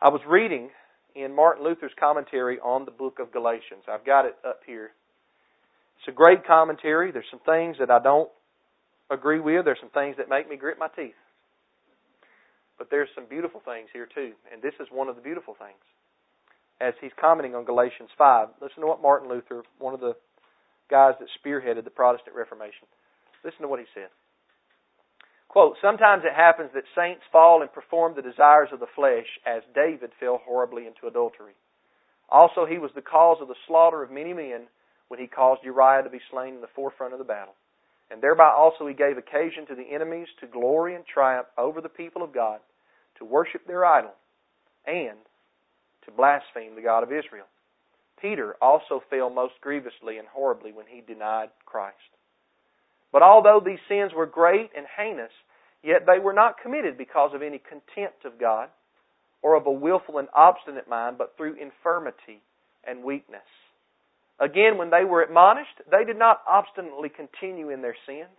I 0.00 0.08
was 0.08 0.22
reading 0.26 0.70
in 1.14 1.34
Martin 1.34 1.62
Luther's 1.62 1.92
commentary 2.00 2.58
on 2.58 2.86
the 2.86 2.90
book 2.90 3.18
of 3.20 3.32
Galatians. 3.32 3.84
I've 3.86 4.06
got 4.06 4.24
it 4.24 4.36
up 4.46 4.60
here. 4.66 4.92
It's 5.98 6.08
a 6.08 6.12
great 6.12 6.46
commentary. 6.46 7.12
There's 7.12 7.28
some 7.30 7.40
things 7.44 7.76
that 7.80 7.90
I 7.90 8.02
don't 8.02 8.30
agree 9.10 9.40
with. 9.40 9.66
There's 9.66 9.80
some 9.80 9.90
things 9.90 10.16
that 10.16 10.28
make 10.28 10.48
me 10.48 10.56
grit 10.56 10.78
my 10.78 10.88
teeth. 10.88 11.20
But 12.78 12.88
there's 12.90 13.08
some 13.14 13.24
beautiful 13.28 13.60
things 13.64 13.88
here 13.92 14.08
too, 14.14 14.32
and 14.52 14.62
this 14.62 14.74
is 14.80 14.88
one 14.92 15.08
of 15.08 15.16
the 15.16 15.22
beautiful 15.22 15.54
things. 15.58 15.80
As 16.80 16.94
he's 17.00 17.12
commenting 17.18 17.54
on 17.54 17.64
Galatians 17.64 18.10
5, 18.18 18.48
listen 18.60 18.80
to 18.82 18.86
what 18.86 19.00
Martin 19.00 19.28
Luther, 19.28 19.62
one 19.78 19.94
of 19.94 20.00
the 20.00 20.14
guys 20.90 21.14
that 21.20 21.28
spearheaded 21.32 21.84
the 21.84 21.90
Protestant 21.90 22.36
Reformation, 22.36 22.86
listen 23.44 23.62
to 23.62 23.68
what 23.68 23.80
he 23.80 23.86
said. 23.94 24.08
Quote, 25.48 25.76
Sometimes 25.80 26.24
it 26.24 26.34
happens 26.34 26.70
that 26.74 26.84
saints 26.94 27.22
fall 27.32 27.62
and 27.62 27.72
perform 27.72 28.14
the 28.14 28.22
desires 28.22 28.68
of 28.72 28.80
the 28.80 28.92
flesh, 28.94 29.26
as 29.46 29.62
David 29.74 30.10
fell 30.20 30.40
horribly 30.44 30.86
into 30.86 31.06
adultery. 31.06 31.54
Also, 32.28 32.66
he 32.66 32.78
was 32.78 32.90
the 32.94 33.00
cause 33.00 33.38
of 33.40 33.48
the 33.48 33.54
slaughter 33.66 34.02
of 34.02 34.10
many 34.10 34.34
men 34.34 34.66
when 35.08 35.20
he 35.20 35.26
caused 35.26 35.64
Uriah 35.64 36.02
to 36.02 36.10
be 36.10 36.20
slain 36.30 36.54
in 36.54 36.60
the 36.60 36.74
forefront 36.74 37.12
of 37.12 37.18
the 37.18 37.24
battle. 37.24 37.54
And 38.10 38.22
thereby 38.22 38.50
also 38.50 38.86
he 38.86 38.94
gave 38.94 39.16
occasion 39.16 39.66
to 39.66 39.74
the 39.74 39.94
enemies 39.94 40.28
to 40.40 40.46
glory 40.46 40.94
and 40.94 41.04
triumph 41.06 41.48
over 41.56 41.80
the 41.80 41.88
people 41.88 42.22
of 42.22 42.34
God, 42.34 42.60
to 43.18 43.24
worship 43.24 43.66
their 43.66 43.84
idol, 43.84 44.12
and 44.86 45.16
to 46.06 46.10
blaspheme 46.10 46.74
the 46.74 46.82
God 46.82 47.02
of 47.02 47.12
Israel. 47.12 47.46
Peter 48.20 48.56
also 48.62 49.02
fell 49.10 49.28
most 49.28 49.54
grievously 49.60 50.16
and 50.16 50.26
horribly 50.28 50.72
when 50.72 50.86
he 50.88 51.02
denied 51.02 51.50
Christ. 51.66 51.96
But 53.12 53.22
although 53.22 53.60
these 53.64 53.78
sins 53.88 54.12
were 54.14 54.26
great 54.26 54.70
and 54.74 54.86
heinous, 54.96 55.32
Yet 55.86 56.04
they 56.04 56.18
were 56.18 56.32
not 56.32 56.60
committed 56.60 56.98
because 56.98 57.30
of 57.32 57.42
any 57.42 57.58
contempt 57.60 58.24
of 58.24 58.40
God 58.40 58.70
or 59.40 59.54
of 59.54 59.66
a 59.66 59.70
willful 59.70 60.18
and 60.18 60.26
obstinate 60.34 60.88
mind, 60.88 61.16
but 61.16 61.36
through 61.36 61.54
infirmity 61.54 62.42
and 62.82 63.04
weakness. 63.04 63.46
Again, 64.40 64.78
when 64.78 64.90
they 64.90 65.04
were 65.04 65.22
admonished, 65.22 65.80
they 65.88 66.04
did 66.04 66.18
not 66.18 66.42
obstinately 66.48 67.08
continue 67.08 67.70
in 67.70 67.82
their 67.82 67.94
sins, 68.04 68.36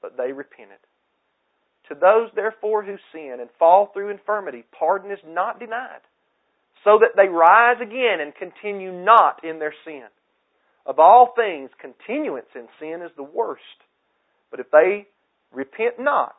but 0.00 0.16
they 0.16 0.32
repented. 0.32 0.78
To 1.90 1.94
those, 1.94 2.30
therefore, 2.34 2.82
who 2.82 2.96
sin 3.12 3.36
and 3.40 3.50
fall 3.58 3.90
through 3.92 4.08
infirmity, 4.08 4.64
pardon 4.72 5.10
is 5.10 5.18
not 5.26 5.60
denied, 5.60 6.00
so 6.84 6.98
that 7.00 7.16
they 7.16 7.28
rise 7.28 7.80
again 7.80 8.20
and 8.20 8.34
continue 8.34 8.92
not 8.92 9.44
in 9.44 9.58
their 9.58 9.74
sin. 9.84 10.06
Of 10.84 10.98
all 10.98 11.32
things, 11.36 11.70
continuance 11.80 12.50
in 12.54 12.66
sin 12.80 13.02
is 13.02 13.12
the 13.16 13.22
worst. 13.22 13.62
But 14.50 14.60
if 14.60 14.70
they 14.70 15.06
repent 15.52 15.94
not, 15.98 16.34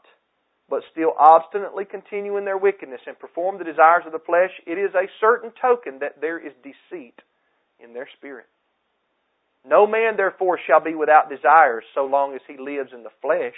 but 0.69 0.83
still 0.91 1.13
obstinately 1.17 1.85
continue 1.85 2.37
in 2.37 2.45
their 2.45 2.57
wickedness 2.57 3.01
and 3.07 3.17
perform 3.19 3.57
the 3.57 3.63
desires 3.63 4.03
of 4.05 4.11
the 4.11 4.19
flesh, 4.19 4.51
it 4.65 4.77
is 4.77 4.93
a 4.95 5.07
certain 5.21 5.51
token 5.61 5.99
that 5.99 6.19
there 6.19 6.39
is 6.39 6.53
deceit 6.63 7.15
in 7.83 7.93
their 7.93 8.07
spirit. 8.17 8.47
No 9.65 9.87
man, 9.87 10.17
therefore, 10.17 10.59
shall 10.67 10.83
be 10.83 10.95
without 10.95 11.29
desires 11.29 11.85
so 11.95 12.05
long 12.05 12.35
as 12.35 12.41
he 12.47 12.57
lives 12.57 12.91
in 12.93 13.03
the 13.03 13.15
flesh. 13.21 13.55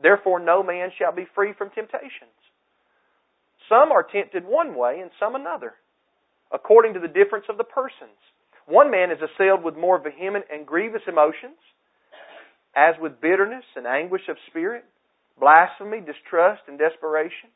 Therefore, 0.00 0.38
no 0.38 0.62
man 0.62 0.90
shall 0.98 1.12
be 1.12 1.26
free 1.34 1.52
from 1.56 1.70
temptations. 1.70 2.30
Some 3.68 3.92
are 3.92 4.02
tempted 4.02 4.44
one 4.44 4.74
way 4.74 5.00
and 5.00 5.10
some 5.18 5.34
another, 5.34 5.74
according 6.52 6.94
to 6.94 7.00
the 7.00 7.08
difference 7.08 7.46
of 7.48 7.58
the 7.58 7.64
persons. 7.64 8.18
One 8.66 8.90
man 8.90 9.10
is 9.10 9.18
assailed 9.20 9.62
with 9.62 9.76
more 9.76 9.98
vehement 9.98 10.46
and 10.52 10.66
grievous 10.66 11.02
emotions, 11.06 11.58
as 12.74 12.94
with 13.00 13.20
bitterness 13.20 13.64
and 13.76 13.86
anguish 13.86 14.28
of 14.28 14.36
spirit 14.48 14.84
blasphemy, 15.38 16.00
distrust, 16.00 16.62
and 16.68 16.78
desperation. 16.78 17.50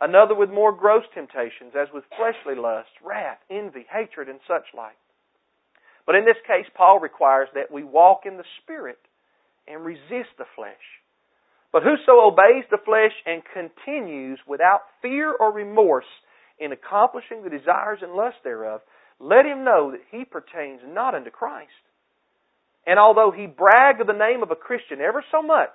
Another 0.00 0.34
with 0.34 0.50
more 0.50 0.72
gross 0.72 1.04
temptations, 1.14 1.72
as 1.78 1.88
with 1.92 2.04
fleshly 2.16 2.54
lust, 2.54 2.90
wrath, 3.04 3.38
envy, 3.50 3.86
hatred, 3.90 4.28
and 4.28 4.40
such 4.46 4.64
like. 4.76 4.96
But 6.04 6.16
in 6.16 6.24
this 6.24 6.40
case, 6.46 6.66
Paul 6.74 7.00
requires 7.00 7.48
that 7.54 7.72
we 7.72 7.82
walk 7.82 8.26
in 8.26 8.36
the 8.36 8.44
Spirit 8.62 8.98
and 9.66 9.84
resist 9.84 10.36
the 10.38 10.44
flesh. 10.54 11.02
But 11.72 11.82
whoso 11.82 12.20
obeys 12.20 12.64
the 12.70 12.78
flesh 12.84 13.12
and 13.26 13.42
continues 13.52 14.38
without 14.46 14.82
fear 15.02 15.32
or 15.32 15.52
remorse 15.52 16.08
in 16.58 16.72
accomplishing 16.72 17.42
the 17.42 17.50
desires 17.50 17.98
and 18.02 18.12
lusts 18.14 18.40
thereof, 18.44 18.80
let 19.18 19.44
him 19.44 19.64
know 19.64 19.90
that 19.92 20.00
he 20.10 20.24
pertains 20.24 20.80
not 20.86 21.14
unto 21.14 21.30
Christ. 21.30 21.70
And 22.86 22.98
although 22.98 23.30
he 23.30 23.46
brag 23.46 24.00
of 24.00 24.06
the 24.06 24.12
name 24.12 24.42
of 24.42 24.50
a 24.50 24.56
Christian 24.56 25.00
ever 25.00 25.24
so 25.30 25.42
much, 25.42 25.74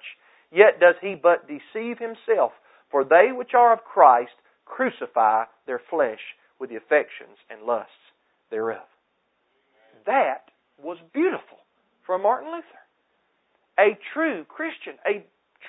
Yet 0.51 0.79
does 0.79 0.95
he 1.01 1.15
but 1.15 1.47
deceive 1.47 1.97
himself. 1.97 2.51
For 2.91 3.05
they 3.05 3.31
which 3.31 3.53
are 3.55 3.71
of 3.71 3.85
Christ 3.85 4.35
crucify 4.65 5.45
their 5.65 5.81
flesh 5.89 6.19
with 6.59 6.69
the 6.69 6.75
affections 6.75 7.39
and 7.49 7.63
lusts 7.63 7.91
thereof. 8.51 8.85
That 10.05 10.51
was 10.77 10.97
beautiful 11.13 11.59
for 12.05 12.19
Martin 12.19 12.51
Luther. 12.51 12.67
A 13.79 13.97
true 14.13 14.43
Christian, 14.43 14.99
a 15.07 15.23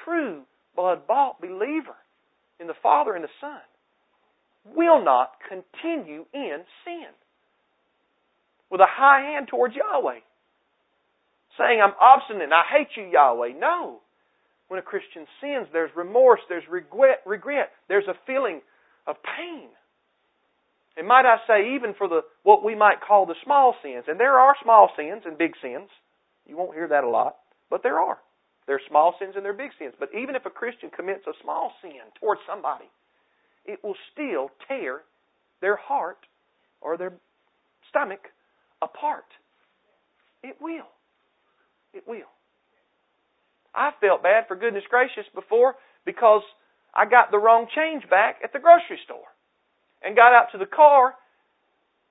true 0.04 0.42
blood 0.74 1.06
bought 1.06 1.40
believer 1.40 1.96
in 2.60 2.66
the 2.66 2.74
Father 2.82 3.14
and 3.14 3.24
the 3.24 3.28
Son 3.40 3.60
will 4.64 5.04
not 5.04 5.32
continue 5.48 6.24
in 6.32 6.58
sin 6.84 7.10
with 8.70 8.80
a 8.80 8.86
high 8.88 9.32
hand 9.32 9.48
towards 9.48 9.74
Yahweh. 9.74 10.20
Saying, 11.58 11.80
I'm 11.82 11.92
obstinate, 12.00 12.48
I 12.50 12.64
hate 12.72 12.88
you, 12.96 13.10
Yahweh. 13.12 13.58
No. 13.58 14.00
When 14.68 14.78
a 14.78 14.82
Christian 14.82 15.26
sins, 15.40 15.66
there's 15.72 15.90
remorse, 15.94 16.40
there's 16.48 16.64
regret, 16.70 17.20
regret, 17.26 17.70
there's 17.88 18.08
a 18.08 18.16
feeling 18.26 18.62
of 19.06 19.16
pain. 19.22 19.68
And 20.96 21.06
might 21.06 21.26
I 21.26 21.36
say, 21.46 21.74
even 21.74 21.94
for 21.96 22.08
the 22.08 22.22
what 22.42 22.64
we 22.64 22.74
might 22.74 23.00
call 23.06 23.26
the 23.26 23.34
small 23.44 23.74
sins, 23.82 24.04
and 24.08 24.18
there 24.18 24.38
are 24.38 24.54
small 24.62 24.90
sins 24.96 25.22
and 25.26 25.36
big 25.36 25.52
sins. 25.62 25.88
You 26.46 26.56
won't 26.56 26.74
hear 26.74 26.88
that 26.88 27.04
a 27.04 27.08
lot, 27.08 27.36
but 27.70 27.82
there 27.82 27.98
are. 27.98 28.18
There 28.66 28.76
are 28.76 28.88
small 28.88 29.14
sins 29.18 29.34
and 29.34 29.44
there 29.44 29.52
are 29.52 29.56
big 29.56 29.72
sins. 29.78 29.94
But 29.98 30.10
even 30.14 30.34
if 30.34 30.46
a 30.46 30.50
Christian 30.50 30.90
commits 30.90 31.26
a 31.26 31.32
small 31.42 31.72
sin 31.82 32.00
towards 32.20 32.40
somebody, 32.46 32.88
it 33.64 33.82
will 33.82 33.96
still 34.12 34.50
tear 34.68 35.02
their 35.60 35.76
heart 35.76 36.18
or 36.80 36.96
their 36.96 37.14
stomach 37.88 38.28
apart. 38.80 39.26
It 40.42 40.56
will. 40.60 40.90
It 41.94 42.04
will. 42.06 42.30
I 43.74 43.90
felt 44.00 44.22
bad 44.22 44.44
for 44.48 44.56
goodness 44.56 44.84
gracious 44.88 45.24
before 45.34 45.74
because 46.04 46.42
I 46.94 47.06
got 47.06 47.30
the 47.30 47.38
wrong 47.38 47.66
change 47.74 48.08
back 48.10 48.36
at 48.44 48.52
the 48.52 48.58
grocery 48.58 48.98
store 49.04 49.30
and 50.02 50.16
got 50.16 50.34
out 50.34 50.52
to 50.52 50.58
the 50.58 50.66
car 50.66 51.14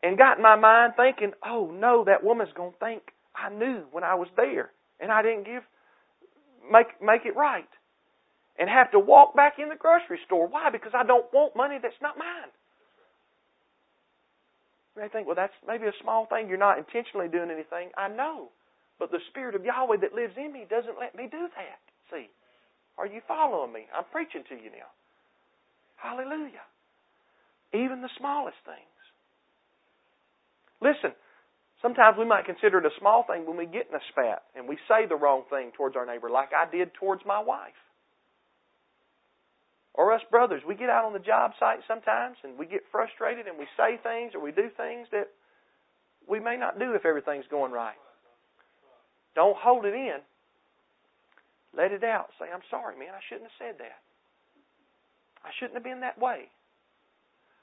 and 0.02 0.18
got 0.18 0.38
in 0.38 0.44
my 0.44 0.56
mind 0.56 0.94
thinking, 0.98 1.34
oh 1.46 1.72
no, 1.72 2.04
that 2.06 2.24
woman's 2.24 2.54
going 2.56 2.72
to 2.72 2.80
think 2.80 3.04
I 3.36 3.50
knew 3.50 3.84
when 3.92 4.04
I 4.04 4.16
was 4.16 4.28
there 4.36 4.72
and 5.00 5.12
I 5.12 5.22
didn't 5.22 5.46
give 5.46 5.64
make 6.70 7.02
make 7.02 7.26
it 7.26 7.36
right 7.36 7.70
and 8.60 8.70
have 8.70 8.92
to 8.92 9.00
walk 9.00 9.36
back 9.36 9.58
in 9.58 9.70
the 9.70 9.76
grocery 9.76 10.20
store. 10.26 10.48
Why? 10.48 10.70
Because 10.70 10.92
I 10.94 11.04
don't 11.04 11.26
want 11.34 11.56
money 11.56 11.80
that's 11.82 12.00
not 12.02 12.18
mine. 12.18 12.52
You 14.96 15.04
may 15.04 15.08
think, 15.08 15.26
well, 15.26 15.36
that's 15.40 15.56
maybe 15.66 15.88
a 15.88 15.96
small 16.04 16.28
thing. 16.28 16.50
You're 16.50 16.60
not 16.60 16.78
intentionally 16.78 17.28
doing 17.28 17.50
anything. 17.50 17.90
I 17.98 18.10
know. 18.10 18.50
But 19.00 19.10
the 19.10 19.24
Spirit 19.32 19.56
of 19.56 19.64
Yahweh 19.66 19.98
that 20.02 20.14
lives 20.14 20.36
in 20.38 20.52
me 20.52 20.68
doesn't 20.70 21.00
let 21.00 21.16
me 21.16 21.28
do 21.32 21.48
that. 21.56 21.80
See? 22.12 22.30
Are 22.98 23.08
you 23.08 23.22
following 23.28 23.74
me? 23.74 23.88
I'm 23.96 24.04
preaching 24.12 24.44
to 24.50 24.56
you 24.56 24.70
now. 24.70 24.92
Hallelujah. 25.96 26.66
Even 27.74 28.02
the 28.02 28.12
smallest 28.20 28.58
things. 28.66 29.02
Listen, 30.82 31.16
sometimes 31.82 32.18
we 32.18 32.26
might 32.26 32.46
consider 32.46 32.80
it 32.80 32.86
a 32.86 33.00
small 33.00 33.24
thing 33.24 33.46
when 33.46 33.58
we 33.58 33.66
get 33.66 33.88
in 33.90 33.96
a 33.96 34.04
spat 34.12 34.44
and 34.56 34.68
we 34.68 34.78
say 34.88 35.06
the 35.08 35.16
wrong 35.16 35.44
thing 35.50 35.72
towards 35.76 35.96
our 35.96 36.06
neighbor, 36.06 36.30
like 36.30 36.50
I 36.54 36.70
did 36.70 36.94
towards 36.94 37.24
my 37.26 37.42
wife. 37.42 37.78
Or 39.94 40.14
us 40.14 40.22
brothers, 40.32 40.62
we 40.66 40.76
get 40.76 40.90
out 40.90 41.06
on 41.06 41.14
the 41.14 41.20
job 41.20 41.52
site 41.60 41.80
sometimes 41.88 42.38
and 42.44 42.58
we 42.58 42.66
get 42.66 42.82
frustrated 42.92 43.48
and 43.48 43.58
we 43.58 43.66
say 43.76 44.00
things 44.02 44.32
or 44.34 44.42
we 44.42 44.52
do 44.52 44.70
things 44.78 45.08
that 45.12 45.28
we 46.30 46.40
may 46.40 46.56
not 46.56 46.80
do 46.80 46.94
if 46.94 47.06
everything's 47.06 47.48
going 47.52 47.72
right. 47.72 48.00
Don't 49.36 49.58
hold 49.58 49.86
it 49.86 49.94
in. 49.94 50.20
Let 51.76 51.92
it 51.92 52.04
out. 52.04 52.28
Say, 52.40 52.46
I'm 52.54 52.64
sorry, 52.70 52.98
man. 52.98 53.16
I 53.16 53.24
shouldn't 53.28 53.50
have 53.52 53.60
said 53.60 53.76
that. 53.80 54.00
I 55.44 55.50
shouldn't 55.60 55.76
have 55.76 55.84
been 55.84 56.02
that 56.02 56.20
way. 56.20 56.52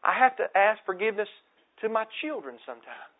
I 0.03 0.19
have 0.19 0.37
to 0.37 0.47
ask 0.57 0.81
forgiveness 0.87 1.29
to 1.83 1.89
my 1.89 2.05
children 2.23 2.57
sometimes. 2.65 3.18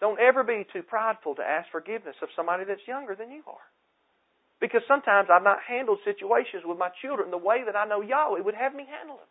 Don't 0.00 0.20
ever 0.20 0.44
be 0.44 0.66
too 0.72 0.82
prideful 0.82 1.34
to 1.36 1.42
ask 1.42 1.70
forgiveness 1.72 2.16
of 2.22 2.28
somebody 2.36 2.64
that's 2.64 2.84
younger 2.86 3.14
than 3.14 3.30
you 3.30 3.42
are. 3.46 3.66
Because 4.60 4.82
sometimes 4.88 5.28
I've 5.32 5.44
not 5.44 5.60
handled 5.64 5.98
situations 6.04 6.64
with 6.64 6.78
my 6.78 6.88
children 7.00 7.30
the 7.30 7.40
way 7.40 7.64
that 7.64 7.76
I 7.76 7.86
know 7.86 8.00
Yahweh 8.00 8.40
would 8.40 8.56
have 8.56 8.74
me 8.74 8.84
handle 8.88 9.16
them. 9.16 9.30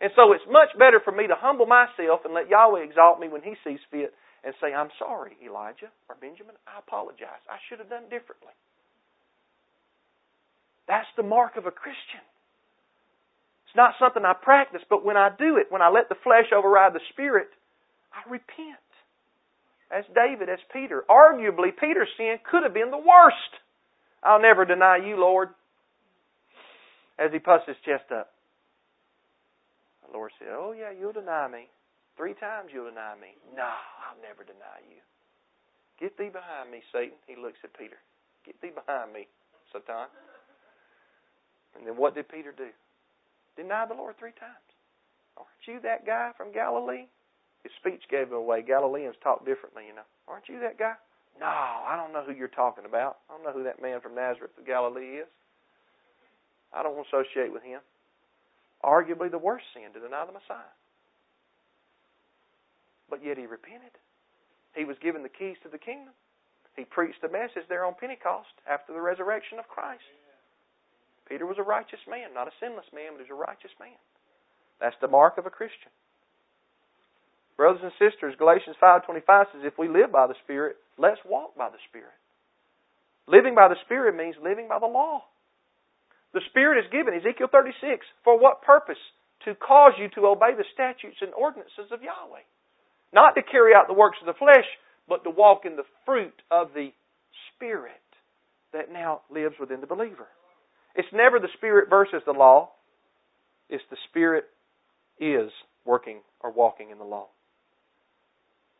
And 0.00 0.10
so 0.14 0.32
it's 0.32 0.46
much 0.50 0.74
better 0.78 0.98
for 1.02 1.14
me 1.14 1.26
to 1.26 1.38
humble 1.38 1.66
myself 1.66 2.26
and 2.26 2.34
let 2.34 2.50
Yahweh 2.50 2.82
exalt 2.82 3.20
me 3.20 3.28
when 3.28 3.42
He 3.42 3.54
sees 3.62 3.82
fit 3.90 4.14
and 4.44 4.54
say, 4.60 4.74
I'm 4.74 4.90
sorry, 4.98 5.38
Elijah 5.42 5.90
or 6.08 6.18
Benjamin, 6.20 6.54
I 6.66 6.78
apologize. 6.78 7.42
I 7.48 7.58
should 7.68 7.78
have 7.78 7.88
done 7.88 8.10
differently. 8.10 8.54
That's 10.86 11.08
the 11.16 11.22
mark 11.22 11.56
of 11.56 11.66
a 11.66 11.72
Christian. 11.72 12.20
It's 13.66 13.76
not 13.76 13.94
something 13.98 14.22
I 14.22 14.34
practice, 14.34 14.82
but 14.90 15.04
when 15.04 15.16
I 15.16 15.30
do 15.32 15.56
it, 15.56 15.72
when 15.72 15.82
I 15.82 15.88
let 15.88 16.08
the 16.08 16.20
flesh 16.22 16.52
override 16.54 16.92
the 16.92 17.00
spirit, 17.10 17.48
I 18.12 18.28
repent. 18.28 18.83
As 19.94 20.04
David, 20.12 20.48
as 20.48 20.58
Peter. 20.72 21.04
Arguably, 21.08 21.70
Peter's 21.78 22.08
sin 22.16 22.38
could 22.50 22.64
have 22.64 22.74
been 22.74 22.90
the 22.90 22.98
worst. 22.98 23.52
I'll 24.24 24.42
never 24.42 24.64
deny 24.64 24.98
you, 24.98 25.16
Lord. 25.16 25.50
As 27.16 27.30
he 27.32 27.38
puffs 27.38 27.68
his 27.68 27.76
chest 27.84 28.10
up. 28.10 28.34
The 30.04 30.18
Lord 30.18 30.32
said, 30.38 30.48
Oh, 30.50 30.74
yeah, 30.76 30.90
you'll 30.90 31.12
deny 31.12 31.46
me. 31.46 31.70
Three 32.16 32.34
times 32.34 32.70
you'll 32.74 32.90
deny 32.90 33.14
me. 33.20 33.38
No, 33.54 33.62
I'll 33.62 34.18
never 34.20 34.42
deny 34.42 34.82
you. 34.90 34.98
Get 36.00 36.18
thee 36.18 36.30
behind 36.30 36.72
me, 36.72 36.82
Satan. 36.90 37.14
He 37.26 37.36
looks 37.36 37.58
at 37.62 37.78
Peter. 37.78 37.98
Get 38.44 38.60
thee 38.60 38.74
behind 38.74 39.12
me, 39.12 39.28
Satan. 39.72 40.10
And 41.78 41.86
then 41.86 41.96
what 41.96 42.14
did 42.14 42.28
Peter 42.28 42.50
do? 42.50 42.70
Deny 43.56 43.86
the 43.86 43.94
Lord 43.94 44.18
three 44.18 44.34
times. 44.38 44.70
Aren't 45.36 45.66
you 45.66 45.78
that 45.82 46.06
guy 46.06 46.32
from 46.36 46.52
Galilee? 46.52 47.06
His 47.64 47.72
speech 47.80 48.04
gave 48.10 48.28
him 48.28 48.36
away. 48.36 48.62
Galileans 48.62 49.16
talk 49.24 49.44
differently, 49.44 49.88
you 49.88 49.96
know. 49.96 50.06
Aren't 50.28 50.48
you 50.48 50.60
that 50.60 50.78
guy? 50.78 50.94
No, 51.40 51.48
I 51.48 51.96
don't 51.96 52.12
know 52.12 52.22
who 52.22 52.36
you're 52.36 52.52
talking 52.52 52.84
about. 52.84 53.18
I 53.28 53.34
don't 53.34 53.42
know 53.42 53.52
who 53.52 53.64
that 53.64 53.82
man 53.82 54.00
from 54.00 54.14
Nazareth 54.14 54.52
of 54.56 54.66
Galilee 54.66 55.24
is. 55.24 55.26
I 56.72 56.82
don't 56.82 57.00
associate 57.08 57.52
with 57.52 57.64
him. 57.64 57.80
Arguably 58.84 59.30
the 59.30 59.40
worst 59.40 59.64
sin 59.72 59.90
to 59.94 60.00
deny 60.00 60.26
the 60.26 60.36
Messiah. 60.36 60.74
But 63.08 63.24
yet 63.24 63.38
he 63.38 63.46
repented. 63.46 63.96
He 64.76 64.84
was 64.84 64.96
given 65.00 65.22
the 65.22 65.32
keys 65.32 65.56
to 65.62 65.70
the 65.70 65.78
kingdom. 65.78 66.12
He 66.76 66.84
preached 66.84 67.22
the 67.22 67.30
message 67.30 67.64
there 67.68 67.84
on 67.86 67.94
Pentecost 67.94 68.52
after 68.68 68.92
the 68.92 69.00
resurrection 69.00 69.58
of 69.58 69.68
Christ. 69.68 70.04
Peter 71.28 71.46
was 71.46 71.56
a 71.58 71.62
righteous 71.62 72.02
man, 72.10 72.34
not 72.34 72.48
a 72.48 72.58
sinless 72.60 72.90
man, 72.92 73.16
but 73.16 73.24
he 73.24 73.32
was 73.32 73.38
a 73.38 73.46
righteous 73.48 73.72
man. 73.80 73.96
That's 74.80 74.98
the 75.00 75.08
mark 75.08 75.38
of 75.38 75.46
a 75.46 75.50
Christian. 75.50 75.90
Brothers 77.56 77.82
and 77.82 77.92
sisters, 77.98 78.34
Galatians 78.38 78.76
5.25 78.82 79.22
says, 79.52 79.62
if 79.62 79.78
we 79.78 79.88
live 79.88 80.10
by 80.10 80.26
the 80.26 80.34
Spirit, 80.44 80.76
let's 80.98 81.20
walk 81.24 81.56
by 81.56 81.70
the 81.70 81.78
Spirit. 81.88 82.14
Living 83.26 83.54
by 83.54 83.68
the 83.68 83.78
Spirit 83.86 84.16
means 84.16 84.34
living 84.42 84.66
by 84.68 84.78
the 84.78 84.90
law. 84.90 85.22
The 86.34 86.42
Spirit 86.50 86.84
is 86.84 86.90
given, 86.90 87.14
Ezekiel 87.14 87.46
36, 87.50 88.04
for 88.24 88.38
what 88.38 88.62
purpose? 88.62 88.98
To 89.46 89.54
cause 89.54 89.92
you 89.98 90.08
to 90.16 90.26
obey 90.26 90.56
the 90.56 90.64
statutes 90.74 91.18
and 91.20 91.32
ordinances 91.34 91.92
of 91.92 92.02
Yahweh. 92.02 92.42
Not 93.12 93.34
to 93.36 93.42
carry 93.42 93.72
out 93.74 93.86
the 93.86 93.94
works 93.94 94.18
of 94.20 94.26
the 94.26 94.38
flesh, 94.38 94.66
but 95.08 95.22
to 95.24 95.30
walk 95.30 95.62
in 95.64 95.76
the 95.76 95.86
fruit 96.04 96.34
of 96.50 96.74
the 96.74 96.90
Spirit 97.54 97.92
that 98.72 98.90
now 98.92 99.20
lives 99.30 99.54
within 99.60 99.80
the 99.80 99.86
believer. 99.86 100.26
It's 100.96 101.08
never 101.12 101.38
the 101.38 101.52
Spirit 101.56 101.88
versus 101.88 102.22
the 102.26 102.32
law. 102.32 102.70
It's 103.68 103.84
the 103.90 103.96
Spirit 104.10 104.44
is 105.20 105.50
working 105.84 106.20
or 106.40 106.50
walking 106.50 106.90
in 106.90 106.98
the 106.98 107.04
law. 107.04 107.28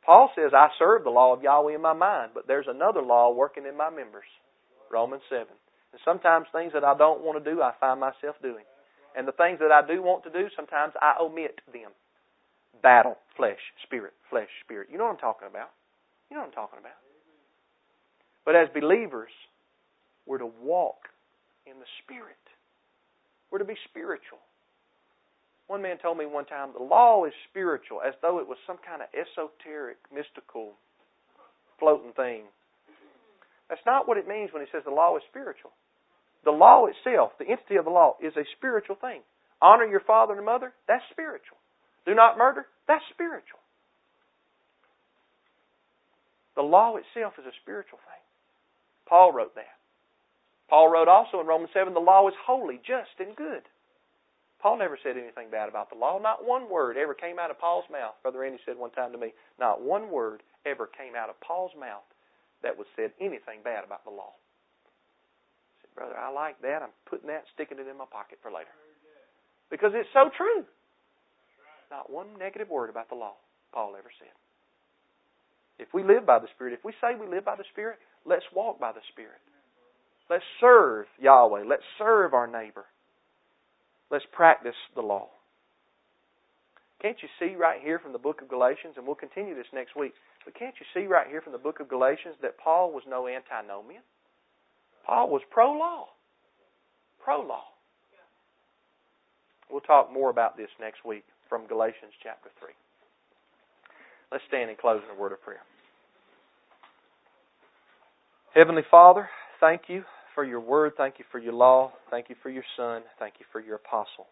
Paul 0.04 0.30
says, 0.36 0.52
I 0.54 0.68
serve 0.78 1.04
the 1.04 1.10
law 1.10 1.32
of 1.32 1.42
Yahweh 1.42 1.74
in 1.74 1.82
my 1.82 1.94
mind, 1.94 2.32
but 2.34 2.46
there's 2.46 2.66
another 2.68 3.02
law 3.02 3.32
working 3.32 3.66
in 3.66 3.76
my 3.76 3.90
members. 3.90 4.28
Romans 4.90 5.22
7. 5.30 5.46
And 5.92 6.00
sometimes 6.04 6.46
things 6.52 6.72
that 6.74 6.84
I 6.84 6.96
don't 6.96 7.22
want 7.22 7.42
to 7.42 7.50
do, 7.50 7.62
I 7.62 7.72
find 7.80 8.00
myself 8.00 8.36
doing. 8.42 8.64
And 9.16 9.26
the 9.26 9.32
things 9.32 9.60
that 9.60 9.72
I 9.72 9.86
do 9.86 10.02
want 10.02 10.24
to 10.24 10.30
do, 10.30 10.48
sometimes 10.56 10.92
I 11.00 11.14
omit 11.20 11.60
them. 11.72 11.92
Battle, 12.82 13.16
flesh, 13.36 13.60
spirit, 13.86 14.12
flesh, 14.28 14.48
spirit. 14.64 14.88
You 14.90 14.98
know 14.98 15.04
what 15.04 15.12
I'm 15.12 15.18
talking 15.18 15.48
about. 15.48 15.70
You 16.28 16.36
know 16.36 16.42
what 16.42 16.48
I'm 16.48 16.54
talking 16.54 16.80
about. 16.80 16.98
But 18.44 18.56
as 18.56 18.68
believers, 18.74 19.30
we're 20.26 20.38
to 20.38 20.50
walk 20.62 21.08
in 21.66 21.78
the 21.78 21.88
Spirit. 22.02 22.36
We're 23.50 23.58
to 23.58 23.64
be 23.64 23.76
spiritual. 23.88 24.42
One 25.66 25.80
man 25.80 25.96
told 25.98 26.18
me 26.18 26.26
one 26.26 26.44
time 26.44 26.70
the 26.76 26.84
law 26.84 27.24
is 27.24 27.32
spiritual, 27.48 28.00
as 28.06 28.14
though 28.20 28.38
it 28.38 28.48
was 28.48 28.58
some 28.66 28.76
kind 28.84 29.00
of 29.00 29.08
esoteric, 29.16 29.96
mystical, 30.12 30.72
floating 31.78 32.12
thing. 32.12 32.44
That's 33.68 33.84
not 33.86 34.06
what 34.06 34.18
it 34.18 34.28
means 34.28 34.52
when 34.52 34.62
he 34.62 34.68
says 34.70 34.82
the 34.84 34.92
law 34.92 35.16
is 35.16 35.22
spiritual. 35.30 35.72
The 36.44 36.52
law 36.52 36.86
itself, 36.86 37.32
the 37.38 37.48
entity 37.48 37.76
of 37.76 37.86
the 37.86 37.90
law, 37.90 38.16
is 38.20 38.36
a 38.36 38.44
spiritual 38.56 38.96
thing. 38.96 39.22
Honor 39.62 39.86
your 39.86 40.04
father 40.04 40.34
and 40.36 40.44
mother, 40.44 40.72
that's 40.86 41.04
spiritual. 41.10 41.56
Do 42.04 42.14
not 42.14 42.36
murder, 42.36 42.66
that's 42.86 43.04
spiritual. 43.12 43.60
The 46.54 46.62
law 46.62 46.96
itself 46.96 47.34
is 47.38 47.46
a 47.46 47.56
spiritual 47.62 47.98
thing. 47.98 48.22
Paul 49.08 49.32
wrote 49.32 49.54
that. 49.54 49.74
Paul 50.68 50.90
wrote 50.90 51.08
also 51.08 51.40
in 51.40 51.46
Romans 51.46 51.70
7 51.72 51.94
the 51.94 52.00
law 52.00 52.28
is 52.28 52.34
holy, 52.46 52.80
just, 52.86 53.16
and 53.18 53.34
good. 53.34 53.62
Paul 54.64 54.80
never 54.80 54.96
said 55.04 55.20
anything 55.20 55.52
bad 55.52 55.68
about 55.68 55.92
the 55.92 56.00
law. 56.00 56.16
Not 56.16 56.48
one 56.48 56.72
word 56.72 56.96
ever 56.96 57.12
came 57.12 57.38
out 57.38 57.52
of 57.52 57.60
Paul's 57.60 57.84
mouth. 57.92 58.16
Brother 58.24 58.40
Randy 58.40 58.56
said 58.64 58.80
one 58.80 58.96
time 58.96 59.12
to 59.12 59.18
me, 59.18 59.36
not 59.60 59.84
one 59.84 60.10
word 60.10 60.40
ever 60.64 60.88
came 60.88 61.12
out 61.12 61.28
of 61.28 61.36
Paul's 61.44 61.76
mouth 61.78 62.08
that 62.62 62.72
was 62.72 62.88
said 62.96 63.12
anything 63.20 63.60
bad 63.62 63.84
about 63.84 64.08
the 64.08 64.10
law. 64.10 64.32
I 64.32 65.84
said, 65.84 65.92
Brother, 65.94 66.16
I 66.16 66.32
like 66.32 66.56
that. 66.62 66.80
I'm 66.80 66.96
putting 67.04 67.28
that, 67.28 67.44
sticking 67.52 67.76
it 67.76 67.84
in 67.84 67.98
my 68.00 68.08
pocket 68.08 68.38
for 68.40 68.50
later. 68.50 68.72
Because 69.68 69.92
it's 69.92 70.08
so 70.16 70.32
true. 70.34 70.64
Not 71.90 72.08
one 72.08 72.32
negative 72.38 72.70
word 72.70 72.88
about 72.88 73.10
the 73.10 73.20
law 73.20 73.36
Paul 73.74 73.92
ever 73.98 74.08
said. 74.18 74.32
If 75.78 75.92
we 75.92 76.02
live 76.02 76.24
by 76.24 76.38
the 76.38 76.48
Spirit, 76.56 76.72
if 76.72 76.84
we 76.88 76.92
say 77.04 77.20
we 77.20 77.28
live 77.28 77.44
by 77.44 77.56
the 77.56 77.68
Spirit, 77.70 77.98
let's 78.24 78.48
walk 78.56 78.80
by 78.80 78.92
the 78.92 79.04
Spirit. 79.12 79.44
Let's 80.30 80.48
serve 80.58 81.04
Yahweh. 81.20 81.64
Let's 81.68 81.84
serve 81.98 82.32
our 82.32 82.46
neighbor. 82.46 82.86
Let's 84.10 84.24
practice 84.32 84.74
the 84.94 85.02
law. 85.02 85.28
Can't 87.02 87.16
you 87.20 87.28
see 87.38 87.54
right 87.54 87.80
here 87.82 87.98
from 87.98 88.12
the 88.12 88.18
book 88.18 88.40
of 88.40 88.48
Galatians, 88.48 88.94
and 88.96 89.06
we'll 89.06 89.16
continue 89.16 89.54
this 89.54 89.66
next 89.74 89.94
week, 89.96 90.14
but 90.44 90.58
can't 90.58 90.74
you 90.80 90.86
see 90.94 91.06
right 91.06 91.26
here 91.28 91.42
from 91.42 91.52
the 91.52 91.58
book 91.58 91.80
of 91.80 91.88
Galatians 91.88 92.36
that 92.42 92.58
Paul 92.58 92.92
was 92.92 93.02
no 93.08 93.28
antinomian? 93.28 94.02
Paul 95.06 95.28
was 95.28 95.42
pro 95.50 95.72
law. 95.72 96.06
Pro 97.22 97.42
law. 97.42 97.64
We'll 99.70 99.80
talk 99.80 100.12
more 100.12 100.30
about 100.30 100.56
this 100.56 100.70
next 100.80 101.04
week 101.04 101.24
from 101.48 101.66
Galatians 101.66 102.12
chapter 102.22 102.50
3. 102.58 102.70
Let's 104.32 104.44
stand 104.48 104.70
and 104.70 104.78
close 104.78 105.02
in 105.04 105.16
a 105.16 105.20
word 105.20 105.32
of 105.32 105.42
prayer. 105.42 105.62
Heavenly 108.54 108.82
Father, 108.90 109.28
thank 109.60 109.82
you 109.88 110.04
for 110.34 110.44
your 110.44 110.60
word. 110.60 110.92
Thank 110.96 111.18
you 111.18 111.24
for 111.30 111.38
your 111.38 111.52
law. 111.52 111.92
Thank 112.10 112.28
you 112.28 112.36
for 112.42 112.50
your 112.50 112.64
son. 112.76 113.02
Thank 113.18 113.34
you 113.38 113.46
for 113.52 113.60
your 113.60 113.76
apostle. 113.76 114.26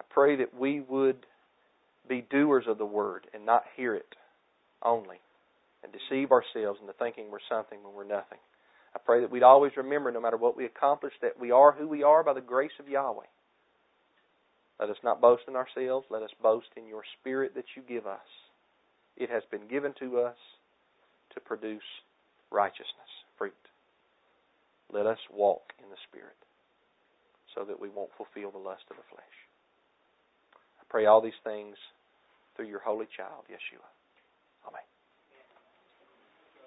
I 0.00 0.04
pray 0.10 0.36
that 0.36 0.58
we 0.58 0.80
would 0.80 1.26
be 2.08 2.24
doers 2.30 2.64
of 2.66 2.78
the 2.78 2.86
word 2.86 3.26
and 3.34 3.44
not 3.44 3.64
hear 3.76 3.94
it 3.94 4.14
only 4.82 5.16
and 5.82 5.92
deceive 5.92 6.30
ourselves 6.32 6.80
into 6.80 6.92
thinking 6.94 7.30
we're 7.30 7.38
something 7.48 7.78
when 7.82 7.94
we're 7.94 8.04
nothing. 8.04 8.38
I 8.94 8.98
pray 8.98 9.20
that 9.20 9.30
we'd 9.30 9.42
always 9.42 9.72
remember, 9.76 10.10
no 10.10 10.20
matter 10.20 10.36
what 10.36 10.56
we 10.56 10.64
accomplish, 10.64 11.12
that 11.22 11.38
we 11.38 11.50
are 11.50 11.72
who 11.72 11.86
we 11.86 12.02
are 12.02 12.24
by 12.24 12.32
the 12.32 12.40
grace 12.40 12.72
of 12.80 12.88
Yahweh. 12.88 13.26
Let 14.80 14.90
us 14.90 14.96
not 15.04 15.20
boast 15.20 15.42
in 15.48 15.56
ourselves. 15.56 16.06
Let 16.10 16.22
us 16.22 16.30
boast 16.42 16.68
in 16.76 16.86
your 16.86 17.02
Spirit 17.20 17.54
that 17.54 17.64
you 17.76 17.82
give 17.82 18.06
us. 18.06 18.18
It 19.16 19.30
has 19.30 19.42
been 19.50 19.68
given 19.68 19.92
to 20.00 20.20
us 20.20 20.36
to 21.34 21.40
produce 21.40 21.82
righteousness. 22.50 22.86
Let 24.92 25.06
us 25.06 25.18
walk 25.32 25.72
in 25.82 25.90
the 25.90 26.00
Spirit 26.08 26.36
so 27.54 27.64
that 27.64 27.80
we 27.80 27.88
won't 27.88 28.10
fulfill 28.16 28.50
the 28.50 28.58
lust 28.58 28.84
of 28.90 28.96
the 28.96 29.08
flesh. 29.10 29.36
I 30.80 30.84
pray 30.88 31.06
all 31.06 31.20
these 31.20 31.38
things 31.44 31.76
through 32.56 32.68
your 32.68 32.80
holy 32.80 33.06
child, 33.16 33.44
Yeshua. 33.50 33.86
Amen. 34.66 34.82